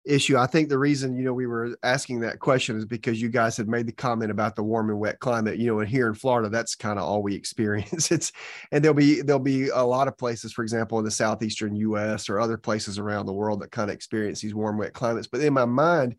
issue. 0.07 0.37
I 0.37 0.47
think 0.47 0.69
the 0.69 0.79
reason, 0.79 1.17
you 1.17 1.25
know, 1.25 1.33
we 1.33 1.47
were 1.47 1.77
asking 1.83 2.21
that 2.21 2.39
question 2.39 2.77
is 2.77 2.85
because 2.85 3.21
you 3.21 3.29
guys 3.29 3.57
had 3.57 3.69
made 3.69 3.87
the 3.87 3.93
comment 3.93 4.31
about 4.31 4.55
the 4.55 4.63
warm 4.63 4.89
and 4.89 4.99
wet 4.99 5.19
climate, 5.19 5.59
you 5.59 5.67
know, 5.67 5.81
and 5.81 5.89
here 5.89 6.07
in 6.07 6.15
Florida, 6.15 6.49
that's 6.49 6.75
kind 6.77 6.99
of 6.99 7.05
all 7.05 7.23
we 7.23 7.35
experience. 7.37 8.11
It's 8.11 8.33
and 8.71 8.83
there'll 8.83 8.95
be 8.95 9.21
there'll 9.21 9.41
be 9.41 9.69
a 9.69 9.83
lot 9.83 10.09
of 10.09 10.17
places, 10.17 10.53
for 10.53 10.63
example, 10.63 10.99
in 10.99 11.05
the 11.05 11.11
southeastern 11.11 11.75
US 11.77 12.29
or 12.29 12.39
other 12.39 12.57
places 12.57 12.99
around 12.99 13.27
the 13.27 13.33
world 13.33 13.61
that 13.61 13.73
kind 13.73 13.91
of 13.91 13.95
experience 13.95 14.41
these 14.41 14.55
warm, 14.55 14.79
wet 14.79 14.95
climates. 14.95 15.27
But 15.27 15.41
in 15.41 15.53
my 15.53 15.65
mind, 15.65 16.17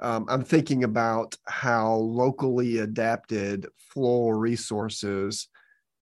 um, 0.00 0.26
I'm 0.28 0.44
thinking 0.44 0.84
about 0.84 1.36
how 1.46 1.94
locally 1.94 2.78
adapted 2.78 3.66
floral 3.76 4.32
resources 4.32 5.48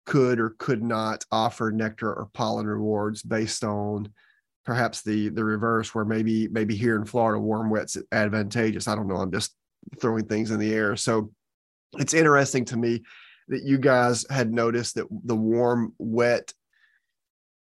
could 0.04 0.40
or 0.40 0.56
could 0.58 0.82
not 0.82 1.24
offer 1.30 1.70
nectar 1.70 2.12
or 2.12 2.28
pollen 2.32 2.66
rewards 2.66 3.22
based 3.22 3.62
on 3.62 4.12
perhaps 4.64 5.02
the 5.02 5.28
the 5.30 5.44
reverse 5.44 5.94
where 5.94 6.04
maybe 6.04 6.48
maybe 6.48 6.76
here 6.76 6.96
in 6.96 7.04
Florida 7.04 7.40
warm 7.40 7.70
wet's 7.70 7.96
advantageous. 8.12 8.88
I 8.88 8.94
don't 8.94 9.08
know. 9.08 9.16
I'm 9.16 9.32
just 9.32 9.54
throwing 10.00 10.26
things 10.26 10.50
in 10.50 10.58
the 10.58 10.72
air. 10.72 10.96
So 10.96 11.32
it's 11.98 12.14
interesting 12.14 12.64
to 12.66 12.76
me 12.76 13.02
that 13.48 13.64
you 13.64 13.78
guys 13.78 14.24
had 14.30 14.52
noticed 14.52 14.94
that 14.94 15.06
the 15.24 15.36
warm 15.36 15.94
wet 15.98 16.52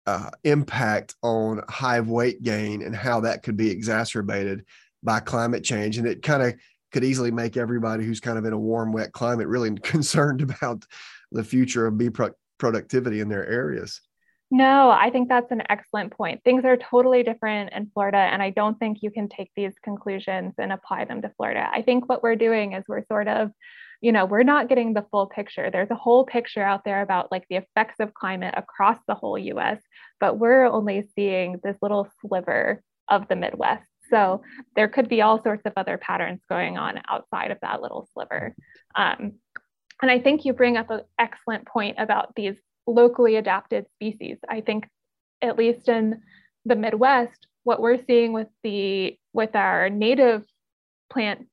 uh, 0.07 0.29
impact 0.43 1.15
on 1.21 1.61
hive 1.67 2.07
weight 2.07 2.41
gain 2.43 2.81
and 2.81 2.95
how 2.95 3.21
that 3.21 3.43
could 3.43 3.57
be 3.57 3.69
exacerbated 3.69 4.65
by 5.03 5.19
climate 5.19 5.63
change. 5.63 5.97
And 5.97 6.07
it 6.07 6.21
kind 6.21 6.43
of 6.43 6.53
could 6.91 7.03
easily 7.03 7.31
make 7.31 7.57
everybody 7.57 8.05
who's 8.05 8.19
kind 8.19 8.37
of 8.37 8.45
in 8.45 8.53
a 8.53 8.59
warm, 8.59 8.91
wet 8.91 9.11
climate 9.13 9.47
really 9.47 9.75
concerned 9.83 10.41
about 10.41 10.85
the 11.31 11.43
future 11.43 11.87
of 11.87 11.97
bee 11.97 12.09
pro- 12.09 12.31
productivity 12.57 13.19
in 13.19 13.29
their 13.29 13.45
areas. 13.47 14.01
No, 14.51 14.91
I 14.91 15.09
think 15.09 15.27
that's 15.27 15.51
an 15.51 15.63
excellent 15.69 16.13
point. 16.15 16.43
Things 16.43 16.65
are 16.65 16.77
totally 16.77 17.23
different 17.23 17.73
in 17.73 17.89
Florida, 17.93 18.17
and 18.17 18.43
I 18.43 18.51
don't 18.51 18.77
think 18.77 18.99
you 19.01 19.09
can 19.09 19.27
take 19.27 19.49
these 19.55 19.73
conclusions 19.83 20.53
and 20.59 20.71
apply 20.71 21.05
them 21.05 21.21
to 21.23 21.31
Florida. 21.35 21.67
I 21.71 21.81
think 21.81 22.07
what 22.07 22.21
we're 22.21 22.35
doing 22.35 22.73
is 22.73 22.85
we're 22.87 23.03
sort 23.05 23.27
of, 23.27 23.51
you 24.01 24.11
know, 24.11 24.25
we're 24.25 24.43
not 24.43 24.69
getting 24.69 24.93
the 24.93 25.05
full 25.09 25.25
picture. 25.25 25.71
There's 25.71 25.89
a 25.89 25.95
whole 25.95 26.25
picture 26.25 26.61
out 26.61 26.83
there 26.85 27.01
about 27.01 27.31
like 27.31 27.45
the 27.49 27.55
effects 27.55 27.95
of 27.99 28.13
climate 28.13 28.53
across 28.55 28.99
the 29.07 29.15
whole 29.15 29.37
US, 29.37 29.81
but 30.19 30.37
we're 30.37 30.65
only 30.65 31.09
seeing 31.15 31.59
this 31.63 31.77
little 31.81 32.07
sliver 32.21 32.83
of 33.09 33.27
the 33.27 33.35
Midwest. 33.35 33.89
So 34.11 34.43
there 34.75 34.87
could 34.87 35.09
be 35.09 35.23
all 35.23 35.41
sorts 35.41 35.65
of 35.65 35.73
other 35.75 35.97
patterns 35.97 36.41
going 36.47 36.77
on 36.77 37.01
outside 37.09 37.49
of 37.49 37.57
that 37.61 37.81
little 37.81 38.07
sliver. 38.13 38.53
Um, 38.95 39.33
and 40.01 40.11
I 40.11 40.19
think 40.19 40.45
you 40.45 40.53
bring 40.53 40.77
up 40.77 40.91
an 40.91 41.01
excellent 41.17 41.65
point 41.65 41.95
about 41.97 42.35
these 42.35 42.57
locally 42.87 43.35
adapted 43.35 43.85
species. 43.95 44.37
I 44.47 44.61
think, 44.61 44.87
at 45.41 45.57
least 45.57 45.89
in 45.89 46.21
the 46.65 46.75
Midwest, 46.75 47.47
what 47.63 47.81
we're 47.81 48.03
seeing 48.05 48.33
with 48.33 48.47
the 48.63 49.17
with 49.33 49.55
our 49.55 49.89
native 49.89 50.43
plant 51.11 51.47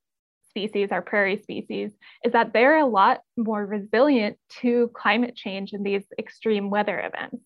species, 0.48 0.90
our 0.92 1.02
prairie 1.02 1.40
species, 1.42 1.92
is 2.24 2.32
that 2.32 2.52
they're 2.52 2.78
a 2.78 2.86
lot 2.86 3.20
more 3.36 3.64
resilient 3.64 4.36
to 4.60 4.90
climate 4.94 5.34
change 5.34 5.72
and 5.72 5.84
these 5.84 6.04
extreme 6.18 6.68
weather 6.68 7.00
events, 7.00 7.42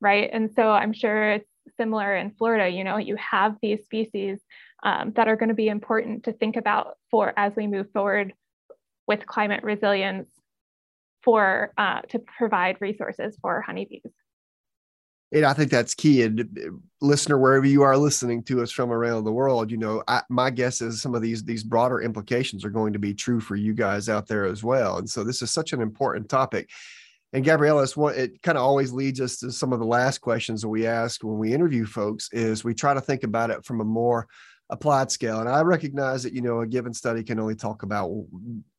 right? 0.00 0.28
And 0.32 0.50
so 0.54 0.70
I'm 0.70 0.92
sure 0.92 1.32
it's 1.32 1.48
similar 1.76 2.16
in 2.16 2.32
Florida, 2.32 2.68
you 2.68 2.82
know, 2.82 2.96
you 2.96 3.16
have 3.16 3.56
these 3.62 3.84
species 3.84 4.40
um, 4.82 5.12
that 5.16 5.28
are 5.28 5.36
going 5.36 5.48
to 5.48 5.54
be 5.54 5.68
important 5.68 6.24
to 6.24 6.32
think 6.32 6.56
about 6.56 6.96
for 7.10 7.32
as 7.36 7.54
we 7.56 7.66
move 7.66 7.90
forward 7.92 8.32
with 9.06 9.26
climate 9.26 9.62
resilience 9.62 10.28
for 11.22 11.72
uh, 11.76 12.00
to 12.10 12.18
provide 12.38 12.76
resources 12.80 13.36
for 13.42 13.60
honeybees. 13.60 14.02
And 15.30 15.44
I 15.44 15.52
think 15.52 15.70
that's 15.70 15.94
key. 15.94 16.22
And 16.22 16.40
uh, 16.40 16.70
listener, 17.02 17.38
wherever 17.38 17.66
you 17.66 17.82
are 17.82 17.98
listening 17.98 18.42
to 18.44 18.62
us 18.62 18.72
from 18.72 18.90
around 18.90 19.24
the 19.24 19.32
world, 19.32 19.70
you 19.70 19.76
know, 19.76 20.02
I, 20.08 20.22
my 20.30 20.48
guess 20.50 20.80
is 20.80 21.02
some 21.02 21.14
of 21.14 21.20
these 21.20 21.44
these 21.44 21.62
broader 21.62 22.00
implications 22.00 22.64
are 22.64 22.70
going 22.70 22.94
to 22.94 22.98
be 22.98 23.12
true 23.12 23.40
for 23.40 23.54
you 23.54 23.74
guys 23.74 24.08
out 24.08 24.26
there 24.26 24.46
as 24.46 24.64
well. 24.64 24.96
And 24.96 25.10
so 25.10 25.24
this 25.24 25.42
is 25.42 25.50
such 25.50 25.74
an 25.74 25.82
important 25.82 26.30
topic 26.30 26.70
And 27.32 27.44
Gabriella, 27.44 27.86
it 28.16 28.42
kind 28.42 28.56
of 28.56 28.64
always 28.64 28.92
leads 28.92 29.20
us 29.20 29.36
to 29.38 29.52
some 29.52 29.72
of 29.72 29.80
the 29.80 29.86
last 29.86 30.18
questions 30.18 30.62
that 30.62 30.68
we 30.68 30.86
ask 30.86 31.22
when 31.22 31.38
we 31.38 31.52
interview 31.52 31.84
folks 31.84 32.30
is 32.32 32.64
we 32.64 32.74
try 32.74 32.94
to 32.94 33.00
think 33.00 33.22
about 33.22 33.50
it 33.50 33.64
from 33.64 33.80
a 33.80 33.84
more 33.84 34.26
applied 34.70 35.10
scale. 35.10 35.40
And 35.40 35.48
I 35.48 35.60
recognize 35.60 36.22
that, 36.22 36.32
you 36.32 36.40
know, 36.40 36.60
a 36.60 36.66
given 36.66 36.94
study 36.94 37.22
can 37.22 37.38
only 37.38 37.54
talk 37.54 37.82
about 37.82 38.10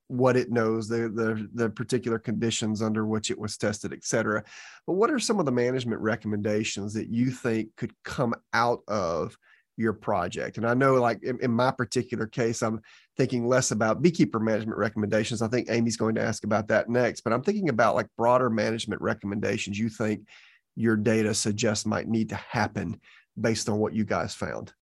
what 0.09 0.35
it 0.35 0.51
knows, 0.51 0.87
the, 0.87 1.07
the, 1.09 1.47
the 1.53 1.69
particular 1.69 2.19
conditions 2.19 2.81
under 2.81 3.05
which 3.05 3.31
it 3.31 3.39
was 3.39 3.57
tested, 3.57 3.93
et 3.93 4.03
cetera. 4.03 4.43
But 4.85 4.93
what 4.93 5.11
are 5.11 5.19
some 5.19 5.39
of 5.39 5.45
the 5.45 5.51
management 5.51 6.01
recommendations 6.01 6.93
that 6.95 7.09
you 7.09 7.31
think 7.31 7.69
could 7.77 7.93
come 8.03 8.33
out 8.53 8.81
of 8.87 9.37
your 9.79 9.93
project. 9.93 10.57
And 10.57 10.67
I 10.67 10.73
know, 10.73 10.95
like 10.95 11.23
in, 11.23 11.39
in, 11.41 11.51
my 11.51 11.71
particular 11.71 12.27
case, 12.27 12.61
I'm 12.61 12.81
thinking 13.15 13.47
less 13.47 13.71
about 13.71 14.01
beekeeper 14.01 14.39
management 14.39 14.77
recommendations. 14.77 15.41
I 15.41 15.47
think 15.47 15.71
Amy's 15.71 15.95
going 15.95 16.15
to 16.15 16.21
ask 16.21 16.43
about 16.43 16.67
that 16.67 16.89
next, 16.89 17.21
but 17.21 17.31
I'm 17.31 17.41
thinking 17.41 17.69
about 17.69 17.95
like 17.95 18.07
broader 18.17 18.49
management 18.49 19.01
recommendations 19.01 19.79
you 19.79 19.87
think 19.87 20.27
your 20.75 20.97
data 20.97 21.33
suggests 21.33 21.85
might 21.85 22.09
need 22.09 22.27
to 22.29 22.35
happen 22.35 22.99
based 23.39 23.69
on 23.69 23.79
what 23.79 23.93
you 23.93 24.03
guys 24.03 24.35
found. 24.35 24.73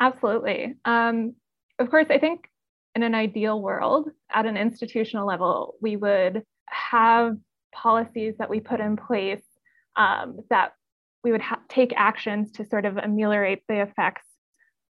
Absolutely. 0.00 0.74
Um, 0.86 1.34
of 1.78 1.90
course, 1.90 2.06
I 2.08 2.18
think 2.18 2.48
in 2.94 3.02
an 3.02 3.14
ideal 3.14 3.60
world, 3.60 4.10
at 4.30 4.46
an 4.46 4.56
institutional 4.56 5.26
level, 5.26 5.74
we 5.80 5.96
would 5.96 6.44
have 6.66 7.36
policies 7.74 8.34
that 8.38 8.50
we 8.50 8.60
put 8.60 8.80
in 8.80 8.96
place 8.96 9.42
um, 9.96 10.40
that 10.50 10.72
we 11.24 11.32
would 11.32 11.40
ha- 11.40 11.60
take 11.68 11.92
actions 11.96 12.52
to 12.52 12.64
sort 12.64 12.84
of 12.84 12.98
ameliorate 12.98 13.62
the 13.68 13.80
effects 13.82 14.26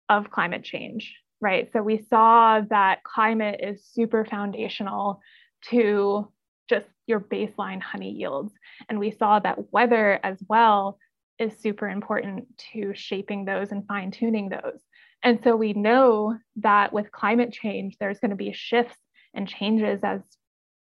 of 0.09 0.31
climate 0.31 0.63
change, 0.63 1.15
right? 1.41 1.69
So 1.71 1.81
we 1.81 2.05
saw 2.09 2.61
that 2.69 3.03
climate 3.03 3.59
is 3.61 3.85
super 3.85 4.25
foundational 4.25 5.21
to 5.69 6.31
just 6.69 6.87
your 7.07 7.19
baseline 7.19 7.81
honey 7.81 8.11
yields. 8.11 8.53
And 8.89 8.99
we 8.99 9.11
saw 9.11 9.39
that 9.39 9.71
weather 9.71 10.19
as 10.23 10.37
well 10.47 10.97
is 11.39 11.57
super 11.59 11.89
important 11.89 12.45
to 12.73 12.93
shaping 12.95 13.45
those 13.45 13.71
and 13.71 13.85
fine 13.87 14.11
tuning 14.11 14.49
those. 14.49 14.79
And 15.23 15.39
so 15.43 15.55
we 15.55 15.73
know 15.73 16.37
that 16.57 16.91
with 16.91 17.11
climate 17.11 17.53
change, 17.53 17.95
there's 17.99 18.19
going 18.19 18.31
to 18.31 18.35
be 18.35 18.51
shifts 18.53 18.97
and 19.33 19.47
changes 19.47 20.01
as 20.03 20.21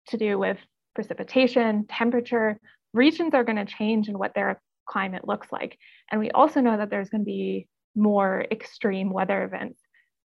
to 0.10 0.18
do 0.18 0.38
with 0.38 0.58
precipitation, 0.96 1.86
temperature. 1.88 2.60
Regions 2.94 3.34
are 3.34 3.44
going 3.44 3.58
to 3.58 3.66
change 3.66 4.10
in 4.10 4.20
what 4.20 4.34
they're 4.36 4.62
climate 4.88 5.28
looks 5.28 5.52
like. 5.52 5.78
And 6.10 6.20
we 6.20 6.32
also 6.32 6.62
know 6.62 6.78
that 6.78 6.90
there's 6.90 7.10
going 7.10 7.22
to 7.22 7.26
be 7.26 7.68
more 7.96 8.46
extreme 8.52 9.12
weather 9.12 9.44
events, 9.44 9.80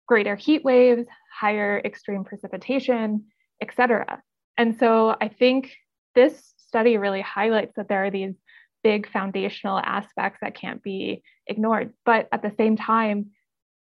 greater 0.08 0.36
heat 0.36 0.64
waves, 0.64 1.08
higher 1.34 1.82
extreme 1.84 2.24
precipitation, 2.24 3.26
et 3.62 3.70
cetera. 3.76 4.22
And 4.58 4.78
so 4.78 5.16
I 5.22 5.30
think 5.30 5.72
this 6.16 6.54
study 6.58 6.98
really 6.98 7.22
highlights 7.22 7.74
that 7.78 7.88
there 7.88 8.06
are 8.06 8.12
these 8.12 8.36
big 8.84 9.10
foundational 9.10 9.80
aspects 9.80 10.40
that 10.42 10.56
can't 10.56 10.84
be 10.84 11.24
ignored. 11.48 11.94
But 12.06 12.28
at 12.32 12.42
the 12.42 12.54
same 12.58 12.76
time, 12.76 13.32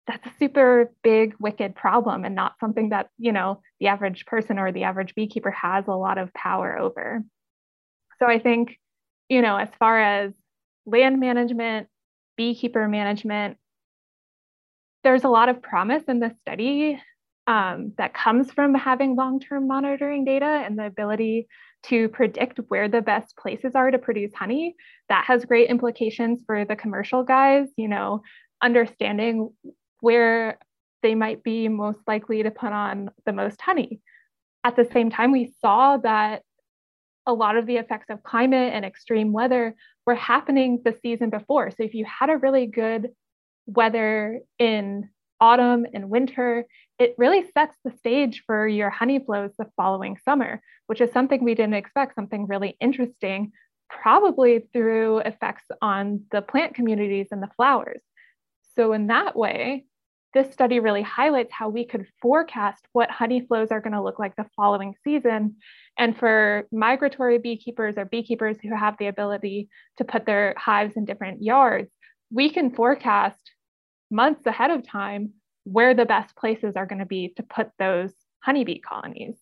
that's 0.09 0.25
a 0.25 0.39
super 0.39 0.91
big, 1.03 1.35
wicked 1.39 1.75
problem 1.75 2.25
and 2.25 2.33
not 2.33 2.53
something 2.59 2.89
that, 2.89 3.09
you 3.19 3.31
know, 3.31 3.61
the 3.79 3.87
average 3.87 4.25
person 4.25 4.57
or 4.57 4.71
the 4.71 4.83
average 4.83 5.13
beekeeper 5.13 5.51
has 5.51 5.87
a 5.87 5.91
lot 5.91 6.17
of 6.17 6.33
power 6.33 6.77
over. 6.79 7.21
So 8.17 8.25
I 8.25 8.39
think, 8.39 8.79
you 9.29 9.43
know, 9.43 9.55
as 9.55 9.69
far 9.77 10.01
as 10.01 10.33
land 10.87 11.19
management, 11.19 11.87
beekeeper 12.37 12.87
management. 12.87 13.57
There's 15.03 15.25
a 15.25 15.29
lot 15.29 15.49
of 15.49 15.61
promise 15.61 16.03
in 16.07 16.19
the 16.19 16.33
study 16.41 16.99
um, 17.47 17.93
that 17.97 18.13
comes 18.13 18.51
from 18.51 18.73
having 18.73 19.15
long 19.15 19.39
term 19.39 19.67
monitoring 19.67 20.25
data 20.25 20.45
and 20.45 20.77
the 20.77 20.85
ability 20.85 21.47
to 21.83 22.09
predict 22.09 22.59
where 22.67 22.89
the 22.89 23.01
best 23.01 23.37
places 23.37 23.75
are 23.75 23.91
to 23.91 23.97
produce 23.97 24.33
honey. 24.33 24.75
That 25.09 25.25
has 25.25 25.45
great 25.45 25.69
implications 25.69 26.41
for 26.45 26.65
the 26.65 26.75
commercial 26.75 27.23
guys, 27.23 27.67
you 27.77 27.87
know, 27.87 28.21
understanding 28.61 29.53
where 30.01 30.57
they 31.01 31.15
might 31.15 31.43
be 31.43 31.67
most 31.67 31.99
likely 32.07 32.43
to 32.43 32.51
put 32.51 32.73
on 32.73 33.09
the 33.25 33.33
most 33.33 33.61
honey. 33.61 34.01
At 34.63 34.75
the 34.75 34.85
same 34.85 35.09
time, 35.09 35.31
we 35.31 35.53
saw 35.61 35.97
that 35.97 36.43
a 37.25 37.33
lot 37.33 37.57
of 37.57 37.65
the 37.65 37.77
effects 37.77 38.09
of 38.09 38.23
climate 38.23 38.73
and 38.73 38.83
extreme 38.83 39.31
weather 39.31 39.75
were 40.05 40.15
happening 40.15 40.81
the 40.83 40.97
season 41.01 41.29
before. 41.29 41.71
So 41.71 41.83
if 41.83 41.93
you 41.93 42.05
had 42.05 42.29
a 42.29 42.37
really 42.37 42.65
good 42.65 43.09
weather 43.67 44.41
in 44.57 45.09
autumn 45.39 45.85
and 45.93 46.09
winter, 46.09 46.65
it 46.97 47.15
really 47.17 47.45
sets 47.53 47.77
the 47.85 47.91
stage 47.91 48.43
for 48.45 48.67
your 48.67 48.89
honey 48.89 49.19
flows 49.19 49.51
the 49.57 49.69
following 49.77 50.17
summer, 50.25 50.61
which 50.87 51.01
is 51.01 51.11
something 51.11 51.43
we 51.43 51.55
didn't 51.55 51.75
expect, 51.75 52.15
something 52.15 52.47
really 52.47 52.75
interesting, 52.81 53.51
probably 53.89 54.67
through 54.73 55.19
effects 55.19 55.65
on 55.81 56.23
the 56.31 56.41
plant 56.41 56.73
communities 56.73 57.27
and 57.31 57.41
the 57.41 57.49
flowers. 57.55 58.01
So, 58.75 58.93
in 58.93 59.07
that 59.07 59.35
way, 59.35 59.85
this 60.33 60.51
study 60.53 60.79
really 60.79 61.01
highlights 61.01 61.51
how 61.51 61.69
we 61.69 61.85
could 61.85 62.05
forecast 62.21 62.85
what 62.93 63.09
honey 63.09 63.41
flows 63.41 63.69
are 63.71 63.81
going 63.81 63.93
to 63.93 64.01
look 64.01 64.19
like 64.19 64.35
the 64.35 64.45
following 64.55 64.93
season. 65.03 65.55
And 65.97 66.17
for 66.17 66.67
migratory 66.71 67.39
beekeepers 67.39 67.97
or 67.97 68.05
beekeepers 68.05 68.57
who 68.61 68.75
have 68.75 68.95
the 68.99 69.07
ability 69.07 69.69
to 69.97 70.05
put 70.05 70.25
their 70.25 70.53
hives 70.57 70.95
in 70.95 71.05
different 71.05 71.41
yards, 71.41 71.89
we 72.31 72.49
can 72.49 72.75
forecast 72.75 73.51
months 74.11 74.45
ahead 74.45 74.71
of 74.71 74.87
time 74.87 75.33
where 75.63 75.93
the 75.93 76.05
best 76.05 76.35
places 76.35 76.75
are 76.75 76.85
going 76.85 76.99
to 76.99 77.05
be 77.05 77.33
to 77.37 77.43
put 77.43 77.69
those 77.79 78.13
honeybee 78.43 78.79
colonies. 78.79 79.35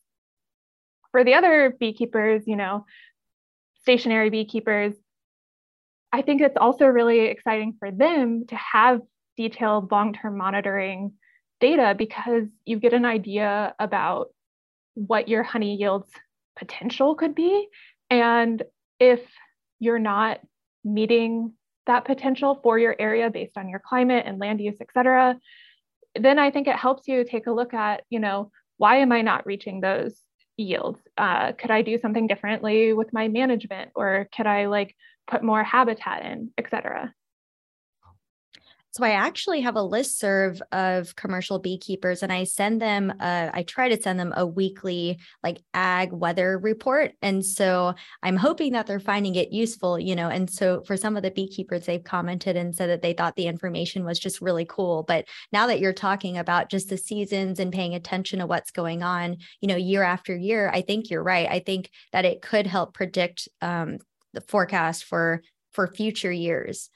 For 1.12 1.24
the 1.24 1.36
other 1.36 1.76
beekeepers, 1.78 2.44
you 2.48 2.56
know, 2.56 2.86
stationary 3.82 4.30
beekeepers, 4.30 4.94
I 6.12 6.22
think 6.22 6.42
it's 6.42 6.58
also 6.58 6.86
really 6.86 7.26
exciting 7.26 7.76
for 7.80 7.92
them 7.92 8.46
to 8.48 8.56
have 8.56 9.02
detailed 9.38 9.92
long-term 9.92 10.38
monitoring 10.38 11.14
data 11.60 11.96
because 11.98 12.48
you 12.66 12.80
get 12.80 12.94
an 12.94 13.06
idea 13.06 13.74
about 13.80 14.28
what 14.96 15.28
your 15.28 15.44
honey 15.44 15.76
yields 15.76 16.12
potential 16.58 17.16
could 17.16 17.36
be. 17.36 17.68
And 18.10 18.64
if 19.00 19.22
you're 19.80 20.00
not 20.00 20.40
meeting 20.84 21.54
that 21.86 22.06
potential 22.06 22.60
for 22.64 22.78
your 22.78 22.96
area 23.00 23.30
based 23.30 23.58
on 23.58 23.70
your 23.70 23.82
climate 23.88 24.24
and 24.26 24.40
land 24.40 24.60
use, 24.60 24.78
et 24.82 24.88
cetera, 24.94 25.38
then 26.20 26.40
I 26.40 26.52
think 26.52 26.68
it 26.68 26.76
helps 26.76 27.08
you 27.08 27.24
take 27.24 27.48
a 27.48 27.52
look 27.52 27.74
at, 27.74 28.04
you 28.10 28.20
know, 28.20 28.52
why 28.78 28.98
am 28.98 29.12
I 29.12 29.22
not 29.22 29.46
reaching 29.46 29.82
those 29.82 30.20
yields? 30.58 31.00
Uh, 31.18 31.52
could 31.54 31.72
I 31.72 31.84
do 31.84 31.98
something 31.98 32.28
differently 32.28 32.94
with 32.94 33.14
my 33.14 33.28
management 33.28 33.92
or 33.96 34.28
could 34.36 34.48
I 34.48 34.66
like 34.66 34.96
put 35.28 35.44
more 35.44 35.64
habitat 35.64 36.26
in, 36.26 36.52
et 36.58 36.70
cetera? 36.70 37.14
So 38.98 39.04
I 39.04 39.12
actually 39.12 39.62
have 39.62 39.76
a 39.76 39.84
list 39.84 40.18
serve 40.18 40.60
of 40.72 41.16
commercial 41.16 41.60
beekeepers 41.60 42.24
and 42.24 42.34
I 42.34 42.46
send 42.46 42.82
them, 42.82 43.14
uh, 43.20 43.52
I 43.54 43.62
try 43.62 43.90
to 43.90 44.02
send 44.02 44.20
them 44.20 44.34
a 44.36 44.44
weekly 44.44 45.20
like 45.44 45.60
ag 45.76 46.12
weather 46.12 46.58
report. 46.58 47.12
And 47.22 47.46
so 47.46 47.94
I'm 48.24 48.38
hoping 48.38 48.74
that 48.74 48.88
they're 48.88 49.00
finding 49.00 49.36
it 49.36 49.52
useful, 49.52 50.00
you 50.00 50.16
know. 50.16 50.30
And 50.30 50.50
so 50.50 50.82
for 50.82 50.98
some 50.98 51.16
of 51.16 51.22
the 51.22 51.30
beekeepers, 51.30 51.86
they've 51.86 52.04
commented 52.04 52.58
and 52.58 52.74
said 52.74 52.90
that 52.90 53.04
they 53.04 53.14
thought 53.14 53.36
the 53.36 53.46
information 53.46 54.04
was 54.04 54.18
just 54.18 54.42
really 54.42 54.66
cool. 54.66 55.04
But 55.04 55.26
now 55.52 55.68
that 55.68 55.80
you're 55.80 55.94
talking 55.94 56.36
about 56.40 56.72
just 56.72 56.90
the 56.90 56.98
seasons 56.98 57.60
and 57.60 57.72
paying 57.72 57.94
attention 57.94 58.40
to 58.40 58.48
what's 58.48 58.72
going 58.72 59.04
on, 59.04 59.38
you 59.62 59.68
know, 59.68 59.76
year 59.76 60.02
after 60.02 60.36
year, 60.36 60.72
I 60.74 60.82
think 60.82 61.12
you're 61.12 61.22
right. 61.22 61.48
I 61.48 61.60
think 61.60 61.92
that 62.14 62.26
it 62.26 62.42
could 62.42 62.66
help 62.66 62.96
predict 62.96 63.48
um, 63.62 64.00
the 64.34 64.42
forecast 64.42 65.04
for 65.04 65.44
for 65.72 65.86
future 65.86 66.32
years. 66.32 66.90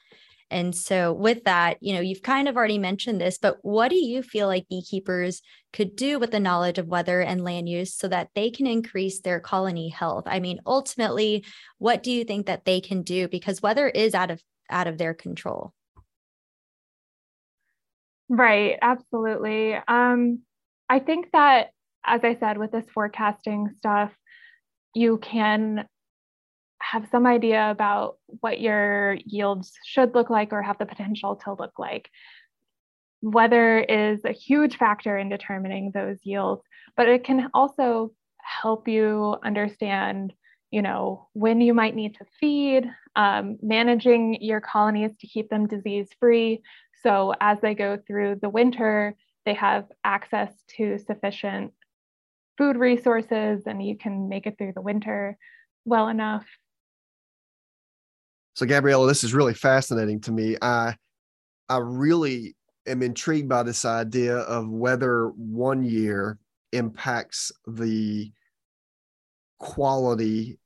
And 0.52 0.74
so, 0.74 1.12
with 1.12 1.44
that, 1.44 1.78
you 1.80 1.94
know, 1.94 2.00
you've 2.00 2.22
kind 2.22 2.48
of 2.48 2.56
already 2.56 2.78
mentioned 2.78 3.20
this, 3.20 3.38
but 3.38 3.56
what 3.62 3.88
do 3.88 3.96
you 3.96 4.22
feel 4.22 4.46
like 4.46 4.68
beekeepers 4.68 5.40
could 5.72 5.96
do 5.96 6.18
with 6.18 6.30
the 6.30 6.40
knowledge 6.40 6.78
of 6.78 6.86
weather 6.86 7.20
and 7.20 7.42
land 7.42 7.68
use 7.68 7.94
so 7.94 8.06
that 8.08 8.28
they 8.34 8.50
can 8.50 8.66
increase 8.66 9.20
their 9.20 9.40
colony 9.40 9.88
health? 9.88 10.24
I 10.26 10.40
mean, 10.40 10.60
ultimately, 10.66 11.44
what 11.78 12.02
do 12.02 12.12
you 12.12 12.24
think 12.24 12.46
that 12.46 12.64
they 12.64 12.80
can 12.80 13.02
do 13.02 13.28
because 13.28 13.62
weather 13.62 13.88
is 13.88 14.14
out 14.14 14.30
of 14.30 14.42
out 14.70 14.86
of 14.86 14.98
their 14.98 15.14
control? 15.14 15.72
Right, 18.28 18.78
absolutely. 18.80 19.74
Um, 19.88 20.40
I 20.88 20.98
think 20.98 21.32
that, 21.32 21.70
as 22.04 22.22
I 22.24 22.36
said, 22.36 22.58
with 22.58 22.72
this 22.72 22.86
forecasting 22.92 23.70
stuff, 23.76 24.10
you 24.94 25.18
can 25.18 25.86
have 26.92 27.08
some 27.10 27.26
idea 27.26 27.70
about 27.70 28.18
what 28.40 28.60
your 28.60 29.16
yields 29.24 29.72
should 29.82 30.14
look 30.14 30.28
like 30.28 30.52
or 30.52 30.60
have 30.60 30.76
the 30.76 30.84
potential 30.84 31.36
to 31.36 31.54
look 31.54 31.78
like. 31.78 32.10
Weather 33.22 33.78
is 33.78 34.26
a 34.26 34.32
huge 34.32 34.76
factor 34.76 35.16
in 35.16 35.30
determining 35.30 35.90
those 35.90 36.18
yields, 36.22 36.62
but 36.94 37.08
it 37.08 37.24
can 37.24 37.48
also 37.54 38.12
help 38.38 38.88
you 38.88 39.36
understand 39.42 40.34
you 40.70 40.82
know 40.82 41.28
when 41.32 41.60
you 41.60 41.74
might 41.74 41.94
need 41.94 42.14
to 42.16 42.24
feed 42.40 42.90
um, 43.14 43.58
managing 43.62 44.38
your 44.40 44.60
colonies 44.60 45.12
to 45.20 45.26
keep 45.26 45.48
them 45.48 45.68
disease 45.68 46.08
free 46.18 46.60
so 47.02 47.34
as 47.40 47.60
they 47.60 47.74
go 47.74 47.98
through 48.06 48.36
the 48.42 48.48
winter 48.48 49.14
they 49.44 49.54
have 49.54 49.84
access 50.02 50.52
to 50.76 50.98
sufficient 50.98 51.72
food 52.58 52.76
resources 52.76 53.62
and 53.66 53.86
you 53.86 53.96
can 53.96 54.28
make 54.28 54.46
it 54.46 54.56
through 54.58 54.72
the 54.74 54.80
winter 54.80 55.36
well 55.84 56.08
enough. 56.08 56.46
So 58.54 58.66
Gabriella, 58.66 59.06
this 59.06 59.24
is 59.24 59.34
really 59.34 59.54
fascinating 59.54 60.20
to 60.22 60.32
me. 60.32 60.56
I 60.60 60.96
I 61.68 61.78
really 61.78 62.56
am 62.86 63.02
intrigued 63.02 63.48
by 63.48 63.62
this 63.62 63.84
idea 63.84 64.36
of 64.38 64.68
whether 64.68 65.28
one 65.28 65.84
year 65.84 66.38
impacts 66.72 67.52
the 67.66 68.32
quality 69.58 70.58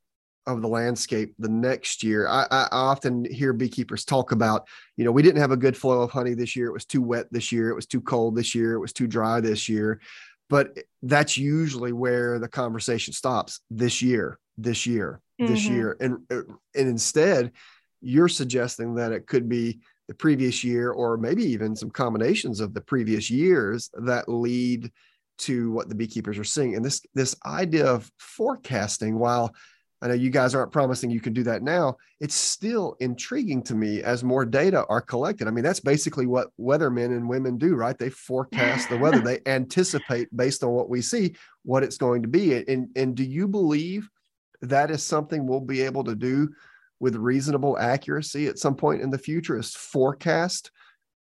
of 0.47 0.61
the 0.61 0.67
landscape 0.67 1.33
the 1.37 1.49
next 1.49 2.03
year. 2.03 2.27
I, 2.27 2.47
I, 2.49 2.67
often 2.71 3.25
hear 3.25 3.51
beekeepers 3.51 4.05
talk 4.05 4.31
about, 4.31 4.67
you 4.95 5.03
know, 5.03 5.11
we 5.11 5.21
didn't 5.21 5.41
have 5.41 5.51
a 5.51 5.57
good 5.57 5.75
flow 5.75 6.01
of 6.01 6.09
honey 6.09 6.33
this 6.33 6.55
year. 6.55 6.67
It 6.67 6.73
was 6.73 6.85
too 6.85 7.01
wet 7.01 7.27
this 7.31 7.51
year. 7.51 7.69
It 7.69 7.75
was 7.75 7.85
too 7.85 7.99
cold 7.99 8.35
this 8.35 8.55
year. 8.55 8.73
It 8.73 8.79
was 8.79 8.93
too 8.93 9.07
dry 9.07 9.41
this 9.41 9.67
year. 9.67 9.99
But 10.49 10.77
that's 11.03 11.37
usually 11.37 11.91
where 11.91 12.39
the 12.39 12.47
conversation 12.47 13.13
stops 13.13 13.59
this 13.69 14.01
year, 14.01 14.39
this 14.57 14.85
year, 14.85 15.21
mm-hmm. 15.39 15.53
this 15.53 15.65
year. 15.65 15.97
And, 15.99 16.19
and 16.31 16.57
instead, 16.73 17.51
you're 18.01 18.27
suggesting 18.27 18.95
that 18.95 19.11
it 19.11 19.27
could 19.27 19.49
be 19.49 19.79
the 20.07 20.13
previous 20.13 20.63
year 20.63 20.91
or 20.91 21.17
maybe 21.17 21.43
even 21.43 21.75
some 21.75 21.89
combinations 21.89 22.59
of 22.59 22.73
the 22.73 22.81
previous 22.81 23.29
years 23.29 23.89
that 23.93 24.29
lead 24.29 24.91
to 25.37 25.71
what 25.71 25.89
the 25.89 25.95
beekeepers 25.95 26.37
are 26.37 26.43
seeing. 26.43 26.75
And 26.75 26.83
this 26.83 27.01
this 27.13 27.35
idea 27.45 27.85
of 27.85 28.09
forecasting 28.17 29.19
while 29.19 29.53
i 30.01 30.07
know 30.07 30.13
you 30.13 30.29
guys 30.29 30.53
aren't 30.53 30.71
promising 30.71 31.09
you 31.09 31.19
can 31.19 31.33
do 31.33 31.41
that 31.41 31.63
now 31.63 31.97
it's 32.19 32.35
still 32.35 32.95
intriguing 32.99 33.63
to 33.63 33.73
me 33.73 34.01
as 34.01 34.23
more 34.23 34.45
data 34.45 34.85
are 34.89 35.01
collected. 35.01 35.47
I 35.47 35.51
mean 35.51 35.63
that's 35.63 35.79
basically 35.79 36.25
what 36.25 36.49
weathermen 36.59 37.05
and 37.05 37.29
women 37.29 37.57
do 37.57 37.75
right? 37.75 37.97
They 37.97 38.09
forecast 38.09 38.89
the 38.89 38.97
weather. 38.97 39.19
They 39.19 39.39
anticipate 39.45 40.35
based 40.35 40.63
on 40.63 40.71
what 40.71 40.89
we 40.89 41.01
see 41.01 41.35
what 41.63 41.83
it's 41.83 41.97
going 41.97 42.21
to 42.23 42.27
be. 42.27 42.55
And 42.67 42.89
and 42.95 43.15
do 43.15 43.23
you 43.23 43.47
believe 43.47 44.09
that 44.61 44.89
is 44.89 45.03
something 45.03 45.45
we'll 45.45 45.61
be 45.61 45.81
able 45.81 46.03
to 46.05 46.15
do 46.15 46.49
with 46.99 47.15
reasonable 47.15 47.77
accuracy 47.77 48.47
at 48.47 48.59
some 48.59 48.75
point 48.75 49.01
in 49.01 49.09
the 49.09 49.17
future 49.17 49.57
is 49.57 49.73
forecast 49.75 50.71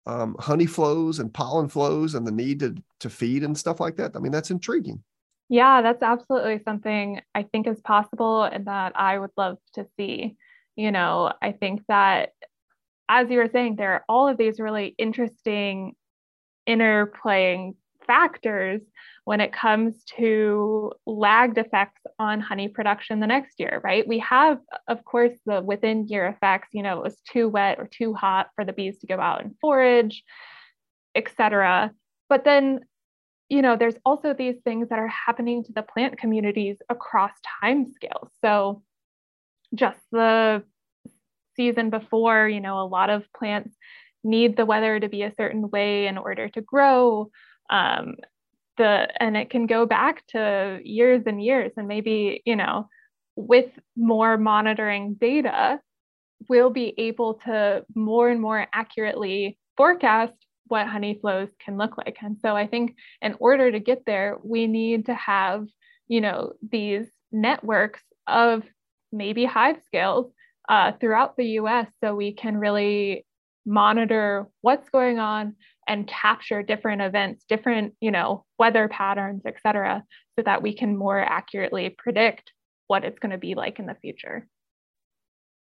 um, 0.06 0.36
honey 0.39 0.65
flows 0.65 1.19
and 1.19 1.34
pollen 1.34 1.69
flows 1.69 2.15
and 2.15 2.26
the 2.26 2.32
need 2.32 2.60
to, 2.60 2.76
to 3.02 3.10
feed 3.10 3.43
and 3.43 3.58
stuff 3.58 3.80
like 3.80 3.97
that. 3.97 4.15
I 4.15 4.19
mean, 4.19 4.32
that's 4.32 4.52
intriguing. 4.52 5.04
Yeah, 5.50 5.82
that's 5.82 6.02
absolutely 6.02 6.62
something 6.63 7.21
I 7.36 7.43
think 7.43 7.67
is 7.67 7.82
possible 7.82 8.43
and 8.43 8.65
that 8.65 8.93
I 8.95 9.19
would 9.19 9.32
love 9.38 9.58
to 9.74 9.86
see. 9.97 10.38
You 10.76 10.91
know, 10.91 11.34
I 11.41 11.52
think 11.52 11.82
that, 11.88 12.30
as 13.10 13.30
you 13.30 13.38
were 13.38 13.50
saying, 13.52 13.76
there 13.76 13.93
are 13.93 14.06
all 14.08 14.30
of 14.30 14.38
these 14.38 14.60
really 14.60 14.95
interesting 14.97 15.93
interplaying 16.67 17.76
factors 18.08 18.82
when 19.31 19.39
it 19.39 19.53
comes 19.53 20.03
to 20.17 20.91
lagged 21.05 21.57
effects 21.57 22.01
on 22.19 22.41
honey 22.41 22.67
production 22.67 23.21
the 23.21 23.27
next 23.27 23.61
year, 23.61 23.79
right? 23.81 24.05
We 24.05 24.19
have, 24.19 24.59
of 24.89 25.05
course, 25.05 25.31
the 25.45 25.61
within 25.61 26.05
year 26.09 26.27
effects, 26.27 26.67
you 26.73 26.83
know, 26.83 26.97
it 26.97 27.03
was 27.03 27.15
too 27.31 27.47
wet 27.47 27.79
or 27.79 27.87
too 27.87 28.13
hot 28.13 28.49
for 28.55 28.65
the 28.65 28.73
bees 28.73 28.99
to 28.99 29.07
go 29.07 29.21
out 29.21 29.41
and 29.41 29.55
forage, 29.61 30.25
etc. 31.15 31.93
But 32.27 32.43
then, 32.43 32.81
you 33.47 33.61
know, 33.61 33.77
there's 33.77 33.95
also 34.03 34.33
these 34.33 34.57
things 34.65 34.89
that 34.89 34.99
are 34.99 35.07
happening 35.07 35.63
to 35.63 35.71
the 35.71 35.81
plant 35.81 36.17
communities 36.17 36.75
across 36.89 37.31
time 37.61 37.85
scales. 37.93 38.31
So 38.41 38.83
just 39.73 40.01
the 40.11 40.61
season 41.55 41.89
before, 41.89 42.49
you 42.49 42.59
know, 42.59 42.81
a 42.81 42.85
lot 42.85 43.09
of 43.09 43.23
plants 43.31 43.73
need 44.25 44.57
the 44.57 44.65
weather 44.65 44.99
to 44.99 45.07
be 45.07 45.23
a 45.23 45.33
certain 45.35 45.69
way 45.69 46.07
in 46.07 46.17
order 46.17 46.49
to 46.49 46.59
grow. 46.59 47.31
Um, 47.69 48.15
the 48.81 49.07
and 49.21 49.37
it 49.37 49.49
can 49.49 49.67
go 49.67 49.85
back 49.85 50.25
to 50.27 50.79
years 50.83 51.23
and 51.27 51.43
years. 51.43 51.71
And 51.77 51.87
maybe 51.87 52.41
you 52.45 52.55
know 52.55 52.89
with 53.35 53.69
more 53.95 54.37
monitoring 54.37 55.15
data 55.15 55.79
we'll 56.49 56.71
be 56.71 56.93
able 56.97 57.35
to 57.35 57.85
more 57.95 58.27
and 58.27 58.41
more 58.41 58.67
accurately 58.73 59.59
forecast 59.77 60.33
what 60.67 60.87
honey 60.87 61.17
flows 61.21 61.49
can 61.63 61.77
look 61.77 61.97
like. 61.97 62.17
And 62.21 62.37
so 62.41 62.55
i 62.55 62.65
think 62.67 62.95
in 63.21 63.35
order 63.39 63.71
to 63.71 63.79
get 63.79 64.05
there 64.05 64.37
we 64.43 64.67
need 64.67 65.05
to 65.05 65.13
have 65.13 65.67
you 66.07 66.21
know 66.21 66.53
these 66.71 67.07
networks 67.31 68.03
of 68.27 68.63
maybe 69.11 69.45
hive 69.45 69.79
scales 69.85 70.31
uh, 70.69 70.91
throughout 70.99 71.35
the 71.37 71.45
us 71.59 71.87
so 72.01 72.15
we 72.15 72.33
can 72.33 72.57
really 72.57 73.25
monitor 73.65 74.47
what's 74.61 74.89
going 74.89 75.19
on 75.19 75.55
and 75.91 76.08
capture 76.08 76.63
different 76.63 77.01
events, 77.01 77.43
different, 77.49 77.93
you 77.99 78.12
know, 78.12 78.45
weather 78.58 78.88
patterns, 78.88 79.41
et 79.45 79.56
cetera, 79.62 80.01
so 80.38 80.43
that 80.43 80.62
we 80.62 80.73
can 80.73 80.95
more 80.95 81.19
accurately 81.19 81.89
predict 81.89 82.54
what 82.88 83.04
it's 83.04 83.19
going 83.19 83.34
to 83.34 83.38
be 83.38 83.56
like 83.56 83.77
in 83.77 83.86
the 83.86 83.95
future. 83.95 84.47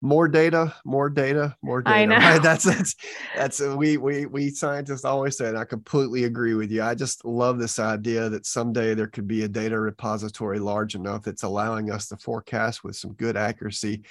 More 0.03 0.29
data, 0.29 0.75
more 0.85 1.09
data, 1.09 1.57
more 1.63 1.81
data. 1.81 1.97
I 1.97 2.05
know. 2.05 2.17
Right? 2.17 2.43
That's 2.43 2.65
that's 2.65 2.95
that's 3.35 3.61
we 3.61 3.97
we 3.97 4.27
we 4.27 4.51
scientists 4.51 5.07
always 5.07 5.39
say, 5.39 5.49
and 5.49 5.59
I 5.59 5.65
completely 5.65 6.25
agree 6.25 6.55
with 6.55 6.71
you. 6.71 6.83
I 6.83 6.95
just 6.95 7.25
love 7.25 7.59
this 7.59 7.79
idea 7.79 8.29
that 8.29 8.45
someday 8.45 8.95
there 8.95 9.07
could 9.07 9.27
be 9.27 9.45
a 9.45 9.49
data 9.49 9.79
repository 9.79 10.59
large 10.59 10.95
enough 10.95 11.23
that's 11.23 11.45
allowing 11.45 11.91
us 11.91 12.09
to 12.09 12.17
forecast 12.19 12.85
with 12.85 12.97
some 12.97 13.13
good 13.15 13.39
accuracy 13.39 14.03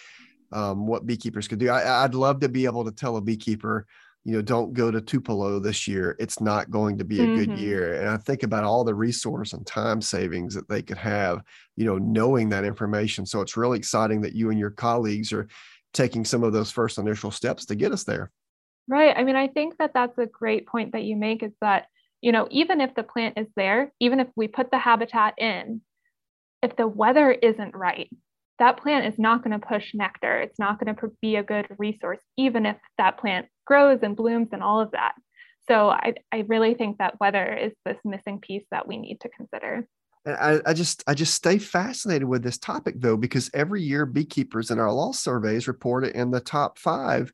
um, 0.52 0.88
what 0.88 1.06
beekeepers 1.06 1.48
could 1.48 1.60
do. 1.60 1.70
I, 1.70 2.04
I'd 2.04 2.16
love 2.16 2.40
to 2.42 2.50
be 2.50 2.66
able 2.66 2.86
to 2.86 2.92
tell 2.92 3.18
a 3.18 3.22
beekeeper, 3.22 3.86
you 4.30 4.36
know, 4.36 4.42
don't 4.44 4.74
go 4.74 4.92
to 4.92 5.02
Tupelo 5.02 5.60
this 5.60 5.88
year. 5.88 6.16
It's 6.20 6.40
not 6.40 6.70
going 6.70 7.00
to 7.00 7.04
be 7.04 7.20
a 7.20 7.24
mm-hmm. 7.24 7.36
good 7.36 7.60
year. 7.60 8.00
And 8.00 8.10
I 8.10 8.18
think 8.18 8.44
about 8.44 8.64
all 8.64 8.84
the 8.84 8.94
resource 8.94 9.54
and 9.54 9.66
time 9.66 10.04
savings 10.04 10.54
that 10.54 10.70
they 10.70 10.84
could 10.84 11.00
have, 11.00 11.42
you 11.76 11.86
know, 11.86 11.98
knowing 11.98 12.50
that 12.50 12.64
information. 12.64 13.26
So 13.26 13.42
it's 13.42 13.58
really 13.58 13.80
exciting 13.80 14.22
that 14.22 14.36
you 14.36 14.52
and 14.52 14.60
your 14.60 14.70
colleagues 14.70 15.34
are 15.34 15.48
taking 15.96 16.26
some 16.26 16.44
of 16.44 16.54
those 16.54 16.72
first 16.72 17.00
initial 17.00 17.32
steps 17.32 17.66
to 17.66 17.76
get 17.76 17.92
us 17.92 18.04
there. 18.04 18.30
Right. 18.88 19.18
I 19.18 19.24
mean, 19.24 19.36
I 19.36 19.48
think 19.48 19.78
that 19.80 19.96
that's 19.96 20.18
a 20.20 20.28
great 20.28 20.68
point 20.68 20.92
that 20.92 21.04
you 21.04 21.16
make 21.16 21.42
is 21.42 21.54
that, 21.62 21.88
you 22.22 22.32
know, 22.32 22.48
even 22.52 22.82
if 22.82 22.94
the 22.94 23.02
plant 23.02 23.40
is 23.40 23.48
there, 23.56 23.92
even 24.00 24.20
if 24.20 24.28
we 24.36 24.48
put 24.48 24.70
the 24.70 24.78
habitat 24.78 25.40
in, 25.40 25.82
if 26.62 26.76
the 26.76 26.88
weather 26.88 27.32
isn't 27.32 27.76
right, 27.76 28.10
that 28.60 28.78
plant 28.78 29.06
is 29.06 29.18
not 29.18 29.44
going 29.44 29.60
to 29.60 29.66
push 29.66 29.94
nectar. 29.94 30.38
It's 30.38 30.60
not 30.60 30.80
going 30.80 30.94
to 30.94 31.12
be 31.22 31.38
a 31.38 31.44
good 31.44 31.68
resource, 31.78 32.20
even 32.38 32.66
if 32.66 32.78
that 32.98 33.18
plant 33.18 33.48
grows 33.66 34.00
and 34.04 34.16
blooms 34.16 34.50
and 34.52 34.62
all 34.62 34.80
of 34.80 34.92
that. 34.92 35.14
So 35.68 35.90
I, 35.90 36.16
I 36.32 36.46
really 36.48 36.74
think 36.74 36.98
that 36.98 37.20
weather 37.20 37.54
is 37.56 37.74
this 37.86 37.98
missing 38.04 38.40
piece 38.40 38.66
that 38.72 38.88
we 38.88 38.98
need 38.98 39.20
to 39.22 39.30
consider. 39.30 39.88
I, 40.26 40.60
I, 40.66 40.74
just 40.74 41.04
I 41.08 41.14
just 41.14 41.34
stay 41.34 41.58
fascinated 41.58 42.28
with 42.28 42.44
this 42.44 42.58
topic 42.58 42.96
though, 42.98 43.18
because 43.18 43.50
every 43.54 43.82
year 43.82 44.06
beekeepers 44.06 44.72
in 44.72 44.80
our 44.80 44.92
law 44.92 45.12
surveys 45.12 45.68
report 45.68 46.04
it 46.04 46.16
in 46.16 46.32
the 46.32 46.42
top 46.42 46.78
five. 46.78 47.32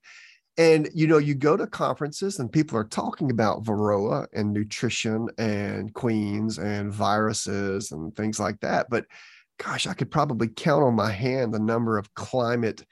And 0.58 0.90
you 0.94 1.08
know, 1.08 1.18
you 1.18 1.34
go 1.34 1.58
to 1.58 1.68
conferences 1.68 2.40
and 2.40 2.52
people 2.52 2.78
are 2.78 2.86
talking 2.86 3.32
about 3.32 3.64
varroa 3.64 4.28
and 4.34 4.54
nutrition 4.54 5.30
and 5.38 5.94
queens 5.94 6.60
and 6.60 6.94
viruses 6.94 7.92
and 7.92 8.16
things 8.16 8.40
like 8.40 8.60
that. 8.62 8.88
But 8.90 9.06
gosh, 9.64 9.88
I 9.88 9.94
could 9.94 10.12
probably 10.12 10.48
count 10.48 10.84
on 10.84 10.96
my 10.96 11.12
hand 11.12 11.54
the 11.54 11.60
number 11.60 11.98
of 11.98 12.14
climate 12.14 12.84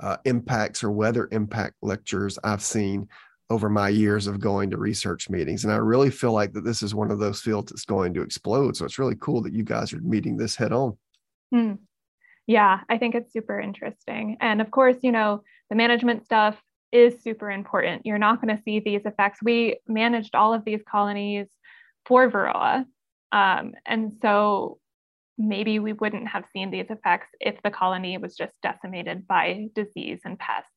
uh, 0.00 0.16
impacts 0.24 0.82
or 0.82 0.90
weather 0.90 1.28
impact 1.30 1.74
lectures 1.82 2.38
I've 2.42 2.62
seen 2.62 3.08
over 3.50 3.68
my 3.68 3.88
years 3.88 4.26
of 4.26 4.40
going 4.40 4.70
to 4.70 4.78
research 4.78 5.28
meetings. 5.28 5.64
And 5.64 5.72
I 5.72 5.76
really 5.76 6.10
feel 6.10 6.32
like 6.32 6.52
that 6.52 6.64
this 6.64 6.82
is 6.82 6.94
one 6.94 7.10
of 7.10 7.18
those 7.18 7.40
fields 7.40 7.70
that's 7.70 7.84
going 7.84 8.14
to 8.14 8.22
explode. 8.22 8.76
So 8.76 8.84
it's 8.84 8.98
really 8.98 9.16
cool 9.20 9.42
that 9.42 9.52
you 9.52 9.64
guys 9.64 9.92
are 9.92 10.00
meeting 10.00 10.36
this 10.36 10.54
head 10.54 10.72
on. 10.72 10.96
Hmm. 11.52 11.72
Yeah, 12.46 12.80
I 12.88 12.98
think 12.98 13.14
it's 13.14 13.32
super 13.32 13.60
interesting. 13.60 14.36
And 14.40 14.60
of 14.60 14.70
course, 14.70 14.96
you 15.02 15.12
know, 15.12 15.42
the 15.68 15.76
management 15.76 16.24
stuff 16.24 16.60
is 16.92 17.22
super 17.22 17.50
important. 17.50 18.06
You're 18.06 18.18
not 18.18 18.40
going 18.40 18.56
to 18.56 18.62
see 18.62 18.80
these 18.80 19.02
effects. 19.04 19.40
We 19.42 19.78
managed 19.86 20.34
all 20.34 20.54
of 20.54 20.64
these 20.64 20.80
colonies 20.88 21.46
for 22.06 22.30
Varroa. 22.30 22.84
Um, 23.32 23.74
and 23.86 24.12
so 24.22 24.78
maybe 25.40 25.78
we 25.78 25.94
wouldn't 25.94 26.28
have 26.28 26.44
seen 26.52 26.70
these 26.70 26.90
effects 26.90 27.28
if 27.40 27.56
the 27.62 27.70
colony 27.70 28.18
was 28.18 28.36
just 28.36 28.52
decimated 28.62 29.26
by 29.26 29.68
disease 29.74 30.20
and 30.24 30.38
pests. 30.38 30.68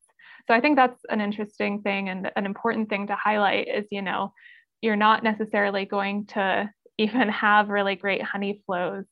So 0.47 0.53
I 0.53 0.61
think 0.61 0.77
that's 0.77 0.99
an 1.09 1.21
interesting 1.21 1.81
thing 1.81 2.09
and 2.09 2.31
an 2.35 2.45
important 2.45 2.89
thing 2.89 3.07
to 3.07 3.15
highlight 3.15 3.67
is, 3.67 3.85
you 3.91 4.01
know, 4.01 4.33
you're 4.81 4.95
not 4.95 5.23
necessarily 5.23 5.85
going 5.85 6.25
to 6.27 6.69
even 6.97 7.29
have 7.29 7.69
really 7.69 7.95
great 7.95 8.21
honey 8.21 8.61
flows 8.65 9.05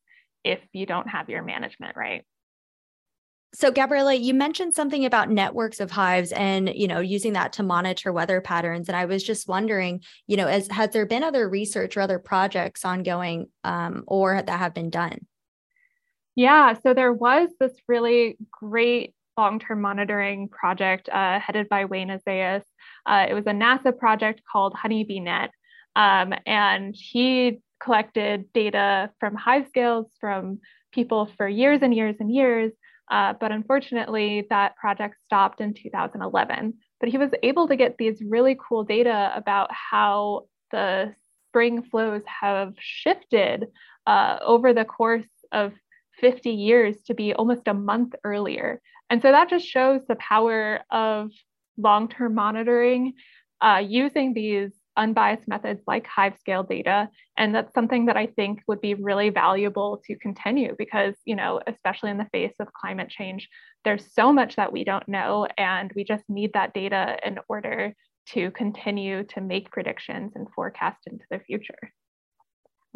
if 0.43 0.59
you 0.73 0.85
don't 0.85 1.09
have 1.09 1.29
your 1.29 1.43
management 1.43 1.95
right. 1.95 2.23
So 3.53 3.69
Gabriella, 3.69 4.13
you 4.13 4.33
mentioned 4.33 4.73
something 4.73 5.03
about 5.03 5.29
networks 5.29 5.81
of 5.81 5.91
hives 5.91 6.31
and 6.31 6.71
you 6.73 6.87
know 6.87 7.01
using 7.01 7.33
that 7.33 7.51
to 7.53 7.63
monitor 7.63 8.13
weather 8.13 8.39
patterns, 8.39 8.87
and 8.87 8.95
I 8.95 9.05
was 9.05 9.23
just 9.23 9.47
wondering, 9.49 10.03
you 10.25 10.37
know, 10.37 10.47
as 10.47 10.69
has 10.69 10.91
there 10.91 11.05
been 11.05 11.21
other 11.21 11.49
research 11.49 11.97
or 11.97 12.01
other 12.01 12.17
projects 12.17 12.85
ongoing 12.85 13.47
um, 13.65 14.05
or 14.07 14.41
that 14.41 14.59
have 14.59 14.73
been 14.73 14.89
done? 14.89 15.27
Yeah, 16.41 16.73
so 16.81 16.95
there 16.95 17.13
was 17.13 17.49
this 17.59 17.73
really 17.87 18.35
great 18.49 19.13
long-term 19.37 19.79
monitoring 19.79 20.49
project 20.49 21.07
uh, 21.07 21.39
headed 21.39 21.69
by 21.69 21.85
Wayne 21.85 22.09
Esaias. 22.09 22.63
Uh, 23.05 23.27
it 23.29 23.35
was 23.35 23.45
a 23.45 23.51
NASA 23.51 23.95
project 23.95 24.41
called 24.51 24.73
HoneyBeeNet, 24.73 25.49
um, 25.95 26.33
and 26.47 26.95
he 26.97 27.59
collected 27.79 28.51
data 28.53 29.11
from 29.19 29.35
hive 29.35 29.67
scales 29.67 30.07
from 30.19 30.61
people 30.91 31.29
for 31.37 31.47
years 31.47 31.83
and 31.83 31.93
years 31.93 32.15
and 32.19 32.33
years. 32.33 32.71
Uh, 33.11 33.33
but 33.39 33.51
unfortunately, 33.51 34.47
that 34.49 34.75
project 34.77 35.17
stopped 35.23 35.61
in 35.61 35.75
2011. 35.75 36.73
But 36.99 37.09
he 37.09 37.19
was 37.19 37.29
able 37.43 37.67
to 37.67 37.75
get 37.75 37.99
these 37.99 38.19
really 38.27 38.57
cool 38.67 38.83
data 38.83 39.31
about 39.35 39.69
how 39.71 40.47
the 40.71 41.13
spring 41.49 41.83
flows 41.83 42.23
have 42.25 42.73
shifted 42.79 43.67
uh, 44.07 44.39
over 44.43 44.73
the 44.73 44.85
course 44.85 45.29
of 45.51 45.73
50 46.21 46.51
years 46.51 47.01
to 47.07 47.13
be 47.13 47.33
almost 47.33 47.67
a 47.67 47.73
month 47.73 48.13
earlier. 48.23 48.81
And 49.09 49.21
so 49.21 49.31
that 49.31 49.49
just 49.49 49.65
shows 49.65 50.01
the 50.07 50.15
power 50.15 50.81
of 50.89 51.31
long 51.77 52.07
term 52.07 52.35
monitoring 52.35 53.13
uh, 53.61 53.83
using 53.85 54.33
these 54.33 54.71
unbiased 54.97 55.47
methods 55.47 55.81
like 55.87 56.05
hive 56.05 56.35
scale 56.39 56.63
data. 56.63 57.09
And 57.37 57.55
that's 57.55 57.73
something 57.73 58.05
that 58.05 58.17
I 58.17 58.27
think 58.27 58.61
would 58.67 58.81
be 58.81 58.93
really 58.93 59.29
valuable 59.29 60.01
to 60.05 60.15
continue 60.17 60.75
because, 60.77 61.15
you 61.25 61.35
know, 61.35 61.61
especially 61.67 62.11
in 62.11 62.17
the 62.17 62.29
face 62.31 62.53
of 62.59 62.73
climate 62.73 63.09
change, 63.09 63.49
there's 63.83 64.13
so 64.13 64.33
much 64.33 64.55
that 64.57 64.71
we 64.71 64.83
don't 64.83 65.07
know. 65.07 65.47
And 65.57 65.91
we 65.95 66.03
just 66.03 66.23
need 66.29 66.53
that 66.53 66.73
data 66.73 67.17
in 67.25 67.39
order 67.47 67.93
to 68.29 68.51
continue 68.51 69.23
to 69.23 69.41
make 69.41 69.71
predictions 69.71 70.33
and 70.35 70.47
forecast 70.55 70.99
into 71.07 71.25
the 71.31 71.39
future 71.39 71.91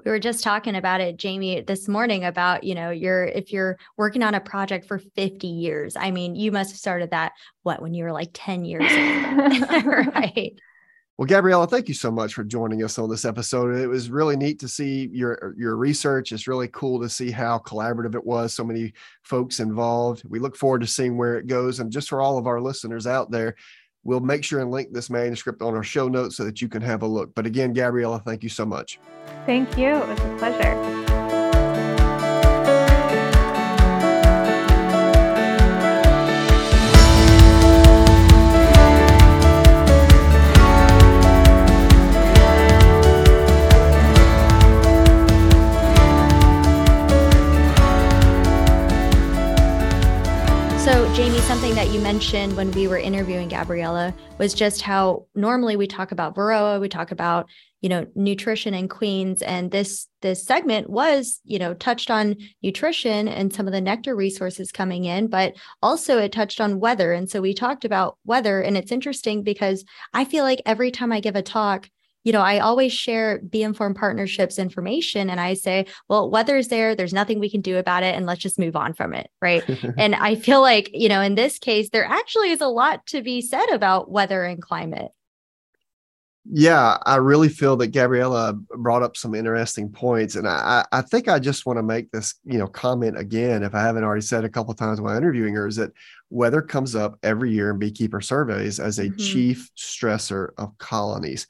we 0.04 0.12
were 0.12 0.20
just 0.20 0.44
talking 0.44 0.76
about 0.76 1.02
it 1.02 1.18
jamie 1.18 1.62
this 1.62 1.88
morning 1.88 2.26
about 2.26 2.64
you 2.64 2.76
know 2.76 2.90
you're 2.90 3.26
if 3.26 3.52
you're 3.52 3.78
working 3.98 4.24
on 4.24 4.36
a 4.36 4.42
project 4.42 4.88
for 4.88 5.00
50 5.00 5.48
years 5.48 5.96
i 5.96 6.12
mean 6.12 6.36
you 6.36 6.52
must 6.52 6.72
have 6.72 6.80
started 6.80 7.12
that 7.12 7.32
what 7.64 7.82
when 7.82 7.94
you 7.94 8.04
were 8.04 8.12
like 8.12 8.30
10 8.34 8.66
years 8.66 8.84
old 8.84 9.86
right? 10.14 10.54
Well 11.18 11.28
gabriella 11.28 11.66
thank 11.66 11.88
you 11.88 11.94
so 11.94 12.12
much 12.12 12.34
for 12.34 12.44
joining 12.44 12.84
us 12.84 13.00
on 13.00 13.10
this 13.10 13.24
episode. 13.24 13.74
It 13.74 13.88
was 13.88 14.10
really 14.10 14.36
neat 14.36 14.60
to 14.60 14.68
see 14.68 15.10
your 15.14 15.56
your 15.58 15.78
research. 15.78 16.34
It's 16.34 16.46
really 16.46 16.68
cool 16.68 17.00
to 17.00 17.08
see 17.08 17.32
how 17.32 17.60
collaborative 17.60 18.16
it 18.16 18.26
was 18.26 18.54
so 18.54 18.66
many 18.66 18.92
folks 19.24 19.62
involved. 19.62 20.24
We 20.28 20.40
look 20.40 20.58
forward 20.58 20.82
to 20.82 20.88
seeing 20.88 21.18
where 21.18 21.38
it 21.38 21.48
goes 21.48 21.80
and 21.80 21.90
just 21.90 22.10
for 22.10 22.20
all 22.20 22.38
of 22.38 22.48
our 22.48 22.60
listeners 22.60 23.08
out 23.08 23.32
there 23.32 23.56
We'll 24.06 24.22
make 24.22 24.44
sure 24.44 24.62
and 24.62 24.72
link 24.72 24.94
this 24.94 25.10
manuscript 25.10 25.62
on 25.62 25.76
our 25.76 25.84
show 25.84 26.08
notes 26.08 26.38
so 26.38 26.46
that 26.46 26.62
you 26.62 26.70
can 26.70 26.82
have 26.84 27.02
a 27.02 27.08
look. 27.08 27.34
But 27.36 27.46
again, 27.46 27.74
Gabriella, 27.74 28.22
thank 28.24 28.44
you 28.44 28.50
so 28.50 28.66
much. 28.66 29.00
Thank 29.46 29.78
you. 29.78 29.90
It 29.90 30.08
was 30.08 30.20
a 30.20 30.36
pleasure. 30.38 31.05
Jamie, 51.16 51.40
something 51.40 51.74
that 51.76 51.92
you 51.92 52.02
mentioned 52.02 52.58
when 52.58 52.70
we 52.72 52.90
were 52.90 52.98
interviewing 52.98 53.48
Gabriella 53.48 54.14
was 54.38 54.54
just 54.54 54.82
how 54.82 55.28
normally 55.34 55.78
we 55.78 55.88
talk 55.88 56.12
about 56.12 56.36
Varroa, 56.36 56.82
we 56.82 56.90
talk 56.90 57.12
about, 57.12 57.48
you 57.80 57.88
know, 57.88 58.06
nutrition 58.16 58.74
and 58.74 58.90
queens. 58.90 59.42
And 59.42 59.72
this 59.72 60.10
this 60.22 60.46
segment 60.46 60.90
was, 60.90 61.40
you 61.46 61.58
know, 61.58 61.74
touched 61.74 62.12
on 62.12 62.36
nutrition 62.62 63.30
and 63.30 63.54
some 63.54 63.66
of 63.66 63.72
the 63.72 63.80
nectar 63.80 64.14
resources 64.14 64.74
coming 64.74 65.06
in, 65.06 65.28
but 65.28 65.54
also 65.82 66.18
it 66.18 66.34
touched 66.34 66.60
on 66.60 66.82
weather. 66.82 67.14
And 67.14 67.30
so 67.30 67.40
we 67.40 67.54
talked 67.54 67.86
about 67.86 68.18
weather. 68.26 68.60
And 68.60 68.76
it's 68.76 68.92
interesting 68.92 69.42
because 69.42 69.86
I 70.14 70.26
feel 70.26 70.44
like 70.44 70.62
every 70.66 70.92
time 70.92 71.14
I 71.14 71.22
give 71.22 71.38
a 71.38 71.42
talk, 71.42 71.90
you 72.26 72.32
know, 72.32 72.42
I 72.42 72.60
always 72.60 72.92
share 72.92 73.40
Bee 73.40 73.64
Informed 73.64 73.96
Partnerships 73.96 74.58
information 74.58 75.30
and 75.30 75.40
I 75.40 75.54
say, 75.54 75.86
well, 76.10 76.30
weather's 76.30 76.68
there, 76.68 76.96
there's 76.96 77.14
nothing 77.14 77.40
we 77.40 77.52
can 77.52 77.62
do 77.62 77.78
about 77.78 78.02
it, 78.02 78.16
and 78.16 78.26
let's 78.26 78.42
just 78.42 78.60
move 78.60 78.76
on 78.76 78.94
from 78.94 79.14
it. 79.14 79.30
Right. 79.42 79.64
and 79.98 80.16
I 80.16 80.36
feel 80.36 80.60
like, 80.60 80.90
you 80.92 81.08
know, 81.08 81.22
in 81.22 81.36
this 81.36 81.60
case, 81.60 81.90
there 81.92 82.04
actually 82.04 82.50
is 82.50 82.62
a 82.62 82.68
lot 82.68 83.06
to 83.08 83.22
be 83.22 83.42
said 83.42 83.70
about 83.72 84.10
weather 84.10 84.44
and 84.44 84.60
climate. 84.60 85.12
Yeah, 86.52 86.98
I 87.06 87.16
really 87.16 87.50
feel 87.50 87.76
that 87.78 87.88
Gabriella 87.88 88.54
brought 88.78 89.02
up 89.02 89.18
some 89.18 89.34
interesting 89.34 89.90
points, 89.90 90.36
and 90.36 90.48
I, 90.48 90.86
I 90.92 91.02
think 91.02 91.28
I 91.28 91.40
just 91.40 91.66
want 91.66 91.78
to 91.78 91.84
make 91.84 92.12
this, 92.12 92.36
you 92.44 92.60
know, 92.60 92.68
comment 92.68 93.18
again, 93.18 93.64
if 93.64 93.74
I 93.74 93.82
haven't 93.82 94.04
already 94.04 94.22
said 94.22 94.46
a 94.46 94.50
couple 94.50 94.72
times 94.76 95.02
while 95.02 95.18
interviewing 95.18 95.56
her, 95.56 95.66
is 95.66 95.78
that 95.78 95.92
weather 96.30 96.62
comes 96.62 96.96
up 96.96 97.18
every 97.24 97.52
year 97.52 97.72
in 97.72 97.80
beekeeper 97.80 98.22
surveys 98.22 98.80
as 98.80 99.00
a 99.00 99.06
mm-hmm. 99.06 99.18
chief 99.18 99.72
stressor 99.76 100.50
of 100.60 100.78
colonies 100.78 101.48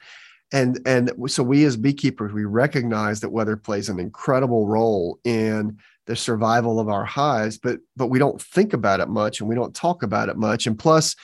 and 0.52 0.80
and 0.86 1.12
so 1.28 1.44
we 1.44 1.66
as 1.66 1.78
beekeepers 1.78 2.32
we 2.32 2.46
recognize 2.46 3.20
that 3.20 3.32
weather 3.32 3.58
plays 3.58 3.90
an 3.90 4.00
incredible 4.00 4.68
role 4.68 5.20
in 5.24 5.78
the 6.08 6.16
survival 6.16 6.80
of 6.80 6.88
our 6.88 7.06
hives 7.06 7.58
but 7.58 7.80
but 7.96 8.08
we 8.08 8.20
don't 8.20 8.42
think 8.42 8.74
about 8.74 9.00
it 9.00 9.10
much 9.10 9.40
and 9.40 9.50
we 9.50 9.56
don't 9.56 9.76
talk 9.76 10.04
about 10.04 10.30
it 10.30 10.38
much. 10.38 10.68
And 10.68 10.78
plus 10.78 11.16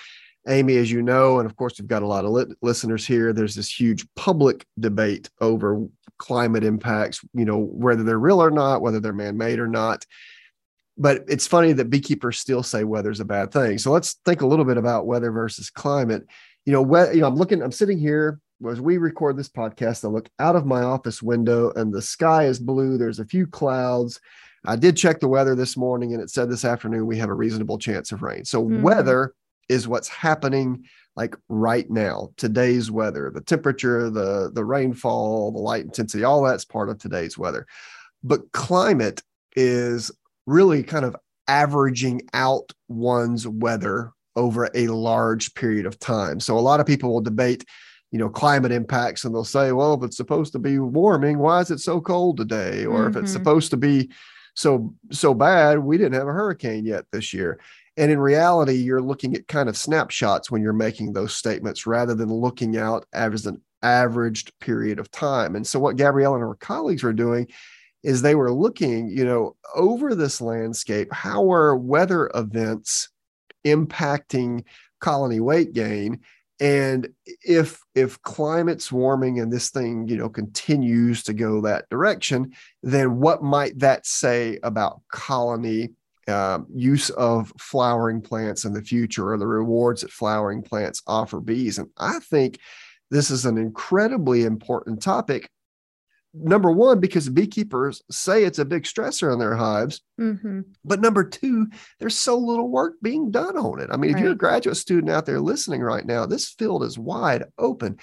amy 0.48 0.76
as 0.78 0.92
you 0.92 1.04
know 1.04 1.38
and 1.38 1.48
of 1.48 1.56
course 1.56 1.80
we've 1.80 1.88
got 1.88 2.02
a 2.02 2.08
lot 2.08 2.26
of 2.26 2.32
li- 2.32 2.56
listeners 2.64 3.06
here 3.06 3.32
there's 3.32 3.54
this 3.54 3.70
huge 3.70 4.08
public 4.16 4.66
debate 4.80 5.30
over 5.40 5.86
climate 6.18 6.64
impacts 6.64 7.22
you 7.34 7.46
know 7.46 7.60
whether 7.60 8.04
they're 8.04 8.18
real 8.18 8.42
or 8.42 8.50
not 8.50 8.82
whether 8.82 9.00
they're 9.00 9.14
man-made 9.14 9.60
or 9.60 9.68
not. 9.68 10.06
But 10.98 11.24
it's 11.28 11.48
funny 11.48 11.74
that 11.74 11.90
beekeepers 11.90 12.38
still 12.38 12.64
say 12.64 12.84
weather's 12.84 13.22
a 13.22 13.26
bad 13.26 13.52
thing. 13.52 13.78
So 13.78 13.92
let's 13.92 14.20
think 14.26 14.42
a 14.42 14.46
little 14.46 14.66
bit 14.66 14.78
about 14.78 15.08
weather 15.08 15.32
versus 15.32 15.70
climate. 15.70 16.24
You 16.66 16.74
know, 16.74 16.82
we, 16.82 17.00
you 17.14 17.22
know 17.22 17.28
i'm 17.28 17.36
looking 17.36 17.62
i'm 17.62 17.72
sitting 17.72 17.98
here 17.98 18.40
as 18.70 18.82
we 18.82 18.98
record 18.98 19.38
this 19.38 19.50
podcast, 19.50 20.04
I 20.04 20.08
look 20.08 20.30
out 20.40 20.56
of 20.56 20.66
my 20.66 20.82
office 20.84 21.22
window 21.22 21.72
and 21.76 21.94
the 21.94 22.02
sky 22.02 22.46
is 22.46 22.60
blue. 22.60 22.98
There's 22.98 23.20
a 23.20 23.26
few 23.26 23.48
clouds. 23.48 24.20
I 24.66 24.76
did 24.76 24.98
check 24.98 25.20
the 25.20 25.28
weather 25.28 25.56
this 25.56 25.76
morning 25.76 26.14
and 26.14 26.22
it 26.22 26.30
said 26.30 26.50
this 26.50 26.66
afternoon 26.66 27.08
we 27.08 27.18
have 27.18 27.30
a 27.30 27.34
reasonable 27.34 27.78
chance 27.80 28.12
of 28.12 28.22
rain. 28.22 28.46
So, 28.46 28.64
mm-hmm. 28.64 28.82
weather 28.82 29.34
is 29.70 29.88
what's 29.88 30.10
happening 30.10 30.86
like 31.16 31.36
right 31.50 31.90
now 31.90 32.30
today's 32.38 32.90
weather 32.90 33.32
the 33.34 33.42
temperature 33.42 34.10
the 34.10 34.52
the 34.54 34.64
rainfall 34.64 35.52
the 35.52 35.60
light 35.60 35.84
intensity 35.84 36.24
all 36.24 36.42
that's 36.42 36.66
part 36.66 36.90
of 36.90 36.98
today's 36.98 37.38
weather 37.38 37.66
but 38.24 38.52
climate 38.52 39.22
is 39.56 40.12
really 40.46 40.84
kind 40.84 41.06
of 41.06 41.16
averaging 41.48 42.22
out 42.34 42.72
one's 42.88 43.48
weather 43.48 44.12
over 44.36 44.70
a 44.74 44.88
large 44.88 45.54
period 45.54 45.86
of 45.86 46.00
time 46.00 46.40
so 46.40 46.58
a 46.58 46.60
lot 46.60 46.80
of 46.80 46.86
people 46.86 47.12
will 47.12 47.22
debate 47.22 47.66
you 48.12 48.20
know 48.20 48.30
climate 48.30 48.72
impacts 48.72 49.24
and 49.24 49.34
they'll 49.34 49.44
say 49.44 49.72
well 49.72 49.94
if 49.94 50.04
it's 50.04 50.18
supposed 50.18 50.52
to 50.54 50.60
be 50.60 50.78
warming 50.80 51.40
why 51.40 51.60
is 51.62 51.72
it 51.72 51.80
so 51.80 52.00
cold 52.00 52.38
today 52.38 52.86
or 52.86 53.00
mm-hmm. 53.00 53.10
if 53.10 53.16
it's 53.16 53.32
mm-hmm. 53.32 53.40
supposed 53.40 53.72
to 53.72 53.78
be 53.78 54.12
so 54.54 54.94
so 55.12 55.34
bad 55.34 55.80
we 55.80 55.98
didn't 55.98 56.14
have 56.14 56.28
a 56.28 56.34
hurricane 56.34 56.86
yet 56.86 57.06
this 57.12 57.34
year 57.34 57.60
and 57.98 58.12
in 58.12 58.20
reality 58.20 58.74
you're 58.74 59.02
looking 59.02 59.36
at 59.36 59.48
kind 59.48 59.70
of 59.70 59.78
snapshots 59.78 60.52
when 60.52 60.62
you're 60.62 60.74
making 60.74 61.14
those 61.14 61.34
statements 61.34 61.88
rather 61.88 62.14
than 62.14 62.32
looking 62.32 62.78
out 62.78 63.06
as 63.14 63.46
an 63.46 63.62
averaged 63.82 64.52
period 64.60 65.00
of 65.00 65.10
time 65.10 65.56
and 65.56 65.66
so 65.66 65.80
what 65.80 65.96
gabrielle 65.96 66.36
and 66.36 66.44
her 66.44 66.56
colleagues 66.56 67.04
were 67.04 67.14
doing 67.14 67.48
is 68.04 68.22
they 68.22 68.36
were 68.36 68.52
looking 68.52 69.10
you 69.10 69.24
know 69.24 69.56
over 69.74 70.14
this 70.14 70.42
landscape 70.42 71.12
how 71.12 71.52
are 71.52 71.76
weather 71.76 72.30
events 72.36 73.10
impacting 73.66 74.64
colony 75.00 75.40
weight 75.40 75.74
gain 75.74 76.20
and 76.62 77.10
if 77.26 77.82
if 77.96 78.22
climate's 78.22 78.92
warming 78.92 79.40
and 79.40 79.52
this 79.52 79.72
thing 79.72 80.08
you 80.08 80.16
know 80.16 80.30
continues 80.30 81.24
to 81.24 81.34
go 81.34 81.60
that 81.60 81.90
direction 81.90 82.54
then 82.84 83.20
what 83.20 83.44
might 83.44 83.78
that 83.80 84.06
say 84.06 84.58
about 84.64 85.02
colony 85.12 85.90
um, 86.28 86.68
use 86.74 87.10
of 87.12 87.52
flowering 87.60 88.22
plants 88.22 88.64
in 88.64 88.74
the 88.74 88.82
future 88.82 89.34
or 89.34 89.38
the 89.40 89.48
rewards 89.48 90.02
that 90.02 90.12
flowering 90.12 90.62
plants 90.62 91.02
offer 91.08 91.42
bees? 91.42 91.80
And 91.80 91.90
i 91.98 92.20
think 92.20 92.60
this 93.10 93.32
is 93.32 93.46
an 93.46 93.58
incredibly 93.58 94.44
important 94.44 95.02
topic 95.02 95.50
number 96.34 96.72
one, 96.72 97.00
because 97.00 97.30
beekeepers 97.30 98.02
say 98.10 98.44
it's 98.44 98.60
a 98.60 98.66
big 98.66 98.84
stressor 98.84 99.32
on 99.32 99.40
their 99.40 99.56
hives. 99.56 100.02
Mm-hmm. 100.20 100.62
But 100.86 101.02
number 101.02 101.24
two, 101.24 101.68
there's 102.00 102.18
so 102.18 102.38
little 102.38 102.70
work 102.70 102.96
being 103.02 103.32
done 103.32 103.58
on 103.58 103.80
it. 103.80 103.90
I 103.92 103.98
mean, 103.98 104.12
right. 104.12 104.20
if 104.20 104.24
you're 104.24 104.34
a 104.34 104.38
graduate 104.38 104.78
student 104.78 105.12
out 105.12 105.26
there 105.26 105.40
listening 105.40 105.82
right 105.82 106.06
now, 106.06 106.26
this 106.26 106.50
field 106.50 106.84
is 106.84 106.98
wide 106.98 107.46
open 107.58 107.98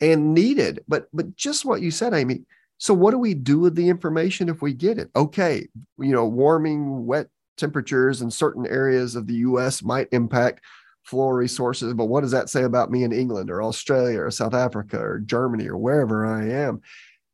and 0.00 0.34
needed. 0.34 0.84
But 0.88 1.08
but 1.12 1.36
just 1.36 1.64
what 1.64 1.82
you 1.82 1.90
said, 1.90 2.14
Amy. 2.14 2.42
So 2.78 2.92
what 2.92 3.12
do 3.12 3.18
we 3.18 3.34
do 3.34 3.60
with 3.60 3.76
the 3.76 3.88
information 3.88 4.48
if 4.48 4.60
we 4.60 4.74
get 4.74 4.98
it? 4.98 5.10
Okay, 5.16 5.66
you 5.98 6.12
know, 6.12 6.26
warming, 6.26 7.06
wet 7.06 7.28
temperatures 7.56 8.20
in 8.20 8.30
certain 8.30 8.66
areas 8.66 9.14
of 9.14 9.26
the 9.26 9.34
US 9.34 9.82
might 9.82 10.08
impact 10.12 10.60
floral 11.04 11.32
resources, 11.32 11.94
but 11.94 12.06
what 12.06 12.22
does 12.22 12.30
that 12.32 12.48
say 12.48 12.62
about 12.62 12.90
me 12.90 13.04
in 13.04 13.12
England 13.12 13.50
or 13.50 13.62
Australia 13.62 14.20
or 14.20 14.30
South 14.30 14.54
Africa 14.54 14.98
or 14.98 15.18
Germany 15.20 15.68
or 15.68 15.76
wherever 15.76 16.26
I 16.26 16.48
am? 16.48 16.80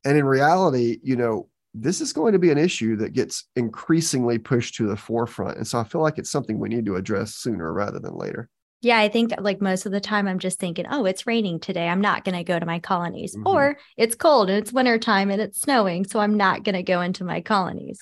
And 0.04 0.16
in 0.16 0.24
reality, 0.24 0.98
you 1.02 1.16
know, 1.16 1.48
this 1.74 2.00
is 2.00 2.12
going 2.12 2.32
to 2.32 2.38
be 2.38 2.50
an 2.50 2.58
issue 2.58 2.96
that 2.96 3.12
gets 3.12 3.44
increasingly 3.54 4.38
pushed 4.38 4.74
to 4.76 4.88
the 4.88 4.96
forefront. 4.96 5.56
And 5.56 5.66
so 5.66 5.78
I 5.78 5.84
feel 5.84 6.00
like 6.00 6.18
it's 6.18 6.30
something 6.30 6.58
we 6.58 6.68
need 6.68 6.86
to 6.86 6.96
address 6.96 7.34
sooner 7.34 7.72
rather 7.72 8.00
than 8.00 8.16
later. 8.16 8.48
Yeah, 8.82 8.98
I 8.98 9.08
think 9.08 9.32
like 9.38 9.60
most 9.60 9.84
of 9.84 9.92
the 9.92 10.00
time 10.00 10.26
I'm 10.26 10.38
just 10.38 10.58
thinking, 10.58 10.86
oh, 10.90 11.04
it's 11.04 11.26
raining 11.26 11.60
today. 11.60 11.86
I'm 11.86 12.00
not 12.00 12.24
going 12.24 12.34
to 12.34 12.44
go 12.44 12.58
to 12.58 12.64
my 12.64 12.78
colonies. 12.78 13.34
Mm-hmm. 13.34 13.46
Or 13.46 13.76
it's 13.98 14.14
cold 14.14 14.48
and 14.48 14.58
it's 14.58 14.72
wintertime 14.72 15.30
and 15.30 15.40
it's 15.40 15.60
snowing. 15.60 16.06
So 16.06 16.18
I'm 16.18 16.34
not 16.34 16.64
going 16.64 16.74
to 16.74 16.82
go 16.82 17.02
into 17.02 17.22
my 17.22 17.42
colonies. 17.42 18.00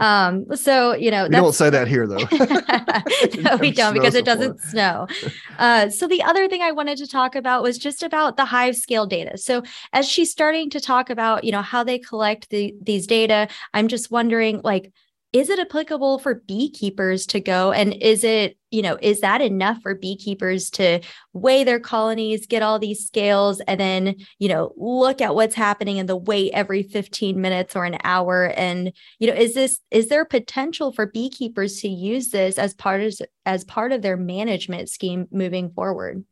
um, 0.00 0.44
so, 0.54 0.94
you 0.94 1.10
know, 1.10 1.24
we 1.24 1.30
don't 1.30 1.52
say 1.52 1.70
that 1.70 1.88
here 1.88 2.06
though. 2.06 2.28
no, 3.40 3.56
we 3.56 3.72
don't 3.72 3.94
because 3.94 4.14
it 4.14 4.24
doesn't 4.24 4.60
snow. 4.60 5.08
Uh, 5.58 5.88
so 5.90 6.06
the 6.06 6.22
other 6.22 6.48
thing 6.48 6.62
I 6.62 6.70
wanted 6.70 6.98
to 6.98 7.08
talk 7.08 7.34
about 7.34 7.64
was 7.64 7.76
just 7.76 8.04
about 8.04 8.36
the 8.36 8.44
hive 8.44 8.76
scale 8.76 9.06
data. 9.06 9.36
So 9.36 9.64
as 9.92 10.08
she's 10.08 10.30
starting 10.30 10.70
to 10.70 10.80
talk 10.80 11.10
about, 11.10 11.42
you 11.42 11.50
know, 11.50 11.62
how 11.62 11.82
they 11.82 11.98
collect 11.98 12.50
the, 12.50 12.72
these 12.80 13.08
data, 13.08 13.48
I'm 13.74 13.88
just 13.88 14.12
wondering 14.12 14.60
like, 14.62 14.92
is 15.32 15.48
it 15.48 15.60
applicable 15.60 16.18
for 16.18 16.42
beekeepers 16.46 17.24
to 17.26 17.40
go? 17.40 17.72
And 17.72 17.94
is 17.94 18.24
it 18.24 18.56
you 18.70 18.82
know 18.82 18.98
is 19.00 19.20
that 19.20 19.40
enough 19.40 19.78
for 19.82 19.94
beekeepers 19.94 20.70
to 20.70 21.00
weigh 21.32 21.64
their 21.64 21.80
colonies 21.80 22.46
get 22.46 22.62
all 22.62 22.78
these 22.78 23.04
scales 23.04 23.60
and 23.62 23.80
then 23.80 24.14
you 24.38 24.48
know 24.48 24.72
look 24.76 25.20
at 25.20 25.34
what's 25.34 25.56
happening 25.56 25.96
in 25.96 26.06
the 26.06 26.16
weight 26.16 26.52
every 26.54 26.82
15 26.82 27.40
minutes 27.40 27.76
or 27.76 27.84
an 27.84 27.98
hour? 28.04 28.46
And 28.56 28.92
you 29.18 29.28
know 29.28 29.34
is 29.34 29.54
this 29.54 29.80
is 29.90 30.08
there 30.08 30.24
potential 30.24 30.92
for 30.92 31.06
beekeepers 31.06 31.80
to 31.80 31.88
use 31.88 32.30
this 32.30 32.58
as 32.58 32.74
part 32.74 33.00
of 33.00 33.14
as 33.46 33.64
part 33.64 33.92
of 33.92 34.02
their 34.02 34.16
management 34.16 34.88
scheme 34.88 35.26
moving 35.30 35.70
forward 35.70 36.24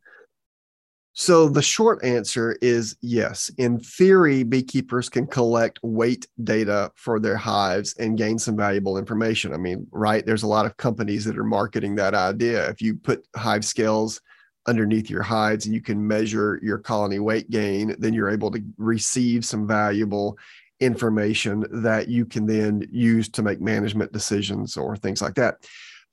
so 1.19 1.49
the 1.49 1.61
short 1.61 2.01
answer 2.01 2.57
is 2.61 2.95
yes. 3.01 3.51
In 3.57 3.77
theory, 3.77 4.43
beekeepers 4.43 5.09
can 5.09 5.27
collect 5.27 5.77
weight 5.83 6.25
data 6.45 6.93
for 6.95 7.19
their 7.19 7.35
hives 7.35 7.93
and 7.95 8.17
gain 8.17 8.39
some 8.39 8.55
valuable 8.55 8.97
information. 8.97 9.53
I 9.53 9.57
mean, 9.57 9.85
right? 9.91 10.25
There's 10.25 10.43
a 10.43 10.47
lot 10.47 10.65
of 10.65 10.77
companies 10.77 11.25
that 11.25 11.37
are 11.37 11.43
marketing 11.43 11.95
that 11.95 12.13
idea. 12.15 12.69
If 12.69 12.81
you 12.81 12.95
put 12.95 13.27
hive 13.35 13.65
scales 13.65 14.21
underneath 14.65 15.09
your 15.09 15.21
hives 15.21 15.65
and 15.65 15.75
you 15.75 15.81
can 15.81 16.07
measure 16.07 16.57
your 16.63 16.77
colony 16.77 17.19
weight 17.19 17.49
gain, 17.49 17.97
then 17.99 18.13
you're 18.13 18.29
able 18.29 18.51
to 18.51 18.63
receive 18.77 19.43
some 19.43 19.67
valuable 19.67 20.37
information 20.79 21.65
that 21.83 22.07
you 22.07 22.25
can 22.25 22.45
then 22.45 22.87
use 22.89 23.27
to 23.27 23.43
make 23.43 23.59
management 23.59 24.13
decisions 24.13 24.77
or 24.77 24.95
things 24.95 25.21
like 25.21 25.35
that. 25.35 25.57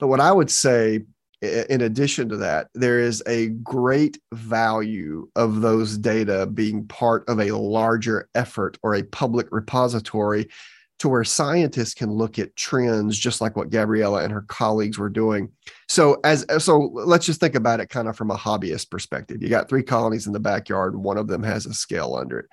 But 0.01 0.09
what 0.09 0.19
I 0.19 0.33
would 0.33 0.51
say 0.51 1.03
in 1.69 1.81
addition 1.81 2.29
to 2.29 2.37
that, 2.39 2.69
there 2.75 3.01
is 3.01 3.23
a 3.27 3.49
great 3.49 4.19
value 4.33 5.29
of 5.37 5.61
those 5.61 5.99
data 5.99 6.47
being 6.47 6.87
part 6.87 7.29
of 7.29 7.41
a 7.41 7.57
larger 7.57 8.29
effort 8.35 8.79
or 8.83 8.95
a 8.95 9.03
public 9.03 9.49
repository 9.51 10.49
to 10.99 11.09
where 11.09 11.25
scientists 11.25 11.95
can 11.95 12.11
look 12.11 12.39
at 12.39 12.57
trends 12.57 13.19
just 13.19 13.41
like 13.41 13.55
what 13.55 13.71
Gabriella 13.71 14.23
and 14.23 14.33
her 14.33 14.43
colleagues 14.43 14.99
were 14.99 15.11
doing. 15.11 15.51
So 15.89 16.21
as 16.25 16.47
so 16.59 16.91
let's 16.95 17.27
just 17.27 17.41
think 17.41 17.55
about 17.55 17.81
it 17.81 17.91
kind 17.91 18.09
of 18.09 18.17
from 18.17 18.31
a 18.31 18.37
hobbyist 18.37 18.91
perspective. 18.91 19.43
You 19.43 19.49
got 19.49 19.69
three 19.69 19.83
colonies 19.83 20.27
in 20.27 20.33
the 20.33 20.41
backyard 20.41 20.97
one 20.97 21.19
of 21.19 21.29
them 21.29 21.43
has 21.43 21.67
a 21.67 21.75
scale 21.75 22.15
under 22.15 22.41
it. 22.41 22.47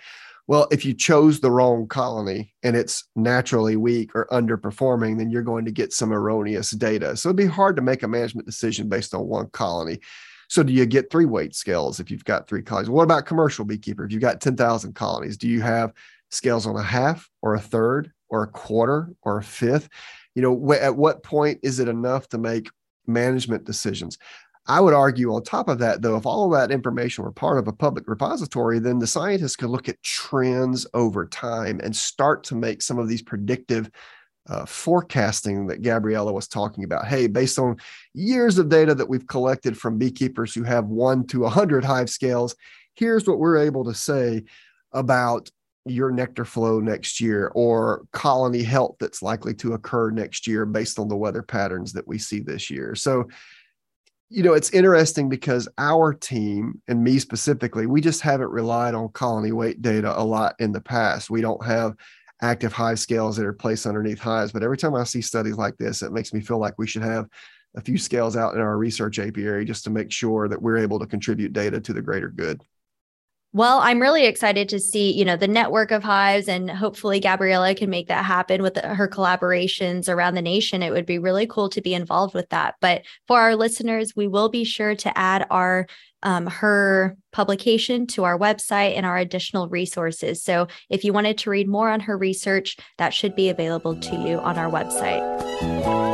Well, 0.47 0.67
if 0.71 0.83
you 0.83 0.93
chose 0.93 1.39
the 1.39 1.51
wrong 1.51 1.87
colony 1.87 2.53
and 2.63 2.75
it's 2.75 3.05
naturally 3.15 3.77
weak 3.77 4.13
or 4.13 4.27
underperforming, 4.29 5.17
then 5.17 5.29
you're 5.29 5.41
going 5.41 5.63
to 5.65 5.71
get 5.71 5.93
some 5.93 6.11
erroneous 6.11 6.71
data. 6.71 7.15
So 7.15 7.29
it'd 7.29 7.37
be 7.37 7.45
hard 7.45 7.77
to 7.77 7.81
make 7.81 8.03
a 8.03 8.09
management 8.09 8.45
decision 8.45 8.89
based 8.89 9.13
on 9.13 9.27
one 9.27 9.47
colony. 9.51 9.99
So 10.49 10.61
do 10.61 10.73
you 10.73 10.85
get 10.85 11.09
three 11.09 11.25
weight 11.25 11.55
scales 11.55 12.01
if 12.01 12.11
you've 12.11 12.25
got 12.25 12.47
three 12.47 12.61
colonies? 12.61 12.89
What 12.89 13.03
about 13.03 13.25
commercial 13.25 13.63
beekeeper? 13.63 14.03
If 14.03 14.11
you've 14.11 14.21
got 14.21 14.41
10,000 14.41 14.93
colonies, 14.93 15.37
do 15.37 15.47
you 15.47 15.61
have 15.61 15.93
scales 16.29 16.67
on 16.67 16.75
a 16.75 16.83
half 16.83 17.29
or 17.41 17.55
a 17.55 17.59
third 17.59 18.11
or 18.27 18.43
a 18.43 18.47
quarter 18.47 19.09
or 19.21 19.37
a 19.37 19.43
fifth? 19.43 19.87
You 20.35 20.41
know, 20.41 20.73
at 20.73 20.97
what 20.97 21.23
point 21.23 21.59
is 21.63 21.79
it 21.79 21.87
enough 21.87 22.27
to 22.29 22.37
make 22.37 22.69
management 23.07 23.63
decisions? 23.63 24.17
I 24.65 24.79
would 24.79 24.93
argue 24.93 25.33
on 25.33 25.43
top 25.43 25.67
of 25.67 25.79
that, 25.79 26.01
though, 26.01 26.15
if 26.15 26.25
all 26.25 26.45
of 26.45 26.57
that 26.57 26.73
information 26.73 27.23
were 27.23 27.31
part 27.31 27.57
of 27.57 27.67
a 27.67 27.73
public 27.73 28.07
repository, 28.07 28.79
then 28.79 28.99
the 28.99 29.07
scientists 29.07 29.57
could 29.57 29.69
look 29.69 29.89
at 29.89 30.01
trends 30.03 30.87
over 30.93 31.25
time 31.25 31.81
and 31.83 31.93
start 31.93 32.45
to 32.45 32.55
make 32.55 32.81
some 32.81 32.97
of 32.97 33.09
these 33.09 33.21
predictive 33.21 33.89
uh, 34.47 34.65
forecasting 34.65 35.67
that 35.67 35.81
Gabriella 35.81 36.31
was 36.31 36.47
talking 36.47 36.83
about. 36.83 37.07
Hey, 37.07 37.27
based 37.27 37.59
on 37.59 37.77
years 38.13 38.57
of 38.57 38.69
data 38.69 38.95
that 38.95 39.07
we've 39.07 39.27
collected 39.27 39.77
from 39.77 39.97
beekeepers 39.97 40.53
who 40.53 40.63
have 40.63 40.85
one 40.85 41.27
to 41.27 41.41
100 41.41 41.83
hive 41.83 42.09
scales, 42.09 42.55
here's 42.95 43.27
what 43.27 43.39
we're 43.39 43.57
able 43.57 43.83
to 43.85 43.93
say 43.93 44.43
about 44.93 45.49
your 45.85 46.11
nectar 46.11 46.45
flow 46.45 46.79
next 46.79 47.19
year 47.19 47.51
or 47.55 48.05
colony 48.13 48.63
health 48.63 48.95
that's 48.99 49.21
likely 49.21 49.53
to 49.53 49.73
occur 49.73 50.11
next 50.11 50.47
year 50.47 50.65
based 50.65 50.97
on 50.97 51.09
the 51.09 51.15
weather 51.15 51.41
patterns 51.41 51.91
that 51.91 52.07
we 52.07 52.17
see 52.17 52.39
this 52.39 52.69
year. 52.69 52.95
So, 52.95 53.27
you 54.29 54.43
know, 54.43 54.53
it's 54.53 54.71
interesting 54.71 55.29
because 55.29 55.67
our 55.77 56.13
team 56.13 56.81
and 56.87 57.03
me 57.03 57.19
specifically, 57.19 57.85
we 57.85 58.01
just 58.01 58.21
haven't 58.21 58.49
relied 58.49 58.95
on 58.95 59.09
colony 59.09 59.51
weight 59.51 59.81
data 59.81 60.17
a 60.19 60.23
lot 60.23 60.55
in 60.59 60.71
the 60.71 60.81
past. 60.81 61.29
We 61.29 61.41
don't 61.41 61.63
have 61.65 61.95
active 62.41 62.73
hive 62.73 62.99
scales 62.99 63.37
that 63.37 63.45
are 63.45 63.53
placed 63.53 63.85
underneath 63.85 64.19
hives. 64.19 64.51
But 64.51 64.63
every 64.63 64.77
time 64.77 64.95
I 64.95 65.03
see 65.03 65.21
studies 65.21 65.55
like 65.55 65.77
this, 65.77 66.01
it 66.01 66.11
makes 66.11 66.33
me 66.33 66.41
feel 66.41 66.59
like 66.59 66.73
we 66.77 66.87
should 66.87 67.03
have 67.03 67.27
a 67.75 67.81
few 67.81 67.97
scales 67.97 68.35
out 68.35 68.53
in 68.53 68.59
our 68.59 68.77
research 68.77 69.17
apiary 69.17 69.65
just 69.65 69.83
to 69.85 69.89
make 69.89 70.11
sure 70.11 70.47
that 70.47 70.61
we're 70.61 70.77
able 70.77 70.99
to 70.99 71.07
contribute 71.07 71.53
data 71.53 71.79
to 71.79 71.93
the 71.93 72.01
greater 72.01 72.29
good. 72.29 72.61
Well, 73.55 73.77
I'm 73.79 74.01
really 74.01 74.25
excited 74.25 74.67
to 74.69 74.79
see, 74.79 75.11
you 75.11 75.23
know, 75.23 75.37
the 75.37 75.47
network 75.47 75.91
of 75.91 76.01
hives 76.01 76.47
and 76.47 76.71
hopefully 76.71 77.19
Gabriella 77.19 77.75
can 77.75 77.87
make 77.87 78.07
that 78.07 78.25
happen 78.25 78.63
with 78.63 78.77
her 78.77 79.07
collaborations 79.07 80.09
around 80.09 80.33
the 80.33 80.41
nation. 80.41 80.81
It 80.81 80.91
would 80.91 81.05
be 81.05 81.19
really 81.19 81.45
cool 81.45 81.69
to 81.69 81.81
be 81.81 81.93
involved 81.93 82.33
with 82.33 82.49
that. 82.49 82.75
But 82.81 83.03
for 83.27 83.39
our 83.39 83.55
listeners, 83.55 84.15
we 84.15 84.27
will 84.27 84.49
be 84.49 84.63
sure 84.63 84.95
to 84.95 85.15
add 85.17 85.45
our 85.51 85.85
um, 86.23 86.47
her 86.47 87.15
publication 87.31 88.07
to 88.07 88.23
our 88.23 88.39
website 88.39 88.95
and 88.95 89.05
our 89.05 89.17
additional 89.17 89.67
resources. 89.67 90.41
So 90.41 90.67
if 90.89 91.03
you 91.03 91.13
wanted 91.13 91.37
to 91.39 91.49
read 91.49 91.67
more 91.67 91.89
on 91.89 91.99
her 91.99 92.17
research, 92.17 92.77
that 92.97 93.13
should 93.13 93.35
be 93.35 93.49
available 93.49 93.99
to 93.99 94.15
you 94.15 94.39
on 94.39 94.57
our 94.57 94.71
website. 94.71 96.12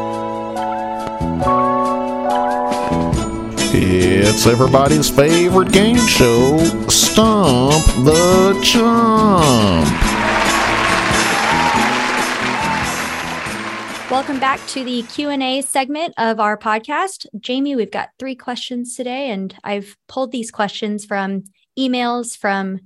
It's 3.92 4.46
everybody's 4.46 5.10
favorite 5.10 5.72
game 5.72 5.98
show, 5.98 6.60
Stump 6.90 7.84
the 8.06 8.60
Chump. 8.64 9.90
Welcome 14.12 14.40
back 14.40 14.60
to 14.68 14.84
the 14.84 15.02
Q&A 15.02 15.64
segment 15.64 16.14
of 16.20 16.40
our 16.40 16.56
podcast. 16.56 17.26
Jamie, 17.40 17.76
we've 17.76 17.90
got 17.90 18.10
3 18.20 18.36
questions 18.36 18.96
today 18.96 19.32
and 19.32 19.56
I've 19.64 19.98
pulled 20.08 20.32
these 20.32 20.52
questions 20.52 21.04
from 21.04 21.46
emails 21.78 22.38
from 22.38 22.80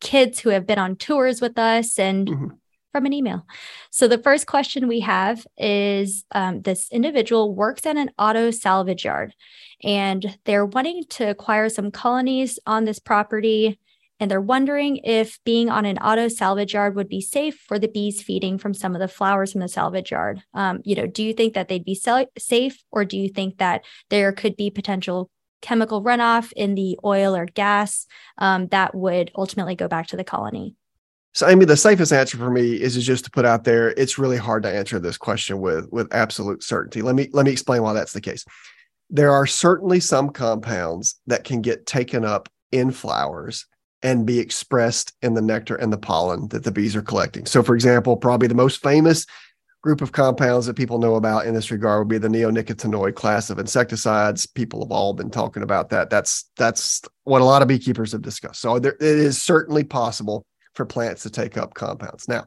kids 0.00 0.40
who 0.40 0.48
have 0.48 0.66
been 0.66 0.80
on 0.80 0.96
tours 0.96 1.40
with 1.40 1.60
us 1.60 1.96
and 1.96 2.26
mm-hmm 2.26 2.46
from 2.92 3.06
an 3.06 3.12
email. 3.12 3.46
So 3.90 4.08
the 4.08 4.18
first 4.18 4.46
question 4.46 4.88
we 4.88 5.00
have 5.00 5.46
is 5.56 6.24
um, 6.32 6.62
this 6.62 6.88
individual 6.90 7.54
works 7.54 7.86
at 7.86 7.96
an 7.96 8.10
auto 8.18 8.50
salvage 8.50 9.04
yard 9.04 9.34
and 9.82 10.38
they're 10.44 10.66
wanting 10.66 11.04
to 11.10 11.30
acquire 11.30 11.68
some 11.68 11.90
colonies 11.90 12.58
on 12.66 12.84
this 12.84 12.98
property. 12.98 13.78
And 14.18 14.30
they're 14.30 14.40
wondering 14.40 14.98
if 14.98 15.38
being 15.44 15.70
on 15.70 15.86
an 15.86 15.96
auto 15.96 16.28
salvage 16.28 16.74
yard 16.74 16.94
would 16.94 17.08
be 17.08 17.22
safe 17.22 17.58
for 17.66 17.78
the 17.78 17.88
bees 17.88 18.22
feeding 18.22 18.58
from 18.58 18.74
some 18.74 18.94
of 18.94 19.00
the 19.00 19.08
flowers 19.08 19.52
from 19.52 19.62
the 19.62 19.68
salvage 19.68 20.10
yard. 20.10 20.42
Um, 20.52 20.80
you 20.84 20.94
know, 20.94 21.06
do 21.06 21.22
you 21.22 21.32
think 21.32 21.54
that 21.54 21.68
they'd 21.68 21.86
be 21.86 21.94
safe, 21.94 22.82
or 22.92 23.06
do 23.06 23.16
you 23.16 23.30
think 23.30 23.56
that 23.58 23.82
there 24.10 24.32
could 24.32 24.56
be 24.56 24.68
potential 24.68 25.30
chemical 25.62 26.02
runoff 26.02 26.52
in 26.54 26.74
the 26.74 26.98
oil 27.02 27.34
or 27.34 27.46
gas 27.46 28.06
um, 28.36 28.68
that 28.68 28.94
would 28.94 29.30
ultimately 29.36 29.74
go 29.74 29.88
back 29.88 30.08
to 30.08 30.18
the 30.18 30.24
colony? 30.24 30.74
So, 31.32 31.46
I 31.46 31.54
mean, 31.54 31.68
the 31.68 31.76
safest 31.76 32.12
answer 32.12 32.36
for 32.36 32.50
me 32.50 32.72
is 32.72 33.02
just 33.04 33.24
to 33.24 33.30
put 33.30 33.44
out 33.44 33.64
there. 33.64 33.90
It's 33.90 34.18
really 34.18 34.36
hard 34.36 34.64
to 34.64 34.74
answer 34.74 34.98
this 34.98 35.16
question 35.16 35.60
with 35.60 35.90
with 35.92 36.12
absolute 36.12 36.62
certainty. 36.62 37.02
Let 37.02 37.14
me 37.14 37.28
let 37.32 37.46
me 37.46 37.52
explain 37.52 37.82
why 37.82 37.92
that's 37.92 38.12
the 38.12 38.20
case. 38.20 38.44
There 39.08 39.30
are 39.30 39.46
certainly 39.46 40.00
some 40.00 40.30
compounds 40.30 41.20
that 41.26 41.44
can 41.44 41.62
get 41.62 41.86
taken 41.86 42.24
up 42.24 42.48
in 42.72 42.90
flowers 42.90 43.66
and 44.02 44.26
be 44.26 44.38
expressed 44.38 45.12
in 45.22 45.34
the 45.34 45.42
nectar 45.42 45.76
and 45.76 45.92
the 45.92 45.98
pollen 45.98 46.48
that 46.48 46.64
the 46.64 46.72
bees 46.72 46.96
are 46.96 47.02
collecting. 47.02 47.46
So, 47.46 47.62
for 47.62 47.74
example, 47.74 48.16
probably 48.16 48.48
the 48.48 48.54
most 48.54 48.82
famous 48.82 49.26
group 49.82 50.00
of 50.00 50.12
compounds 50.12 50.66
that 50.66 50.76
people 50.76 50.98
know 50.98 51.14
about 51.14 51.46
in 51.46 51.54
this 51.54 51.70
regard 51.70 52.00
would 52.00 52.08
be 52.08 52.18
the 52.18 52.28
neonicotinoid 52.28 53.14
class 53.14 53.50
of 53.50 53.58
insecticides. 53.58 54.46
People 54.46 54.82
have 54.82 54.92
all 54.92 55.12
been 55.12 55.30
talking 55.30 55.62
about 55.62 55.90
that. 55.90 56.10
That's 56.10 56.50
that's 56.56 57.02
what 57.24 57.40
a 57.40 57.44
lot 57.44 57.62
of 57.62 57.68
beekeepers 57.68 58.12
have 58.12 58.22
discussed. 58.22 58.60
So, 58.60 58.78
there, 58.78 58.94
it 58.94 59.02
is 59.02 59.40
certainly 59.40 59.84
possible 59.84 60.44
for 60.80 60.86
plants 60.86 61.24
to 61.24 61.30
take 61.30 61.58
up 61.58 61.74
compounds. 61.74 62.26
Now, 62.26 62.46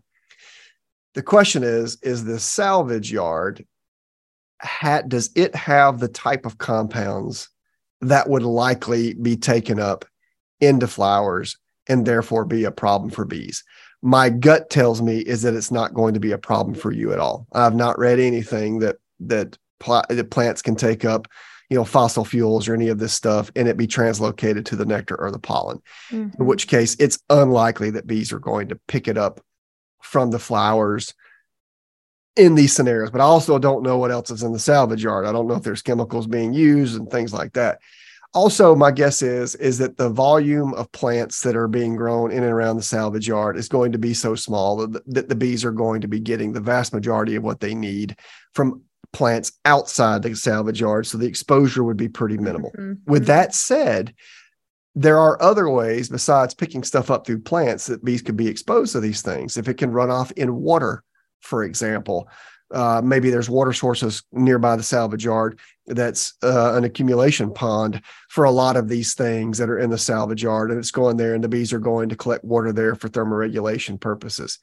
the 1.14 1.22
question 1.22 1.62
is 1.62 2.00
is 2.02 2.26
the 2.26 2.40
salvage 2.40 3.12
yard 3.12 3.64
does 5.08 5.30
it 5.36 5.54
have 5.54 6.00
the 6.00 6.08
type 6.08 6.48
of 6.48 6.58
compounds 6.58 7.48
that 8.02 8.28
would 8.28 8.42
likely 8.42 9.14
be 9.14 9.38
taken 9.38 9.80
up 9.80 10.04
into 10.62 10.88
flowers 10.88 11.58
and 11.88 12.08
therefore 12.08 12.44
be 12.44 12.64
a 12.64 12.72
problem 12.72 13.12
for 13.12 13.24
bees 13.24 13.64
my 14.02 14.32
gut 14.32 14.72
tells 14.72 15.00
me 15.00 15.20
is 15.20 15.44
that 15.44 15.54
it's 15.54 15.70
not 15.70 15.94
going 15.94 16.16
to 16.16 16.20
be 16.20 16.32
a 16.32 16.38
problem 16.40 16.74
for 16.74 16.92
you 16.92 17.14
at 17.14 17.20
all 17.20 17.46
i've 17.54 17.76
not 17.76 18.00
read 18.00 18.20
anything 18.20 18.80
that 18.80 18.96
that, 19.20 19.56
pl- 19.80 20.06
that 20.10 20.32
plants 20.32 20.64
can 20.64 20.76
take 20.76 21.06
up 21.06 21.28
you 21.74 21.80
know, 21.80 21.84
fossil 21.84 22.24
fuels 22.24 22.68
or 22.68 22.76
any 22.76 22.88
of 22.90 23.00
this 23.00 23.14
stuff 23.14 23.52
and 23.56 23.68
it 23.68 23.78
be 23.78 23.88
translocated 23.88 24.64
to 24.64 24.76
the 24.76 24.86
nectar 24.86 25.20
or 25.20 25.32
the 25.32 25.40
pollen, 25.40 25.82
Mhm. 26.12 26.40
in 26.40 26.46
which 26.46 26.68
case 26.68 26.96
it's 27.00 27.18
unlikely 27.32 27.90
that 27.90 28.06
bees 28.06 28.32
are 28.32 28.38
going 28.38 28.68
to 28.68 28.80
pick 28.88 29.08
it 29.08 29.18
up 29.18 29.42
from 30.04 30.30
the 30.30 30.38
flowers 30.38 31.16
in 32.36 32.54
these 32.54 32.74
scenarios. 32.74 33.10
But 33.10 33.22
I 33.22 33.24
also 33.24 33.58
don't 33.58 33.82
know 33.82 33.98
what 33.98 34.12
else 34.12 34.30
is 34.30 34.44
in 34.44 34.54
the 34.54 34.60
salvage 34.60 35.04
yard. 35.04 35.26
I 35.26 35.32
don't 35.32 35.48
know 35.48 35.56
if 35.56 35.64
there's 35.64 35.82
chemicals 35.82 36.28
being 36.28 36.54
used 36.54 36.96
and 36.96 37.10
things 37.10 37.34
like 37.34 37.54
that. 37.54 37.80
Also, 38.36 38.76
my 38.76 38.92
guess 38.92 39.24
is 39.24 39.56
is 39.56 39.80
that 39.80 39.98
the 39.98 40.10
volume 40.10 40.76
of 40.76 40.92
plants 40.92 41.42
that 41.42 41.56
are 41.56 41.68
being 41.68 41.96
grown 41.96 42.32
in 42.32 42.44
and 42.44 42.54
around 42.54 42.76
the 42.78 42.84
salvage 42.84 43.28
yard 43.28 43.58
is 43.58 43.68
going 43.68 43.94
to 43.94 43.98
be 43.98 44.14
so 44.14 44.36
small 44.36 44.78
that, 44.78 45.02
that 45.12 45.28
the 45.28 45.36
bees 45.36 45.66
are 45.66 45.72
going 45.72 46.02
to 46.02 46.08
be 46.08 46.20
getting 46.20 46.54
the 46.54 46.62
vast 46.62 46.94
majority 46.94 47.34
of 47.36 47.44
what 47.44 47.62
they 47.62 47.74
need 47.74 48.16
from 48.54 48.84
plants 49.14 49.54
outside 49.64 50.24
the 50.24 50.36
salvage 50.36 50.82
yard. 50.82 51.08
So 51.08 51.18
the 51.18 51.28
exposure 51.28 51.84
would 51.84 51.98
be 51.98 52.10
pretty 52.10 52.38
minimal. 52.38 52.72
Mhm. 52.78 52.98
With 53.06 53.28
that 53.28 53.56
said, 53.56 54.14
there 54.96 55.20
are 55.20 55.42
other 55.42 55.70
ways 55.70 56.10
besides 56.10 56.54
picking 56.54 56.84
stuff 56.84 57.10
up 57.10 57.26
through 57.26 57.40
plants 57.40 57.88
that 57.88 58.04
bees 58.04 58.22
could 58.22 58.38
be 58.38 58.48
exposed 58.48 58.92
to 58.92 59.00
these 59.00 59.22
things. 59.22 59.58
If 59.58 59.68
it 59.68 59.76
can 59.76 59.92
run 59.92 60.12
off 60.12 60.32
in 60.32 60.56
water, 60.56 61.04
for 61.42 61.64
example, 61.64 62.28
uh, 62.72 63.02
maybe 63.04 63.30
there's 63.30 63.50
water 63.50 63.74
sources 63.74 64.24
nearby 64.32 64.76
the 64.76 64.84
salvage 64.84 65.24
yard 65.24 65.60
that's 65.86 66.34
uh, 66.44 66.74
an 66.76 66.84
accumulation 66.84 67.54
pond 67.54 68.02
for 68.30 68.46
a 68.46 68.52
lot 68.52 68.76
of 68.76 68.88
these 68.88 69.14
things 69.14 69.58
that 69.58 69.70
are 69.70 69.78
in 69.78 69.90
the 69.90 69.98
salvage 69.98 70.42
yard, 70.44 70.72
and 70.72 70.80
it's 70.80 70.92
going 70.92 71.18
there, 71.18 71.36
and 71.36 71.44
the 71.44 71.50
bees 71.50 71.74
are 71.74 71.80
going 71.80 72.10
to 72.10 72.16
collect 72.16 72.44
water 72.44 72.72
there 72.72 72.96
for 72.96 73.10
thermoregulation 73.10 74.00
purposes. 74.00 74.60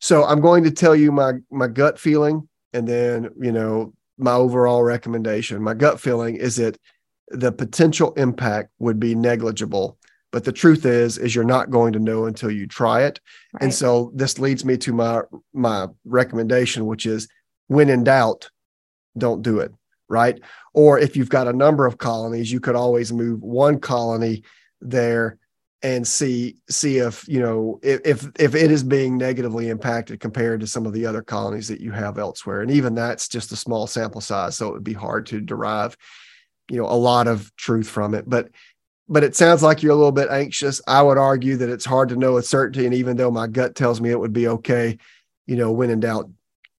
So 0.00 0.24
I'm 0.24 0.40
going 0.40 0.64
to 0.64 0.70
tell 0.70 0.96
you 0.96 1.12
my 1.12 1.34
my 1.50 1.68
gut 1.68 1.98
feeling, 1.98 2.48
and 2.72 2.86
then 2.86 3.30
you 3.40 3.52
know 3.52 3.92
my 4.18 4.32
overall 4.32 4.82
recommendation. 4.82 5.62
My 5.62 5.74
gut 5.74 6.00
feeling 6.00 6.36
is 6.36 6.56
that 6.56 6.78
the 7.28 7.52
potential 7.52 8.12
impact 8.14 8.70
would 8.78 9.00
be 9.00 9.14
negligible. 9.14 9.98
But 10.30 10.44
the 10.44 10.52
truth 10.52 10.86
is 10.86 11.18
is 11.18 11.34
you're 11.34 11.44
not 11.44 11.70
going 11.70 11.92
to 11.92 11.98
know 11.98 12.24
until 12.24 12.50
you 12.50 12.66
try 12.66 13.02
it. 13.02 13.20
And 13.60 13.72
so 13.72 14.12
this 14.14 14.38
leads 14.38 14.64
me 14.64 14.76
to 14.78 14.92
my 14.92 15.22
my 15.52 15.88
recommendation 16.04 16.86
which 16.86 17.06
is 17.06 17.28
when 17.66 17.90
in 17.90 18.04
doubt 18.04 18.50
don't 19.16 19.42
do 19.42 19.60
it 19.60 19.72
right? 20.08 20.40
Or 20.74 20.98
if 20.98 21.16
you've 21.16 21.30
got 21.30 21.48
a 21.48 21.54
number 21.54 21.86
of 21.86 21.98
colonies 21.98 22.52
you 22.52 22.60
could 22.60 22.76
always 22.76 23.12
move 23.12 23.42
one 23.42 23.80
colony 23.80 24.42
there 24.80 25.38
and 25.82 26.06
see 26.06 26.56
see 26.70 26.98
if 26.98 27.26
you 27.28 27.40
know 27.40 27.80
if 27.82 28.28
if, 28.38 28.54
it 28.54 28.70
is 28.70 28.84
being 28.84 29.18
negatively 29.18 29.68
impacted 29.68 30.20
compared 30.20 30.60
to 30.60 30.66
some 30.66 30.86
of 30.86 30.92
the 30.92 31.04
other 31.04 31.22
colonies 31.22 31.68
that 31.68 31.80
you 31.80 31.90
have 31.90 32.18
elsewhere. 32.18 32.62
And 32.62 32.70
even 32.70 32.94
that's 32.94 33.28
just 33.28 33.52
a 33.52 33.56
small 33.56 33.86
sample 33.86 34.20
size 34.20 34.56
so 34.56 34.68
it 34.68 34.72
would 34.72 34.84
be 34.84 34.92
hard 34.92 35.26
to 35.26 35.40
derive 35.40 35.96
you 36.70 36.76
know 36.78 36.86
a 36.86 36.94
lot 36.94 37.26
of 37.26 37.54
truth 37.56 37.88
from 37.88 38.14
it. 38.14 38.28
But 38.28 38.50
but 39.08 39.24
it 39.24 39.34
sounds 39.34 39.62
like 39.62 39.82
you're 39.82 39.92
a 39.92 39.96
little 39.96 40.12
bit 40.12 40.30
anxious. 40.30 40.80
I 40.86 41.02
would 41.02 41.18
argue 41.18 41.56
that 41.56 41.68
it's 41.68 41.84
hard 41.84 42.08
to 42.10 42.16
know 42.16 42.34
with 42.34 42.46
certainty 42.46 42.86
and 42.86 42.94
even 42.94 43.16
though 43.16 43.30
my 43.30 43.48
gut 43.48 43.74
tells 43.74 44.00
me 44.00 44.10
it 44.10 44.20
would 44.20 44.32
be 44.32 44.48
okay 44.48 44.98
you 45.46 45.56
know 45.56 45.72
when 45.72 45.90
in 45.90 46.00
doubt 46.00 46.30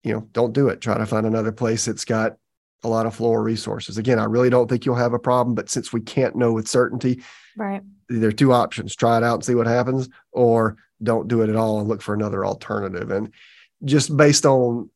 you 0.04 0.12
know 0.12 0.28
don't 0.32 0.52
do 0.52 0.68
it. 0.68 0.80
Try 0.80 0.96
to 0.96 1.06
find 1.06 1.26
another 1.26 1.52
place 1.52 1.84
that's 1.84 2.04
got 2.04 2.36
a 2.84 2.88
lot 2.88 3.06
of 3.06 3.16
floral 3.16 3.42
resources. 3.42 3.98
Again 3.98 4.20
i 4.20 4.24
really 4.24 4.50
don't 4.50 4.68
think 4.68 4.86
you'll 4.86 4.94
have 4.94 5.12
a 5.12 5.18
problem 5.18 5.56
but 5.56 5.70
since 5.70 5.92
we 5.92 6.00
can't 6.00 6.36
know 6.36 6.52
with 6.52 6.68
certainty 6.68 7.20
Right. 7.56 7.82
there 8.08 8.28
are 8.28 8.32
two 8.32 8.52
options 8.52 8.94
try 8.94 9.16
it 9.16 9.22
out 9.22 9.34
and 9.34 9.44
see 9.44 9.54
what 9.54 9.66
happens 9.66 10.08
or 10.32 10.76
don't 11.02 11.28
do 11.28 11.42
it 11.42 11.50
at 11.50 11.56
all 11.56 11.80
and 11.80 11.88
look 11.88 12.02
for 12.02 12.14
another 12.14 12.44
alternative 12.46 13.10
and 13.10 13.32
just 13.84 14.16
based 14.16 14.46
on 14.46 14.90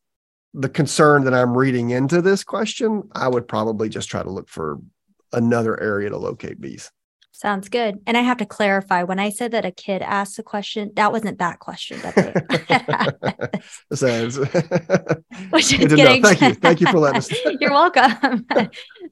the 0.53 0.69
concern 0.69 1.23
that 1.25 1.33
i'm 1.33 1.57
reading 1.57 1.91
into 1.91 2.21
this 2.21 2.43
question 2.43 3.07
i 3.13 3.27
would 3.27 3.47
probably 3.47 3.89
just 3.89 4.09
try 4.09 4.23
to 4.23 4.29
look 4.29 4.49
for 4.49 4.79
another 5.33 5.79
area 5.79 6.09
to 6.09 6.17
locate 6.17 6.59
bees 6.59 6.91
Sounds 7.31 7.69
good. 7.69 7.99
And 8.07 8.17
I 8.17 8.21
have 8.21 8.37
to 8.37 8.47
clarify 8.47 9.03
when 9.03 9.19
I 9.19 9.29
said 9.29 9.51
that 9.51 9.63
a 9.63 9.71
kid 9.71 10.01
asked 10.01 10.39
a 10.39 10.43
question, 10.43 10.91
that 10.95 11.11
wasn't 11.11 11.37
that 11.37 11.59
question 11.59 11.99
that 12.01 13.61
Sounds- 13.93 14.37
Which 15.51 15.73
is 15.73 15.93
getting 15.93 16.23
Thank 16.23 16.41
you. 16.41 16.53
Thank 16.55 16.81
you 16.81 16.87
for 16.87 16.97
letting 16.99 17.17
us. 17.17 17.31
You're 17.61 17.71
welcome. 17.71 18.45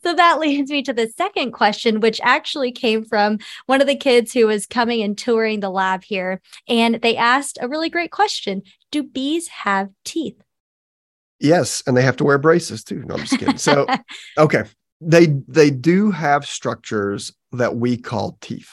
so 0.04 0.16
that 0.16 0.40
leads 0.40 0.72
me 0.72 0.82
to 0.84 0.94
the 0.94 1.08
second 1.16 1.52
question, 1.52 2.00
which 2.00 2.20
actually 2.24 2.72
came 2.72 3.06
from 3.06 3.38
one 3.68 3.80
of 3.80 3.88
the 3.88 3.96
kids 3.96 4.34
who 4.34 4.48
was 4.48 4.66
coming 4.66 5.04
and 5.04 5.16
touring 5.16 5.60
the 5.60 5.70
lab 5.70 6.04
here. 6.04 6.42
And 6.68 6.96
they 6.96 7.16
asked 7.16 7.60
a 7.62 7.68
really 7.68 7.90
great 7.90 8.12
question 8.12 8.64
Do 8.92 9.04
bees 9.04 9.50
have 9.50 9.90
teeth? 10.04 10.42
Yes, 11.40 11.84
and 11.86 11.96
they 11.96 12.02
have 12.02 12.18
to 12.18 12.24
wear 12.24 12.38
braces 12.40 12.84
too. 12.84 13.04
No, 13.06 13.16
I'm 13.16 13.22
just 13.22 13.38
kidding. 13.38 13.58
So 13.58 13.86
okay, 14.38 14.64
they 15.02 15.28
they 15.48 15.70
do 15.70 16.12
have 16.12 16.46
structures 16.46 17.34
that 17.52 17.76
we 17.76 17.98
call 17.98 18.38
teeth. 18.42 18.70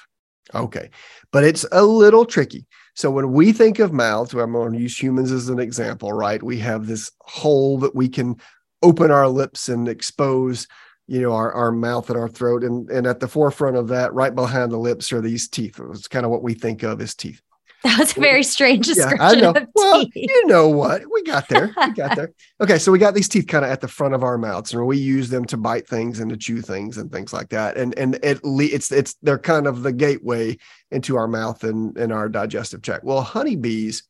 Okay, 0.54 0.90
but 1.30 1.44
it's 1.44 1.64
a 1.72 1.82
little 1.82 2.24
tricky. 2.24 2.66
So 2.94 3.10
when 3.10 3.32
we 3.32 3.52
think 3.52 3.78
of 3.78 3.92
mouths, 3.92 4.34
I'm 4.34 4.52
going 4.52 4.74
to 4.74 4.78
use 4.78 5.00
humans 5.02 5.32
as 5.32 5.48
an 5.48 5.58
example, 5.58 6.12
right? 6.12 6.42
We 6.42 6.58
have 6.58 6.86
this 6.86 7.10
hole 7.20 7.78
that 7.78 7.94
we 7.94 8.08
can 8.08 8.36
open 8.82 9.10
our 9.10 9.28
lips 9.28 9.68
and 9.68 9.88
expose, 9.88 10.66
you 11.06 11.22
know, 11.22 11.32
our, 11.32 11.52
our 11.52 11.72
mouth 11.72 12.10
and 12.10 12.18
our 12.18 12.28
throat. 12.28 12.64
And, 12.64 12.90
and 12.90 13.06
at 13.06 13.20
the 13.20 13.28
forefront 13.28 13.76
of 13.76 13.88
that, 13.88 14.12
right 14.12 14.34
behind 14.34 14.72
the 14.72 14.78
lips 14.78 15.10
are 15.12 15.22
these 15.22 15.48
teeth. 15.48 15.80
It's 15.90 16.08
kind 16.08 16.26
of 16.26 16.30
what 16.30 16.42
we 16.42 16.52
think 16.52 16.82
of 16.82 17.00
as 17.00 17.14
teeth. 17.14 17.40
that 17.84 17.98
was 17.98 18.16
a 18.16 18.20
very 18.20 18.42
strange 18.42 18.86
Yeah, 18.88 18.94
description 18.94 19.20
I 19.20 19.34
know. 19.34 19.50
of 19.50 19.66
Well, 19.74 20.04
teeth. 20.04 20.12
you 20.14 20.46
know 20.46 20.68
what? 20.68 21.02
We 21.12 21.22
got 21.24 21.48
there. 21.48 21.74
We 21.76 21.92
got 21.92 22.16
there. 22.16 22.32
Okay, 22.60 22.78
so 22.78 22.92
we 22.92 22.98
got 22.98 23.14
these 23.14 23.28
teeth 23.28 23.46
kind 23.48 23.64
of 23.64 23.70
at 23.70 23.80
the 23.80 23.88
front 23.88 24.14
of 24.14 24.22
our 24.22 24.38
mouths, 24.38 24.72
and 24.72 24.86
we 24.86 24.98
use 24.98 25.30
them 25.30 25.44
to 25.46 25.56
bite 25.56 25.88
things 25.88 26.20
and 26.20 26.30
to 26.30 26.36
chew 26.36 26.60
things 26.62 26.96
and 26.98 27.10
things 27.10 27.32
like 27.32 27.48
that. 27.50 27.76
And 27.76 27.96
and 27.98 28.18
it 28.22 28.42
le- 28.44 28.64
it's 28.64 28.92
it's 28.92 29.14
they're 29.22 29.38
kind 29.38 29.66
of 29.66 29.82
the 29.82 29.92
gateway 29.92 30.58
into 30.90 31.16
our 31.16 31.26
mouth 31.28 31.64
and 31.64 31.96
and 31.98 32.12
our 32.12 32.28
digestive 32.28 32.82
tract. 32.82 33.04
Well, 33.04 33.22
honeybees, 33.22 34.04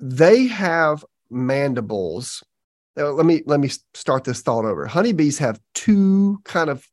they 0.00 0.46
have 0.46 1.04
mandibles. 1.30 2.42
Now, 2.96 3.08
let 3.08 3.26
me 3.26 3.42
let 3.46 3.60
me 3.60 3.70
start 3.94 4.24
this 4.24 4.42
thought 4.42 4.64
over. 4.64 4.86
Honeybees 4.86 5.38
have 5.38 5.60
two 5.74 6.40
kind 6.44 6.70
of 6.70 6.86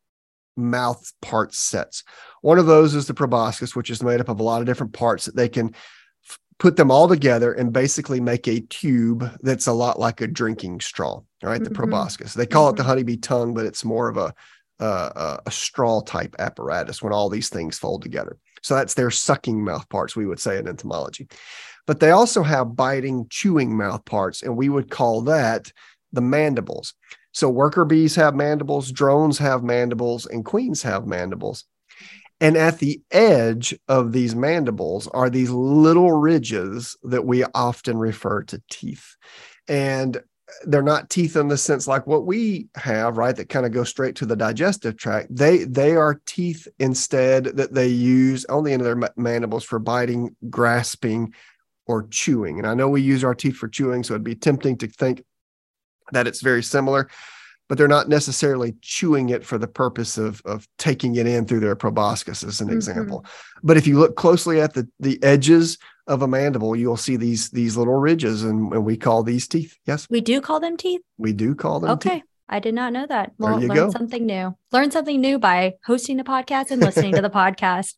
mouth 0.57 1.11
part 1.21 1.53
sets. 1.53 2.03
One 2.41 2.57
of 2.59 2.65
those 2.65 2.95
is 2.95 3.07
the 3.07 3.13
proboscis, 3.13 3.75
which 3.75 3.89
is 3.89 4.01
made 4.01 4.21
up 4.21 4.29
of 4.29 4.39
a 4.39 4.43
lot 4.43 4.61
of 4.61 4.67
different 4.67 4.93
parts 4.93 5.25
that 5.25 5.35
they 5.35 5.49
can 5.49 5.73
put 6.57 6.77
them 6.77 6.89
all 6.89 7.07
together 7.07 7.51
and 7.53 7.73
basically 7.73 8.19
make 8.19 8.47
a 8.47 8.61
tube 8.61 9.29
that's 9.41 9.67
a 9.67 9.73
lot 9.73 9.99
like 9.99 10.21
a 10.21 10.27
drinking 10.27 10.79
straw. 10.79 11.13
All 11.13 11.25
right, 11.43 11.63
the 11.63 11.69
Mhm. 11.69 11.75
proboscis. 11.75 12.33
They 12.33 12.45
call 12.45 12.69
it 12.69 12.77
the 12.77 12.83
Mhm. 12.83 12.87
honeybee 12.87 13.17
tongue, 13.17 13.53
but 13.53 13.65
it's 13.65 13.83
more 13.85 14.07
of 14.09 14.17
a 14.17 14.33
uh, 14.77 15.09
a- 15.15 15.39
a 15.45 15.51
straw 15.51 16.01
type 16.01 16.35
apparatus 16.37 17.01
when 17.01 17.13
all 17.13 17.29
these 17.29 17.47
things 17.47 17.77
fold 17.79 18.01
together. 18.01 18.35
So 18.61 18.75
that's 18.75 18.95
their 18.95 19.09
sucking 19.09 19.63
mouth 19.63 19.87
parts, 19.87 20.17
we 20.17 20.25
would 20.25 20.37
say 20.41 20.57
in 20.57 20.67
entomology. 20.67 21.29
But 21.87 22.01
they 22.01 22.11
also 22.11 22.43
have 22.43 22.75
biting, 22.75 23.27
chewing 23.29 23.77
mouth 23.77 24.03
parts, 24.03 24.43
and 24.43 24.57
we 24.57 24.67
would 24.67 24.91
call 24.91 25.21
that 25.21 25.71
the 26.11 26.19
mandibles. 26.19 26.93
So 27.31 27.49
worker 27.49 27.85
bees 27.85 28.15
have 28.15 28.35
mandibles, 28.35 28.91
drones 28.91 29.37
have 29.37 29.63
mandibles, 29.63 30.25
and 30.25 30.43
queens 30.43 30.81
have 30.81 31.07
mandibles. 31.07 31.63
And 32.41 32.57
at 32.57 32.79
the 32.79 33.01
edge 33.11 33.73
of 33.87 34.11
these 34.11 34.35
mandibles 34.35 35.07
are 35.07 35.29
these 35.29 35.49
little 35.49 36.11
ridges 36.11 36.97
that 37.03 37.25
we 37.25 37.43
often 37.53 37.97
refer 37.97 38.43
to 38.43 38.61
teeth. 38.69 39.15
And 39.67 40.21
they're 40.65 40.83
not 40.83 41.09
teeth 41.09 41.35
in 41.35 41.47
the 41.47 41.57
sense 41.57 41.87
like 41.87 42.05
what 42.05 42.25
we 42.25 42.67
have, 42.75 43.17
right? 43.17 43.35
That 43.35 43.49
kind 43.49 43.65
of 43.65 43.71
go 43.71 43.83
straight 43.83 44.15
to 44.17 44.25
the 44.25 44.35
digestive 44.35 44.97
tract. 44.97 45.35
They 45.35 45.63
they 45.63 45.95
are 45.95 46.21
teeth 46.25 46.67
instead 46.77 47.45
that 47.57 47.73
they 47.73 47.87
use 47.87 48.45
on 48.45 48.63
the 48.63 48.71
end 48.71 48.81
of 48.81 48.85
their 48.85 49.11
mandibles 49.15 49.63
for 49.63 49.79
biting, 49.79 50.35
grasping, 50.49 51.33
or 51.87 52.07
chewing. 52.07 52.59
And 52.59 52.67
I 52.67 52.73
know 52.73 52.89
we 52.89 53.01
use 53.01 53.23
our 53.23 53.35
teeth 53.35 53.55
for 53.55 53.67
chewing, 53.67 54.03
so 54.03 54.13
it'd 54.13 54.23
be 54.23 54.35
tempting 54.35 54.77
to 54.79 54.87
think 54.87 55.23
that 56.11 56.27
it's 56.27 56.41
very 56.41 56.63
similar, 56.63 57.09
but 57.67 57.77
they're 57.77 57.87
not 57.87 58.09
necessarily 58.09 58.75
chewing 58.81 59.29
it 59.29 59.45
for 59.45 59.57
the 59.57 59.67
purpose 59.67 60.17
of 60.17 60.41
of 60.45 60.67
taking 60.77 61.15
it 61.15 61.27
in 61.27 61.45
through 61.45 61.59
their 61.61 61.75
proboscis, 61.75 62.43
as 62.43 62.61
an 62.61 62.69
Mhm. 62.69 62.73
example. 62.73 63.25
But 63.63 63.77
if 63.77 63.87
you 63.87 63.97
look 63.99 64.15
closely 64.15 64.61
at 64.61 64.73
the 64.73 64.87
the 64.99 65.21
edges 65.23 65.77
of 66.07 66.21
a 66.21 66.27
mandible, 66.27 66.75
you'll 66.75 66.97
see 66.97 67.15
these 67.17 67.49
these 67.49 67.75
little 67.77 67.95
ridges, 67.95 68.43
and, 68.43 68.71
and 68.73 68.85
we 68.85 68.95
call 68.97 69.23
these 69.23 69.47
teeth. 69.47 69.75
Yes, 69.85 70.07
We 70.09 70.21
do 70.21 70.39
call 70.41 70.59
them 70.59 70.77
teeth. 70.77 71.01
we 71.17 71.33
do 71.33 71.55
call 71.55 71.79
them 71.79 71.91
Okay. 71.91 72.15
teeth. 72.15 72.23
I 72.47 72.59
did 72.59 72.75
not 72.75 72.93
know 72.93 73.07
that. 73.07 73.31
There 73.39 73.51
Well, 73.53 73.59
you 73.61 73.67
learn 73.67 73.75
go. 73.77 73.89
something 73.89 74.23
new. 74.23 74.55
Learn 74.71 74.91
something 74.91 75.19
new 75.19 75.39
by 75.39 75.73
hosting 75.85 76.17
the 76.17 76.23
podcast 76.23 76.69
and 76.69 76.79
listening 76.79 77.13
to 77.15 77.21
the 77.23 77.29
podcast. 77.41 77.95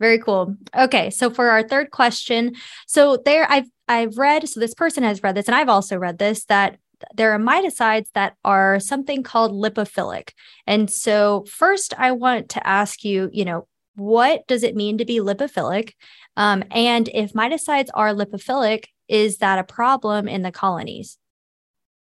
Very 0.00 0.18
cool. 0.20 0.54
Okay, 0.74 1.10
so 1.10 1.28
for 1.28 1.50
our 1.50 1.62
third 1.66 1.90
question, 1.90 2.54
so 2.86 3.18
there 3.22 3.46
I've 3.50 3.66
I've 3.88 4.16
read 4.16 4.48
so 4.48 4.60
this 4.60 4.72
person 4.74 5.02
has 5.02 5.22
read 5.22 5.34
this 5.34 5.46
and 5.48 5.54
I've 5.54 5.68
also 5.68 5.98
read 5.98 6.18
this 6.18 6.44
that 6.46 6.78
there 7.14 7.32
are 7.32 7.38
miticides 7.38 8.10
that 8.14 8.36
are 8.44 8.80
something 8.80 9.22
called 9.22 9.52
lipophilic. 9.52 10.30
And 10.66 10.90
so 10.90 11.44
first 11.48 11.94
I 11.98 12.12
want 12.12 12.50
to 12.50 12.66
ask 12.66 13.04
you, 13.04 13.30
you 13.32 13.44
know, 13.44 13.66
what 13.94 14.46
does 14.46 14.62
it 14.62 14.76
mean 14.76 14.98
to 14.98 15.04
be 15.04 15.18
lipophilic? 15.18 15.92
Um, 16.36 16.62
and 16.70 17.08
if 17.08 17.32
miticides 17.32 17.88
are 17.94 18.14
lipophilic, 18.14 18.84
is 19.08 19.38
that 19.38 19.58
a 19.58 19.64
problem 19.64 20.28
in 20.28 20.42
the 20.42 20.52
colonies? 20.52 21.18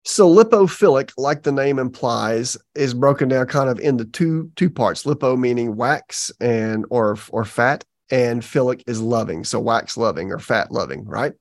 So 0.03 0.27
lipophilic, 0.33 1.11
like 1.17 1.43
the 1.43 1.51
name 1.51 1.77
implies, 1.77 2.57
is 2.75 2.93
broken 2.93 3.29
down 3.29 3.45
kind 3.47 3.69
of 3.69 3.79
into 3.79 4.05
two 4.05 4.51
two 4.55 4.69
parts. 4.69 5.03
Lipo 5.03 5.37
meaning 5.37 5.75
wax 5.75 6.31
and 6.39 6.85
or 6.89 7.17
or 7.29 7.45
fat, 7.45 7.83
and 8.09 8.43
philic 8.43 8.83
is 8.87 8.99
loving. 8.99 9.43
So 9.43 9.59
wax 9.59 9.97
loving 9.97 10.31
or 10.31 10.39
fat 10.39 10.71
loving, 10.71 11.05
right? 11.05 11.33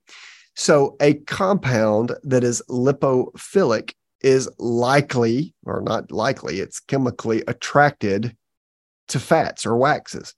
So 0.60 0.94
a 1.00 1.14
compound 1.14 2.14
that 2.22 2.44
is 2.44 2.62
lipophilic 2.68 3.94
is 4.20 4.46
likely, 4.58 5.54
or 5.64 5.80
not 5.80 6.12
likely, 6.12 6.60
it's 6.60 6.80
chemically 6.80 7.42
attracted 7.48 8.36
to 9.08 9.18
fats 9.18 9.64
or 9.64 9.78
waxes. 9.78 10.34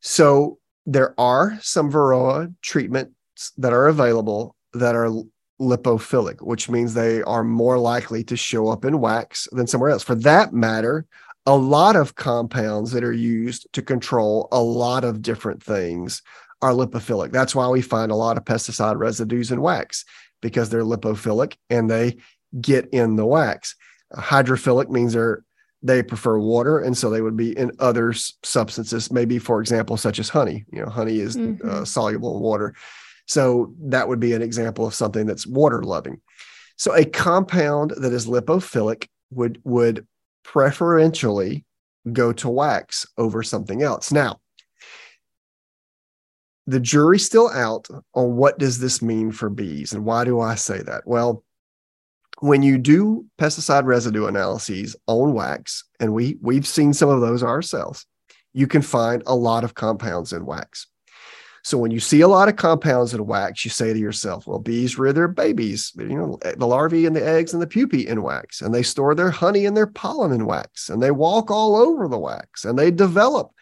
So 0.00 0.60
there 0.86 1.14
are 1.20 1.58
some 1.60 1.92
Varroa 1.92 2.54
treatments 2.62 3.12
that 3.58 3.74
are 3.74 3.86
available 3.86 4.56
that 4.72 4.94
are 4.94 5.10
lipophilic, 5.60 6.40
which 6.40 6.70
means 6.70 6.94
they 6.94 7.20
are 7.24 7.44
more 7.44 7.78
likely 7.78 8.24
to 8.24 8.38
show 8.38 8.68
up 8.68 8.82
in 8.86 8.98
wax 8.98 9.46
than 9.52 9.66
somewhere 9.66 9.90
else. 9.90 10.02
For 10.02 10.14
that 10.14 10.54
matter, 10.54 11.04
a 11.44 11.54
lot 11.54 11.96
of 11.96 12.14
compounds 12.14 12.92
that 12.92 13.04
are 13.04 13.12
used 13.12 13.68
to 13.74 13.82
control 13.82 14.48
a 14.52 14.62
lot 14.62 15.04
of 15.04 15.20
different 15.20 15.62
things 15.62 16.22
are 16.64 16.72
lipophilic. 16.72 17.30
That's 17.30 17.54
why 17.54 17.68
we 17.68 17.82
find 17.82 18.10
a 18.10 18.16
lot 18.16 18.38
of 18.38 18.44
pesticide 18.44 18.98
residues 18.98 19.52
in 19.52 19.60
wax 19.60 20.06
because 20.40 20.70
they're 20.70 20.82
lipophilic 20.82 21.56
and 21.68 21.90
they 21.90 22.16
get 22.58 22.88
in 22.88 23.16
the 23.16 23.26
wax. 23.26 23.76
Hydrophilic 24.14 24.88
means 24.88 25.12
they're 25.12 25.44
they 25.82 26.02
prefer 26.02 26.38
water 26.38 26.78
and 26.78 26.96
so 26.96 27.10
they 27.10 27.20
would 27.20 27.36
be 27.36 27.56
in 27.58 27.70
other 27.78 28.14
substances 28.14 29.12
maybe 29.12 29.38
for 29.38 29.60
example 29.60 29.98
such 29.98 30.18
as 30.18 30.30
honey 30.30 30.64
you 30.72 30.80
know 30.80 30.88
honey 30.88 31.20
is 31.20 31.36
uh, 31.36 31.40
mm-hmm. 31.40 31.68
uh, 31.68 31.84
soluble 31.84 32.38
in 32.38 32.42
water 32.42 32.74
so 33.26 33.74
that 33.78 34.08
would 34.08 34.18
be 34.18 34.32
an 34.32 34.40
example 34.40 34.86
of 34.86 34.94
something 34.94 35.26
that's 35.26 35.46
water 35.46 35.82
loving 35.82 36.18
so 36.76 36.94
a 36.94 37.04
compound 37.04 37.92
that 37.98 38.14
is 38.14 38.26
lipophilic 38.26 39.08
would 39.30 39.60
would 39.64 40.06
preferentially 40.42 41.66
go 42.14 42.32
to 42.32 42.48
wax 42.48 43.04
over 43.18 43.42
something 43.42 43.82
else 43.82 44.10
now 44.10 44.40
the 46.66 46.80
jury's 46.80 47.24
still 47.24 47.50
out 47.50 47.88
on 48.14 48.36
what 48.36 48.58
does 48.58 48.78
this 48.78 49.02
mean 49.02 49.30
for 49.30 49.50
bees 49.50 49.92
and 49.92 50.04
why 50.04 50.24
do 50.24 50.40
i 50.40 50.54
say 50.54 50.80
that 50.82 51.02
well 51.06 51.44
when 52.40 52.62
you 52.62 52.78
do 52.78 53.24
pesticide 53.38 53.84
residue 53.84 54.26
analyses 54.26 54.96
on 55.06 55.32
wax, 55.32 55.84
and 56.00 56.12
we 56.12 56.36
we've 56.40 56.66
seen 56.66 56.92
some 56.92 57.08
of 57.08 57.20
those 57.20 57.42
ourselves, 57.42 58.06
you 58.52 58.66
can 58.66 58.82
find 58.82 59.22
a 59.26 59.34
lot 59.34 59.64
of 59.64 59.74
compounds 59.74 60.32
in 60.32 60.44
wax. 60.46 60.86
So 61.62 61.78
when 61.78 61.90
you 61.90 62.00
see 62.00 62.20
a 62.20 62.28
lot 62.28 62.48
of 62.48 62.56
compounds 62.56 63.14
in 63.14 63.26
wax, 63.26 63.64
you 63.64 63.70
say 63.70 63.94
to 63.94 63.98
yourself, 63.98 64.46
well, 64.46 64.58
bees 64.58 64.98
rear 64.98 65.14
their 65.14 65.28
babies, 65.28 65.92
you 65.96 66.04
know, 66.08 66.38
the 66.42 66.66
larvae 66.66 67.06
and 67.06 67.16
the 67.16 67.26
eggs 67.26 67.54
and 67.54 67.62
the 67.62 67.66
pupae 67.66 68.06
in 68.06 68.22
wax, 68.22 68.60
and 68.60 68.74
they 68.74 68.82
store 68.82 69.14
their 69.14 69.30
honey 69.30 69.64
and 69.64 69.74
their 69.74 69.86
pollen 69.86 70.30
in 70.32 70.44
wax, 70.44 70.90
and 70.90 71.02
they 71.02 71.10
walk 71.10 71.50
all 71.50 71.76
over 71.76 72.06
the 72.08 72.18
wax, 72.18 72.66
and 72.66 72.78
they 72.78 72.90
develop 72.90 73.52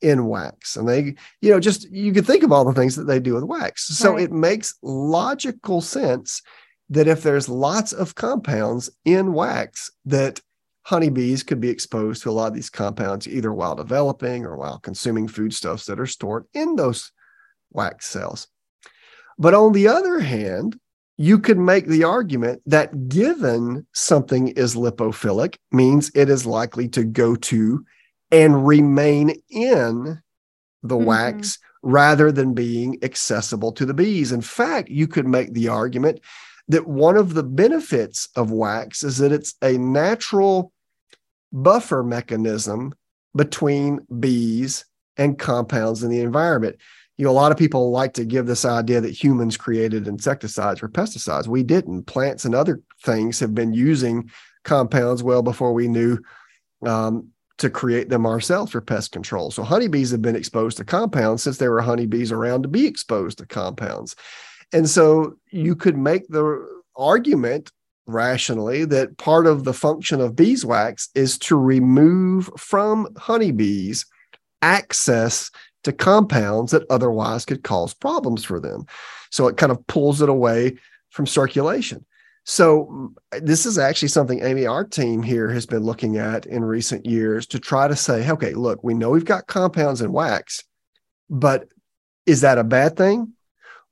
in 0.00 0.26
wax. 0.26 0.76
And 0.76 0.88
they, 0.88 1.14
you 1.40 1.50
know, 1.50 1.60
just 1.60 1.90
you 1.90 2.12
can 2.12 2.24
think 2.24 2.42
of 2.42 2.52
all 2.52 2.64
the 2.64 2.72
things 2.72 2.96
that 2.96 3.04
they 3.04 3.20
do 3.20 3.34
with 3.34 3.44
wax. 3.44 3.86
So 3.86 4.14
right. 4.14 4.24
it 4.24 4.32
makes 4.32 4.74
logical 4.82 5.80
sense 5.80 6.42
that 6.90 7.08
if 7.08 7.22
there's 7.22 7.48
lots 7.48 7.92
of 7.92 8.14
compounds 8.14 8.90
in 9.04 9.32
wax 9.32 9.90
that 10.04 10.40
honeybees 10.82 11.42
could 11.42 11.60
be 11.60 11.68
exposed 11.68 12.22
to 12.22 12.30
a 12.30 12.32
lot 12.32 12.46
of 12.46 12.54
these 12.54 12.70
compounds 12.70 13.26
either 13.26 13.52
while 13.52 13.74
developing 13.74 14.44
or 14.44 14.56
while 14.56 14.78
consuming 14.78 15.26
foodstuffs 15.26 15.86
that 15.86 15.98
are 15.98 16.06
stored 16.06 16.44
in 16.54 16.76
those 16.76 17.10
wax 17.72 18.06
cells. 18.06 18.46
But 19.38 19.54
on 19.54 19.72
the 19.72 19.88
other 19.88 20.20
hand, 20.20 20.78
you 21.18 21.38
could 21.38 21.58
make 21.58 21.86
the 21.86 22.04
argument 22.04 22.62
that 22.66 23.08
given 23.08 23.86
something 23.94 24.48
is 24.48 24.74
lipophilic 24.74 25.56
means 25.72 26.10
it 26.14 26.28
is 26.28 26.46
likely 26.46 26.88
to 26.90 27.04
go 27.04 27.34
to 27.34 27.84
and 28.30 28.66
remain 28.66 29.34
in 29.50 30.20
the 30.82 30.96
mm-hmm. 30.96 31.04
wax 31.04 31.58
rather 31.82 32.32
than 32.32 32.54
being 32.54 32.98
accessible 33.02 33.72
to 33.72 33.86
the 33.86 33.94
bees. 33.94 34.32
In 34.32 34.40
fact, 34.40 34.88
you 34.88 35.06
could 35.06 35.26
make 35.26 35.52
the 35.52 35.68
argument 35.68 36.20
that 36.68 36.86
one 36.86 37.16
of 37.16 37.34
the 37.34 37.44
benefits 37.44 38.28
of 38.34 38.50
wax 38.50 39.04
is 39.04 39.18
that 39.18 39.32
it's 39.32 39.54
a 39.62 39.72
natural 39.78 40.72
buffer 41.52 42.02
mechanism 42.02 42.92
between 43.36 44.00
bees 44.18 44.84
and 45.16 45.38
compounds 45.38 46.02
in 46.02 46.10
the 46.10 46.20
environment. 46.20 46.76
You 47.16 47.24
know, 47.24 47.30
a 47.30 47.32
lot 47.32 47.52
of 47.52 47.58
people 47.58 47.90
like 47.90 48.14
to 48.14 48.24
give 48.24 48.46
this 48.46 48.64
idea 48.64 49.00
that 49.00 49.10
humans 49.10 49.56
created 49.56 50.06
insecticides 50.06 50.82
or 50.82 50.88
pesticides. 50.88 51.46
We 51.46 51.62
didn't. 51.62 52.04
Plants 52.04 52.44
and 52.44 52.54
other 52.54 52.82
things 53.04 53.38
have 53.40 53.54
been 53.54 53.72
using 53.72 54.30
compounds 54.64 55.22
well 55.22 55.42
before 55.42 55.72
we 55.72 55.88
knew 55.88 56.18
um, 56.84 57.28
to 57.58 57.70
create 57.70 58.08
them 58.08 58.26
ourselves 58.26 58.72
for 58.72 58.80
pest 58.80 59.12
control. 59.12 59.50
So 59.50 59.62
honeybees 59.62 60.10
have 60.10 60.22
been 60.22 60.36
exposed 60.36 60.76
to 60.76 60.84
compounds 60.84 61.42
since 61.42 61.58
there 61.58 61.70
were 61.70 61.80
honeybees 61.80 62.30
around 62.30 62.62
to 62.62 62.68
be 62.68 62.86
exposed 62.86 63.38
to 63.38 63.46
compounds. 63.46 64.14
And 64.72 64.88
so 64.88 65.36
you 65.50 65.74
mm. 65.74 65.80
could 65.80 65.96
make 65.96 66.28
the 66.28 66.66
argument 66.96 67.70
rationally 68.06 68.84
that 68.84 69.18
part 69.18 69.46
of 69.46 69.64
the 69.64 69.72
function 69.72 70.20
of 70.20 70.36
beeswax 70.36 71.08
is 71.14 71.38
to 71.38 71.56
remove 71.56 72.50
from 72.56 73.08
honeybees 73.16 74.06
access 74.62 75.50
to 75.84 75.92
compounds 75.92 76.72
that 76.72 76.84
otherwise 76.90 77.44
could 77.44 77.62
cause 77.62 77.94
problems 77.94 78.44
for 78.44 78.60
them. 78.60 78.86
So 79.30 79.48
it 79.48 79.56
kind 79.56 79.72
of 79.72 79.84
pulls 79.86 80.22
it 80.22 80.28
away 80.28 80.76
from 81.10 81.26
circulation. 81.26 82.05
So 82.46 82.86
mm, 82.86 83.14
this 83.42 83.66
is 83.66 83.76
actually 83.76 84.08
something 84.08 84.42
Amy, 84.42 84.66
our 84.66 84.84
team 84.84 85.22
here 85.22 85.50
has 85.50 85.66
been 85.66 85.82
looking 85.82 86.16
at 86.16 86.46
in 86.46 86.64
recent 86.64 87.04
years 87.04 87.46
to 87.48 87.58
try 87.58 87.86
to 87.86 87.96
say, 87.96 88.28
okay, 88.30 88.54
look, 88.54 88.82
we 88.82 88.94
know 88.94 89.10
we've 89.10 89.24
got 89.24 89.46
compounds 89.46 90.00
in 90.00 90.12
wax, 90.12 90.62
but 91.28 91.68
is 92.24 92.40
that 92.40 92.58
a 92.58 92.64
bad 92.64 92.96
thing? 92.96 93.34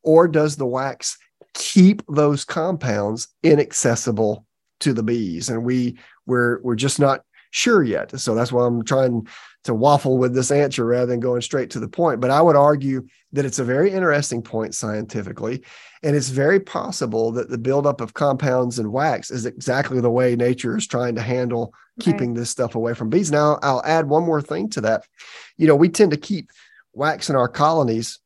or 0.05 0.29
does 0.29 0.57
the 0.57 0.67
wax 0.67 1.19
keep 1.55 2.03
those 2.09 2.45
compounds 2.45 3.29
inaccessible 3.43 4.47
to 4.81 4.93
the 4.93 5.03
bees? 5.03 5.49
And 5.49 5.65
we 5.65 5.99
we're 6.27 6.61
we're 6.63 6.77
just 6.77 7.01
not 7.01 7.23
sure 7.51 7.83
yet. 7.83 8.19
So 8.21 8.35
that's 8.35 8.53
why 8.53 8.67
I'm 8.67 8.85
trying 8.85 9.27
to 9.65 9.75
waffle 9.75 10.19
with 10.19 10.35
this 10.35 10.51
answer 10.51 10.85
rather 10.85 11.07
than 11.07 11.21
going 11.21 11.41
straight 11.41 11.71
to 11.71 11.81
the 11.81 11.89
point. 11.89 12.21
But 12.21 12.31
I 12.31 12.41
would 12.41 12.57
argue 12.57 13.07
that 13.33 13.45
it's 13.45 13.59
a 13.59 13.65
very 13.65 13.91
interesting 13.91 14.43
point 14.43 14.75
scientifically. 14.75 15.63
And 16.03 16.15
it's 16.15 16.29
very 16.29 16.61
possible 16.61 17.33
that 17.33 17.49
the 17.49 17.59
buildup 17.59 18.03
of 18.03 18.13
compounds 18.13 18.79
and 18.79 18.93
wax 18.93 19.31
is 19.31 19.47
exactly 19.47 20.01
the 20.01 20.11
way 20.11 20.37
nature 20.37 20.77
is 20.77 20.87
trying 20.87 21.15
to 21.15 21.23
handle 21.23 21.73
keeping 21.99 22.31
right. 22.31 22.41
this 22.41 22.51
stuff 22.51 22.75
away 22.75 22.93
from 22.93 23.09
bees. 23.09 23.33
Now, 23.33 23.59
I'll 23.63 23.83
add 23.85 24.09
one 24.09 24.25
more 24.25 24.43
thing 24.43 24.69
to 24.71 24.83
that. 24.83 25.07
You 25.57 25.67
know, 25.67 25.77
we 25.77 25.89
tend 25.89 26.11
to 26.11 26.19
keep 26.19 26.51
wax 26.93 27.31
in 27.31 27.37
our 27.37 27.49
colonies 27.49 28.21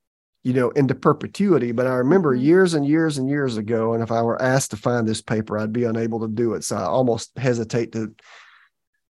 you 0.45 0.53
know, 0.53 0.71
into 0.71 0.95
perpetuity. 0.95 1.73
But 1.73 1.87
I 1.87 1.95
remember 1.97 2.35
mm-hmm. 2.35 2.45
years 2.45 2.75
and 2.75 2.87
years 2.87 3.19
and 3.19 3.29
years 3.29 3.57
ago, 3.57 3.93
and 3.93 4.03
if 4.03 4.11
I 4.11 4.23
were 4.23 4.41
asked 4.41 4.71
to 4.71 4.77
find 4.77 5.07
this 5.07 5.21
paper, 5.21 5.59
I'd 5.59 5.73
be 5.73 5.85
unable 5.85 6.21
to 6.21 6.29
do 6.29 6.55
it. 6.55 6.65
So 6.65 6.77
I 6.77 6.85
almost 6.85 7.37
hesitate 7.37 7.93
to 7.93 8.15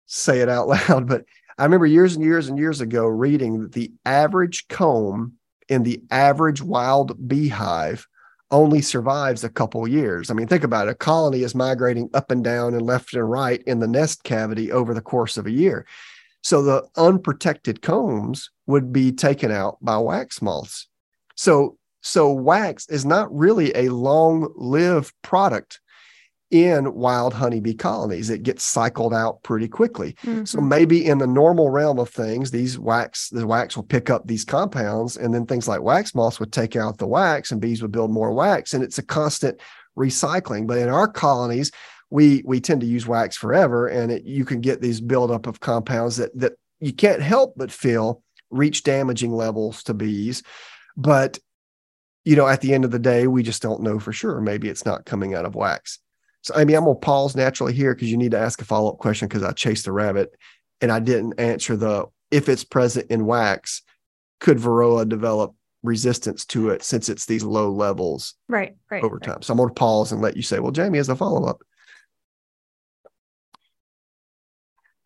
say 0.08 0.40
it 0.40 0.50
out 0.50 0.68
loud. 0.90 1.08
But 1.08 1.26
I 1.58 1.64
remember 1.64 1.86
years 1.86 2.16
and 2.16 2.24
years 2.24 2.50
and 2.50 2.58
years 2.58 2.82
ago 2.82 3.06
reading 3.08 3.62
that 3.62 3.72
the 3.72 3.92
average 4.06 4.68
comb 4.68 5.34
in 5.70 5.84
the 5.84 6.02
average 6.12 6.62
wild 6.62 7.28
beehive 7.28 8.08
only 8.52 8.82
survives 8.82 9.44
a 9.44 9.50
couple 9.50 9.86
years. 9.88 10.30
I 10.30 10.34
mean, 10.34 10.48
think 10.48 10.64
about 10.64 10.88
it. 10.88 10.92
A 10.92 10.96
colony 10.96 11.44
is 11.44 11.56
migrating 11.56 12.10
up 12.14 12.32
and 12.32 12.44
down 12.44 12.74
and 12.74 12.84
left 12.84 13.14
and 13.14 13.30
right 13.30 13.62
in 13.66 13.80
the 13.80 13.88
nest 13.88 14.24
cavity 14.24 14.72
over 14.72 14.94
the 14.94 15.02
course 15.02 15.36
of 15.36 15.46
a 15.46 15.52
year. 15.52 15.86
So 16.44 16.62
the 16.62 16.88
unprotected 16.96 17.82
combs 17.82 18.50
would 18.68 18.94
be 18.94 19.12
taken 19.12 19.52
out 19.52 19.78
by 19.82 19.98
wax 19.98 20.42
moths. 20.42 20.88
So 21.36 21.78
so 22.02 22.32
wax 22.32 22.88
is 22.88 23.06
not 23.06 23.36
really 23.36 23.76
a 23.76 23.90
long-lived 23.90 25.14
product 25.24 25.82
in 26.50 26.94
wild 26.94 27.34
honeybee 27.34 27.74
colonies. 27.74 28.30
It 28.30 28.44
gets 28.44 28.64
cycled 28.64 29.14
out 29.14 29.44
pretty 29.44 29.68
quickly. 29.68 30.14
Mm-hmm. 30.24 30.46
So 30.46 30.62
maybe 30.62 31.06
in 31.06 31.18
the 31.18 31.28
normal 31.28 31.70
realm 31.70 32.00
of 32.00 32.10
things, 32.10 32.52
these 32.52 32.80
wax, 32.80 33.30
the 33.30 33.46
wax 33.46 33.76
will 33.76 33.84
pick 33.84 34.10
up 34.10 34.28
these 34.28 34.46
compounds, 34.46 35.18
and 35.18 35.34
then 35.34 35.46
things 35.46 35.68
like 35.68 35.82
wax 35.82 36.16
moths 36.16 36.40
would 36.40 36.54
take 36.54 36.76
out 36.76 36.98
the 36.98 37.08
wax, 37.08 37.52
and 37.52 37.60
bees 37.60 37.82
would 37.82 37.92
build 37.92 38.12
more 38.12 38.32
wax, 38.32 38.74
and 38.74 38.84
it's 38.84 38.98
a 38.98 39.04
constant 39.04 39.60
recycling. 39.98 40.68
But 40.68 40.78
in 40.78 40.90
our 40.90 41.08
colonies, 41.08 41.72
we 42.10 42.42
we 42.46 42.62
tend 42.62 42.82
to 42.82 42.88
use 42.88 43.08
wax 43.08 43.36
forever, 43.36 43.88
and 43.88 44.12
it, 44.12 44.24
you 44.24 44.46
can 44.46 44.62
get 44.62 44.82
these 44.82 45.02
buildup 45.02 45.48
of 45.48 45.60
compounds 45.60 46.18
that 46.18 46.38
that 46.40 46.54
you 46.80 46.94
can't 46.94 47.22
help 47.22 47.56
but 47.58 47.72
feel 47.72 48.24
reach 48.50 48.84
damaging 48.84 49.34
levels 49.34 49.84
to 49.84 49.94
bees. 49.94 50.44
But 50.96 51.40
you 52.24 52.36
know, 52.36 52.48
at 52.48 52.62
the 52.62 52.74
end 52.74 52.86
of 52.86 52.92
the 52.92 53.00
day, 53.00 53.28
we 53.28 53.44
just 53.44 53.62
don't 53.62 53.82
know 53.82 54.00
for 54.00 54.14
sure. 54.14 54.40
Maybe 54.40 54.70
it's 54.70 54.86
not 54.86 55.06
coming 55.06 55.34
out 55.34 55.46
of 55.46 55.56
wax. 55.56 56.00
So, 56.48 56.56
I 56.56 56.66
mean, 56.66 56.76
I'm 56.76 56.86
gonna 56.86 56.96
pause 56.96 57.36
naturally 57.36 57.74
here 57.74 57.94
because 57.94 58.10
you 58.10 58.18
need 58.18 58.32
to 58.32 58.40
ask 58.40 58.62
a 58.62 58.66
follow 58.66 58.92
up 58.92 59.00
question 59.00 59.28
because 59.28 59.44
I 59.44 59.52
chased 59.52 59.86
the 59.86 59.92
rabbit 59.92 60.34
and 60.82 60.92
I 60.92 61.00
didn't 61.00 61.40
answer 61.40 61.76
the 61.76 62.06
if 62.32 62.50
it's 62.50 62.64
present 62.64 63.10
in 63.10 63.26
wax, 63.26 63.82
could 64.40 64.58
Varroa 64.58 65.08
develop 65.08 65.54
resistance 65.84 66.46
to 66.46 66.70
it 66.70 66.84
since 66.84 67.10
it's 67.10 67.26
these 67.26 67.44
low 67.44 67.72
levels 67.72 68.34
right 68.50 68.76
right 68.90 69.04
over 69.04 69.16
right. 69.16 69.24
time 69.24 69.42
so 69.42 69.54
i'm 69.54 69.58
going 69.58 69.70
to 69.70 69.76
pause 69.76 70.12
and 70.12 70.22
let 70.22 70.36
you 70.36 70.42
say 70.42 70.60
well 70.60 70.72
jamie 70.72 70.98
as 70.98 71.08
a 71.08 71.16
follow-up 71.16 71.62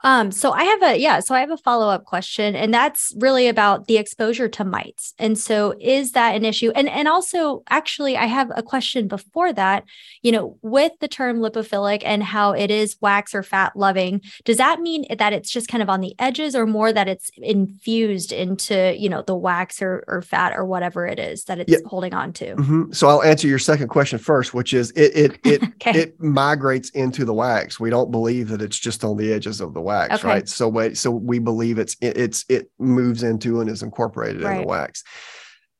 Um, 0.03 0.31
so 0.31 0.51
I 0.51 0.63
have 0.63 0.83
a 0.83 0.97
yeah, 0.97 1.19
so 1.19 1.35
I 1.35 1.39
have 1.39 1.51
a 1.51 1.57
follow-up 1.57 2.05
question, 2.05 2.55
and 2.55 2.73
that's 2.73 3.13
really 3.17 3.47
about 3.47 3.87
the 3.87 3.97
exposure 3.97 4.49
to 4.49 4.63
mites. 4.63 5.13
And 5.19 5.37
so 5.37 5.75
is 5.79 6.13
that 6.13 6.35
an 6.35 6.45
issue? 6.45 6.71
And 6.75 6.89
and 6.89 7.07
also 7.07 7.63
actually 7.69 8.17
I 8.17 8.25
have 8.25 8.51
a 8.55 8.63
question 8.63 9.07
before 9.07 9.53
that, 9.53 9.83
you 10.21 10.31
know, 10.31 10.57
with 10.61 10.93
the 10.99 11.07
term 11.07 11.39
lipophilic 11.39 12.01
and 12.03 12.23
how 12.23 12.53
it 12.53 12.71
is 12.71 12.97
wax 13.01 13.35
or 13.35 13.43
fat 13.43 13.75
loving, 13.75 14.21
does 14.43 14.57
that 14.57 14.81
mean 14.81 15.05
that 15.17 15.33
it's 15.33 15.51
just 15.51 15.67
kind 15.67 15.83
of 15.83 15.89
on 15.89 16.01
the 16.01 16.15
edges 16.17 16.55
or 16.55 16.65
more 16.65 16.91
that 16.91 17.07
it's 17.07 17.29
infused 17.37 18.31
into, 18.31 18.95
you 18.97 19.09
know, 19.09 19.21
the 19.21 19.35
wax 19.35 19.81
or, 19.81 20.03
or 20.07 20.21
fat 20.21 20.53
or 20.55 20.65
whatever 20.65 21.05
it 21.05 21.19
is 21.19 21.45
that 21.45 21.59
it's 21.59 21.71
yeah. 21.71 21.77
holding 21.85 22.13
on 22.13 22.33
to? 22.33 22.55
Mm-hmm. 22.55 22.91
So 22.91 23.07
I'll 23.07 23.23
answer 23.23 23.47
your 23.47 23.59
second 23.59 23.89
question 23.89 24.17
first, 24.17 24.53
which 24.53 24.73
is 24.73 24.91
it 24.91 25.15
it 25.15 25.39
it, 25.45 25.63
okay. 25.75 25.97
it 25.97 26.19
migrates 26.19 26.89
into 26.91 27.23
the 27.23 27.33
wax. 27.33 27.79
We 27.79 27.91
don't 27.91 28.09
believe 28.09 28.47
that 28.49 28.61
it's 28.61 28.79
just 28.79 29.03
on 29.03 29.17
the 29.17 29.31
edges 29.31 29.61
of 29.61 29.73
the 29.73 29.81
wax 29.81 29.90
wax, 29.91 30.15
okay. 30.15 30.27
right? 30.27 30.49
So 30.49 30.67
wait, 30.67 30.97
so 30.97 31.11
we 31.11 31.39
believe 31.39 31.77
it's 31.77 31.95
it, 32.01 32.17
it's 32.17 32.45
it 32.49 32.71
moves 32.79 33.23
into 33.23 33.61
and 33.61 33.69
is 33.69 33.83
incorporated 33.83 34.43
right. 34.43 34.55
in 34.55 34.61
the 34.61 34.67
wax. 34.67 35.03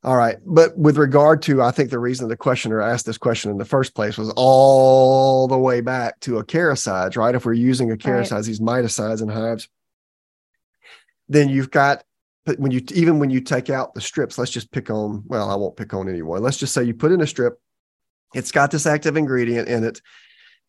All 0.04 0.18
right, 0.18 0.38
but 0.46 0.76
with 0.76 0.98
regard 0.98 1.44
to, 1.44 1.62
I 1.62 1.70
think 1.70 1.92
the 1.92 2.00
reason 2.00 2.28
the 2.28 2.36
questioner 2.36 2.82
asked 2.82 3.06
this 3.06 3.20
question 3.20 3.52
in 3.52 3.58
the 3.58 3.66
first 3.66 3.94
place 3.94 4.18
was 4.18 4.34
all 4.36 5.48
the 5.48 5.58
way 5.58 5.82
back 5.82 6.20
to 6.22 6.40
acaricides, 6.40 7.16
right? 7.16 7.36
If 7.36 7.46
we're 7.46 7.54
using 7.54 7.90
acaricides, 7.90 8.32
right. 8.32 8.46
these 8.46 8.60
miticides 8.60 9.22
and 9.22 9.30
hives, 9.30 9.70
then 11.30 11.50
you've 11.50 11.70
got 11.70 12.04
when 12.58 12.72
you 12.72 12.82
even 12.94 13.20
when 13.20 13.30
you 13.30 13.42
take 13.42 13.70
out 13.70 13.94
the 13.94 14.02
strips, 14.02 14.38
let's 14.38 14.52
just 14.52 14.72
pick 14.72 14.90
on. 14.90 15.24
Well, 15.28 15.50
I 15.50 15.56
won't 15.56 15.78
pick 15.78 15.94
on 15.94 16.10
anyone. 16.10 16.42
Let's 16.42 16.58
just 16.58 16.74
say 16.74 16.84
you 16.84 16.96
put 16.96 17.12
in 17.12 17.22
a 17.22 17.28
strip. 17.28 17.60
It's 18.34 18.52
got 18.52 18.72
this 18.72 18.86
active 18.86 19.18
ingredient 19.18 19.68
in 19.68 19.84
it 19.84 20.02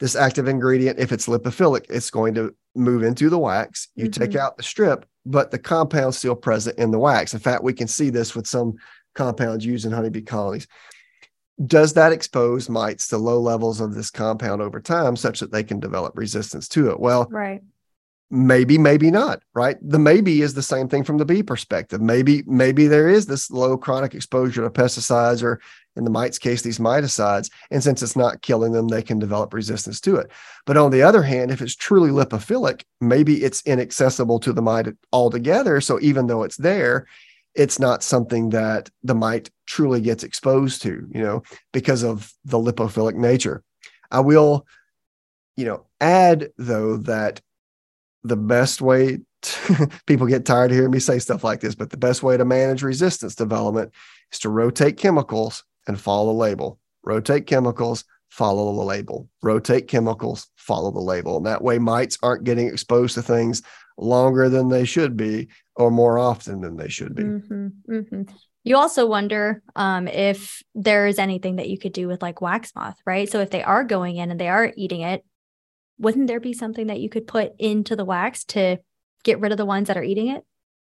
this 0.03 0.17
active 0.17 0.49
ingredient, 0.49 0.99
if 0.99 1.13
it's 1.13 1.29
lipophilic, 1.29 1.87
it's 1.89 2.11
going 2.11 2.35
to 2.35 2.53
move 2.75 3.05
into 3.05 3.31
the 3.31 3.39
wax. 3.39 3.87
You 3.95 4.09
mm-hmm. 4.09 4.21
take 4.21 4.35
out 4.35 4.57
the 4.57 4.65
strip, 4.65 5.07
but 5.25 5.53
the 5.53 5.61
compound's 5.61 6.19
still 6.19 6.35
present 6.35 6.77
in 6.77 6.91
the 6.91 6.99
wax. 6.99 7.35
In 7.35 7.39
fact, 7.39 7.63
we 7.63 7.73
can 7.73 7.87
see 7.87 8.11
this 8.11 8.35
with 8.35 8.49
some 8.49 8.75
compounds 9.15 9.65
used 9.65 9.87
in 9.87 9.93
honeybee 9.93 10.23
colonies. 10.23 10.67
Does 11.65 11.93
that 11.93 12.11
expose 12.11 12.69
mites 12.69 13.07
to 13.09 13.17
low 13.17 13.39
levels 13.39 13.81
of 13.81 13.95
this 13.95 14.11
compound 14.11 14.61
over 14.61 14.81
time 14.81 15.15
such 15.15 15.39
that 15.39 15.53
they 15.53 15.63
can 15.63 15.79
develop 15.79 16.19
resistance 16.19 16.67
to 16.71 16.91
it? 16.91 16.99
Well, 16.99 17.29
right 17.31 17.63
maybe 18.35 18.79
maybe 18.79 19.11
not 19.11 19.43
right 19.53 19.77
the 19.83 19.99
maybe 19.99 20.41
is 20.41 20.55
the 20.55 20.63
same 20.63 20.89
thing 20.89 21.05
from 21.05 21.19
the 21.19 21.25
bee 21.25 21.43
perspective 21.43 22.01
maybe 22.01 22.43
maybe 22.47 22.87
there 22.87 23.11
is 23.11 23.27
this 23.27 23.51
low 23.51 23.77
chronic 23.77 24.15
exposure 24.15 24.63
to 24.63 24.71
pesticides 24.71 25.43
or 25.43 25.61
in 25.97 26.05
the 26.05 26.11
mites 26.11 26.39
case 26.39 26.63
these 26.63 26.79
miticides 26.79 27.51
and 27.71 27.83
since 27.83 28.03
it's 28.03 28.17
not 28.17 28.43
killing 28.43 28.73
them 28.73 28.89
they 28.89 29.03
can 29.03 29.19
develop 29.19 29.53
resistance 29.53 30.01
to 30.01 30.17
it. 30.17 30.31
But 30.67 30.77
on 30.77 30.91
the 30.91 31.03
other 31.03 31.23
hand 31.23 31.51
if 31.51 31.61
it's 31.61 31.77
truly 31.77 32.11
lipophilic 32.11 32.83
maybe 33.01 33.43
it's 33.43 33.63
inaccessible 33.67 34.41
to 34.41 34.53
the 34.53 34.63
mite 34.63 34.89
altogether. 35.13 35.81
So 35.81 36.01
even 36.01 36.27
though 36.27 36.43
it's 36.43 36.57
there 36.57 37.07
it's 37.55 37.79
not 37.79 38.03
something 38.03 38.51
that 38.51 38.89
the 39.03 39.15
mite 39.15 39.51
truly 39.67 40.01
gets 40.01 40.25
exposed 40.25 40.83
to 40.83 41.07
you 41.13 41.21
know 41.21 41.43
because 41.73 42.03
of 42.03 42.33
the 42.45 42.59
lipophilic 42.59 43.15
nature. 43.15 43.63
I 44.11 44.21
will 44.21 44.67
you 45.57 45.65
know 45.65 45.87
add 46.01 46.51
though 46.57 46.97
that 46.99 47.41
the 48.25 48.37
best 48.37 48.81
way 48.81 49.19
to, 49.43 49.91
people 50.07 50.27
get 50.27 50.47
tired 50.47 50.71
of 50.71 50.77
hearing 50.77 50.93
me 50.93 51.01
say 51.01 51.19
stuff 51.19 51.45
like 51.45 51.61
this, 51.61 51.75
but 51.75 51.91
the 51.91 51.97
best 51.97 52.23
way 52.23 52.37
to 52.37 52.45
manage 52.45 52.83
resistance 52.83 53.35
development 53.35 53.93
is 54.33 54.39
to 54.41 54.49
rotate 54.49 54.97
chemicals 54.97 55.65
and 55.87 56.01
follow 56.01 56.27
the 56.27 56.39
label. 56.39 56.79
Rotate 57.05 57.47
chemicals, 57.47 58.05
follow 58.29 58.75
the 58.75 58.83
label. 58.83 59.29
Rotate 59.43 59.89
chemicals, 59.89 60.49
follow 60.57 60.91
the 60.91 61.01
label. 61.01 61.37
And 61.37 61.47
that 61.47 61.63
way, 61.63 61.79
mites 61.79 62.19
aren't 62.23 62.45
getting 62.45 62.69
exposed 62.69 63.15
to 63.15 63.23
things 63.23 63.63
longer 63.99 64.49
than 64.49 64.69
they 64.69 64.85
should 64.85 65.17
be 65.17 65.49
or 65.77 65.91
more 65.91 66.19
often 66.19 66.61
than 66.61 66.77
they 66.77 66.89
should 66.89 67.15
be. 67.15 67.23
Mm-hmm, 67.23 67.67
mm-hmm. 67.89 68.23
You 68.65 68.77
also 68.77 69.07
wonder 69.07 69.63
um, 69.75 70.07
if 70.07 70.63
there's 70.75 71.19
anything 71.19 71.57
that 71.57 71.69
you 71.69 71.79
could 71.79 71.93
do 71.93 72.07
with 72.07 72.23
like 72.23 72.41
wax 72.41 72.73
moth, 72.75 72.97
right? 73.05 73.29
So 73.29 73.41
if 73.41 73.51
they 73.51 73.63
are 73.63 73.83
going 73.83 74.17
in 74.17 74.31
and 74.31 74.39
they 74.39 74.49
are 74.49 74.73
eating 74.77 75.01
it, 75.01 75.25
wouldn't 75.99 76.29
there 76.29 76.41
be 76.41 76.53
something 76.53 76.87
that 76.87 77.01
you 77.01 77.09
could 77.09 77.27
put 77.27 77.53
into 77.59 77.97
the 77.97 78.05
wax 78.05 78.45
to 78.45 78.79
get 79.25 79.41
rid 79.41 79.53
of 79.53 79.59
the 79.59 79.67
ones 79.67 79.89
that 79.89 79.97
are 79.97 80.03
eating 80.03 80.29
it? 80.29 80.45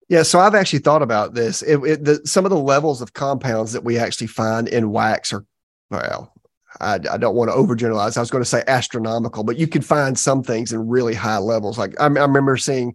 Yeah, 0.09 0.23
so 0.23 0.41
I've 0.41 0.55
actually 0.55 0.79
thought 0.79 1.03
about 1.03 1.35
this. 1.35 1.63
It, 1.63 1.79
it, 1.79 2.05
the, 2.05 2.27
some 2.27 2.47
of 2.47 2.51
the 2.51 2.59
levels 2.59 3.03
of 3.03 3.13
compounds 3.13 3.73
that 3.73 3.85
we 3.85 3.99
actually 3.99 4.29
find 4.29 4.67
in 4.67 4.91
wax 4.91 5.33
are, 5.33 5.45
well, 5.91 6.33
I, 6.81 6.95
I 6.95 7.17
don't 7.19 7.35
want 7.35 7.51
to 7.51 7.57
overgeneralize. 7.57 8.17
I 8.17 8.21
was 8.21 8.31
going 8.31 8.43
to 8.43 8.49
say 8.49 8.63
astronomical, 8.67 9.45
but 9.45 9.59
you 9.59 9.67
can 9.67 9.83
find 9.83 10.19
some 10.19 10.43
things 10.43 10.73
in 10.73 10.89
really 10.89 11.15
high 11.15 11.39
levels. 11.39 11.79
Like 11.79 11.95
I, 12.01 12.05
I 12.05 12.07
remember 12.07 12.57
seeing 12.57 12.95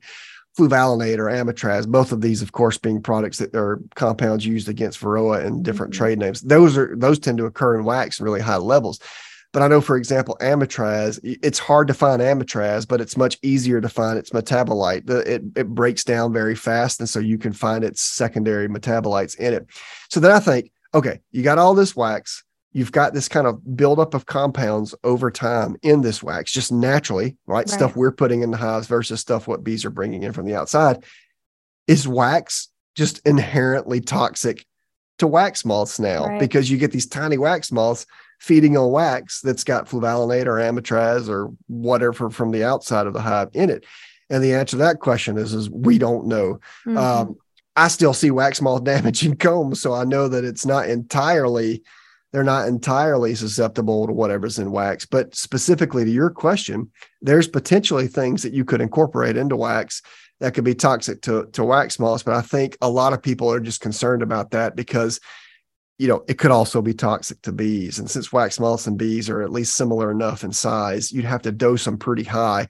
fluvalinate 0.58 1.18
or 1.18 1.26
amitraz, 1.26 1.88
both 1.88 2.12
of 2.12 2.22
these, 2.22 2.42
of 2.42 2.52
course, 2.52 2.78
being 2.78 3.02
products 3.02 3.40
that 3.40 3.56
are 3.56 3.82
compounds 3.96 4.46
used 4.46 4.70
against 4.70 5.00
varroa 5.00 5.44
and 5.46 5.64
different 5.64 5.94
mm-hmm. 5.94 6.04
trade 6.04 6.20
names. 6.20 6.42
Those 6.42 6.78
are 6.78 6.96
those 6.96 7.20
tend 7.20 7.38
to 7.40 7.46
occur 7.46 7.78
in 7.78 7.86
wax 7.86 8.20
in 8.20 8.26
really 8.26 8.42
high 8.42 8.58
levels. 8.58 9.00
But 9.54 9.62
I 9.62 9.68
know, 9.68 9.82
for 9.82 9.96
example, 9.96 10.36
amitraz, 10.42 11.20
it's 11.24 11.60
hard 11.60 11.88
to 11.88 11.94
find 11.94 12.24
amitraz, 12.24 12.88
but 12.88 13.00
it's 13.00 13.16
much 13.16 13.38
easier 13.44 13.80
to 13.80 13.88
find 13.88 14.18
its 14.18 14.32
metabolite. 14.32 15.06
The, 15.06 15.20
it, 15.36 15.44
it 15.56 15.68
breaks 15.70 16.04
down 16.04 16.34
very 16.34 16.56
fast. 16.56 17.00
And 17.00 17.08
so 17.08 17.20
you 17.20 17.38
can 17.38 17.54
find 17.54 17.84
its 17.84 18.02
secondary 18.02 18.68
metabolites 18.68 19.38
in 19.38 19.54
it. 19.54 19.68
So 20.10 20.20
then 20.20 20.32
I 20.32 20.40
think, 20.40 20.72
okay, 20.96 21.20
you 21.32 21.44
got 21.44 21.60
all 21.60 21.76
this 21.76 21.96
wax. 21.96 22.44
You've 22.72 22.92
got 22.92 23.14
this 23.14 23.30
kind 23.30 23.46
of 23.46 23.78
buildup 23.78 24.16
of 24.16 24.26
compounds 24.26 24.96
over 25.04 25.30
time 25.30 25.78
in 25.84 26.02
this 26.02 26.24
wax, 26.24 26.52
just 26.52 26.72
naturally, 26.72 27.38
right? 27.46 27.58
right? 27.58 27.70
Stuff 27.70 27.96
we're 27.96 28.12
putting 28.12 28.42
in 28.42 28.50
the 28.50 28.58
hives 28.58 28.88
versus 28.88 29.20
stuff 29.20 29.48
what 29.48 29.64
bees 29.64 29.86
are 29.86 29.92
bringing 29.92 30.24
in 30.24 30.34
from 30.34 30.48
the 30.48 30.56
outside. 30.56 31.04
Is 31.86 32.08
wax 32.08 32.70
just 32.96 33.22
inherently 33.28 34.02
toxic 34.02 34.66
to 35.20 35.28
wax 35.28 35.64
moths 35.64 36.00
now 36.00 36.26
right. 36.26 36.40
because 36.40 36.72
you 36.72 36.78
get 36.80 36.92
these 36.92 37.06
tiny 37.06 37.38
wax 37.38 37.72
moths 37.72 38.08
feeding 38.44 38.78
on 38.78 38.92
wax 38.92 39.40
that's 39.40 39.64
got 39.64 39.88
fluvalinate 39.88 40.46
or 40.46 40.58
amitraz 40.58 41.30
or 41.30 41.52
whatever 41.68 42.30
from 42.30 42.52
the 42.52 42.64
outside 42.64 43.08
of 43.08 43.14
the 43.14 43.22
hive 43.22 43.50
in 43.54 43.70
it? 43.70 43.86
And 44.30 44.44
the 44.44 44.54
answer 44.54 44.72
to 44.72 44.84
that 44.84 45.00
question 45.00 45.38
is, 45.38 45.54
is 45.54 45.70
we 45.70 45.98
don't 45.98 46.28
know. 46.28 46.60
Mm-hmm. 46.86 46.98
Um, 46.98 47.38
I 47.76 47.88
still 47.88 48.14
see 48.14 48.32
wax 48.32 48.62
moth 48.62 48.84
damage 48.84 49.26
in 49.26 49.38
combs, 49.38 49.82
so 49.82 49.94
I 49.94 50.04
know 50.04 50.28
that 50.28 50.44
it's 50.44 50.66
not 50.66 50.90
entirely 50.90 51.84
they're 52.34 52.44
not 52.44 52.68
entirely 52.68 53.36
susceptible 53.36 54.08
to 54.08 54.12
whatever's 54.12 54.58
in 54.58 54.72
wax. 54.72 55.06
But 55.06 55.36
specifically 55.36 56.04
to 56.04 56.10
your 56.10 56.32
question, 56.32 56.92
there's 57.22 57.48
potentially 57.48 58.08
things 58.08 58.42
that 58.42 58.54
you 58.54 58.66
could 58.66 58.82
incorporate 58.82 59.38
into 59.38 59.56
wax 59.56 60.02
that 60.40 60.56
could 60.56 60.64
be 60.64 60.74
toxic 60.74 61.22
to, 61.22 61.46
to 61.54 61.64
wax 61.64 62.00
moths. 62.00 62.24
But 62.24 62.34
I 62.34 62.42
think 62.42 62.76
a 62.82 62.90
lot 62.90 63.14
of 63.14 63.22
people 63.22 63.54
are 63.54 63.60
just 63.60 63.82
concerned 63.82 64.24
about 64.24 64.50
that 64.50 64.76
because 64.76 65.20
you 65.98 66.08
know, 66.08 66.24
it 66.28 66.38
could 66.38 66.52
also 66.52 66.82
be 66.82 66.94
toxic 66.94 67.42
to 67.44 67.52
bees. 67.52 68.00
And 68.00 68.10
since 68.10 68.34
wax 68.34 68.60
moths 68.60 68.88
and 68.88 68.98
bees 68.98 69.30
are 69.30 69.42
at 69.42 69.52
least 69.52 69.76
similar 69.76 70.12
enough 70.12 70.44
in 70.44 70.52
size, 70.52 71.12
you'd 71.12 71.26
have 71.26 71.44
to 71.44 71.52
dose 71.52 71.86
them 71.86 71.98
pretty 71.98 72.24
high 72.24 72.68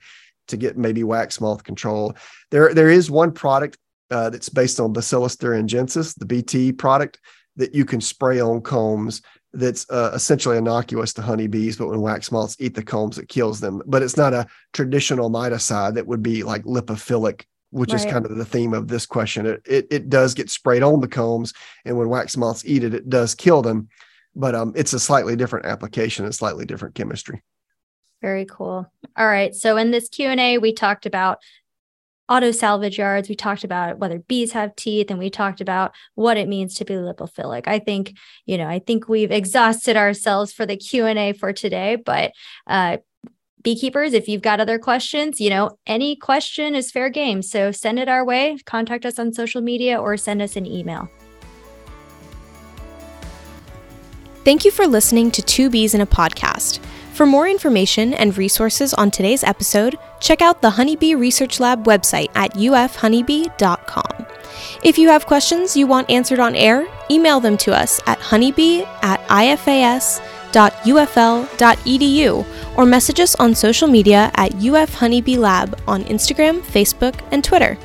to 0.48 0.56
get 0.56 0.76
maybe 0.76 1.04
wax 1.04 1.40
moth 1.40 1.64
control. 1.64 2.14
There, 2.50 2.74
there 2.74 2.90
is 2.90 3.10
one 3.10 3.32
product 3.32 3.78
uh, 4.10 4.30
that's 4.30 4.50
based 4.50 4.78
on 4.78 4.92
Bacillus 4.92 5.36
thuringiensis, 5.36 6.16
the 6.16 6.26
BT 6.26 6.72
product 6.72 7.18
that 7.56 7.74
you 7.74 7.84
can 7.84 8.00
spray 8.00 8.40
on 8.40 8.60
combs. 8.60 9.22
That's 9.52 9.88
uh, 9.88 10.10
essentially 10.14 10.58
innocuous 10.58 11.14
to 11.14 11.22
honeybees, 11.22 11.76
but 11.76 11.88
when 11.88 12.00
wax 12.00 12.32
moths 12.32 12.56
eat 12.58 12.74
the 12.74 12.82
combs, 12.82 13.18
it 13.18 13.28
kills 13.28 13.60
them. 13.60 13.80
But 13.86 14.02
it's 14.02 14.16
not 14.16 14.34
a 14.34 14.46
traditional 14.72 15.30
miticide 15.30 15.94
that 15.94 16.06
would 16.06 16.22
be 16.22 16.42
like 16.42 16.64
lipophilic 16.64 17.44
which 17.74 17.90
right. 17.90 18.04
is 18.04 18.10
kind 18.10 18.24
of 18.24 18.36
the 18.36 18.44
theme 18.44 18.72
of 18.72 18.86
this 18.86 19.04
question. 19.04 19.46
It, 19.46 19.62
it, 19.66 19.86
it 19.90 20.08
does 20.08 20.32
get 20.32 20.48
sprayed 20.48 20.84
on 20.84 21.00
the 21.00 21.08
combs, 21.08 21.52
and 21.84 21.98
when 21.98 22.08
wax 22.08 22.36
moths 22.36 22.64
eat 22.64 22.84
it, 22.84 22.94
it 22.94 23.10
does 23.10 23.34
kill 23.34 23.62
them. 23.62 23.88
But 24.36 24.54
um, 24.54 24.72
it's 24.76 24.92
a 24.92 25.00
slightly 25.00 25.34
different 25.34 25.66
application 25.66 26.24
and 26.24 26.32
slightly 26.32 26.64
different 26.64 26.94
chemistry. 26.94 27.42
Very 28.22 28.46
cool. 28.46 28.90
All 29.16 29.26
right. 29.26 29.54
So 29.54 29.76
in 29.76 29.90
this 29.90 30.08
Q 30.08 30.28
and 30.28 30.40
A, 30.40 30.58
we 30.58 30.72
talked 30.72 31.04
about 31.04 31.38
auto 32.28 32.52
salvage 32.52 32.96
yards. 32.96 33.28
We 33.28 33.34
talked 33.34 33.64
about 33.64 33.98
whether 33.98 34.20
bees 34.20 34.52
have 34.52 34.76
teeth, 34.76 35.10
and 35.10 35.18
we 35.18 35.28
talked 35.28 35.60
about 35.60 35.92
what 36.14 36.36
it 36.36 36.48
means 36.48 36.74
to 36.76 36.84
be 36.84 36.94
lipophilic. 36.94 37.66
I 37.66 37.80
think 37.80 38.16
you 38.46 38.56
know. 38.56 38.68
I 38.68 38.78
think 38.78 39.08
we've 39.08 39.32
exhausted 39.32 39.96
ourselves 39.96 40.52
for 40.52 40.64
the 40.64 40.76
Q 40.76 41.06
and 41.06 41.18
A 41.18 41.32
for 41.32 41.52
today, 41.52 41.96
but. 41.96 42.32
Uh, 42.68 42.98
beekeepers, 43.64 44.12
if 44.12 44.28
you've 44.28 44.42
got 44.42 44.60
other 44.60 44.78
questions, 44.78 45.40
you 45.40 45.50
know, 45.50 45.76
any 45.86 46.14
question 46.14 46.76
is 46.76 46.92
fair 46.92 47.08
game. 47.08 47.42
So 47.42 47.72
send 47.72 47.98
it 47.98 48.08
our 48.08 48.24
way, 48.24 48.58
contact 48.64 49.04
us 49.04 49.18
on 49.18 49.32
social 49.32 49.60
media, 49.60 50.00
or 50.00 50.16
send 50.16 50.40
us 50.40 50.54
an 50.54 50.66
email. 50.66 51.08
Thank 54.44 54.64
you 54.64 54.70
for 54.70 54.86
listening 54.86 55.30
to 55.32 55.42
Two 55.42 55.70
Bees 55.70 55.94
in 55.94 56.02
a 56.02 56.06
Podcast. 56.06 56.78
For 57.14 57.24
more 57.24 57.48
information 57.48 58.12
and 58.12 58.36
resources 58.36 58.92
on 58.92 59.10
today's 59.10 59.42
episode, 59.42 59.96
check 60.20 60.42
out 60.42 60.60
the 60.60 60.70
Honeybee 60.70 61.14
Research 61.14 61.60
Lab 61.60 61.84
website 61.84 62.28
at 62.34 62.52
ufhoneybee.com. 62.54 64.26
If 64.82 64.98
you 64.98 65.08
have 65.08 65.26
questions 65.26 65.76
you 65.76 65.86
want 65.86 66.10
answered 66.10 66.40
on 66.40 66.54
air, 66.54 66.86
email 67.10 67.40
them 67.40 67.56
to 67.58 67.74
us 67.74 68.00
at 68.06 68.18
honeybee 68.20 68.82
at 69.02 69.26
ifas.edu 69.28 70.33
honeybee.ufl.edu 70.54 72.46
or 72.76 72.86
message 72.86 73.20
us 73.20 73.34
on 73.36 73.54
social 73.54 73.88
media 73.88 74.30
at 74.34 74.54
UF 74.54 74.94
Honeybee 74.94 75.36
Lab 75.36 75.80
on 75.86 76.04
Instagram, 76.04 76.60
Facebook, 76.60 77.20
and 77.30 77.42
Twitter. 77.42 77.78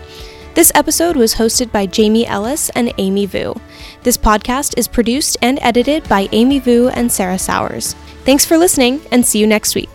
This 0.56 0.72
episode 0.76 1.16
was 1.16 1.36
hosted 1.36 1.72
by 1.72 1.86
Jamie 1.86 2.26
Ellis 2.26 2.70
and 2.72 2.94
Amy 2.98 3.26
Vu. 3.26 3.56
This 4.04 4.18
podcast 4.18 4.78
is 4.78 4.88
produced 4.88 5.38
and 5.42 5.60
edited 5.62 6.08
by 6.10 6.28
Amy 6.32 6.60
Vu 6.60 6.90
and 6.90 7.12
Sarah 7.12 7.40
Sowers. 7.40 7.94
Thanks 8.26 8.46
for 8.46 8.58
listening 8.58 9.02
and 9.12 9.26
see 9.26 9.40
you 9.40 9.48
next 9.48 9.76
week. 9.76 9.90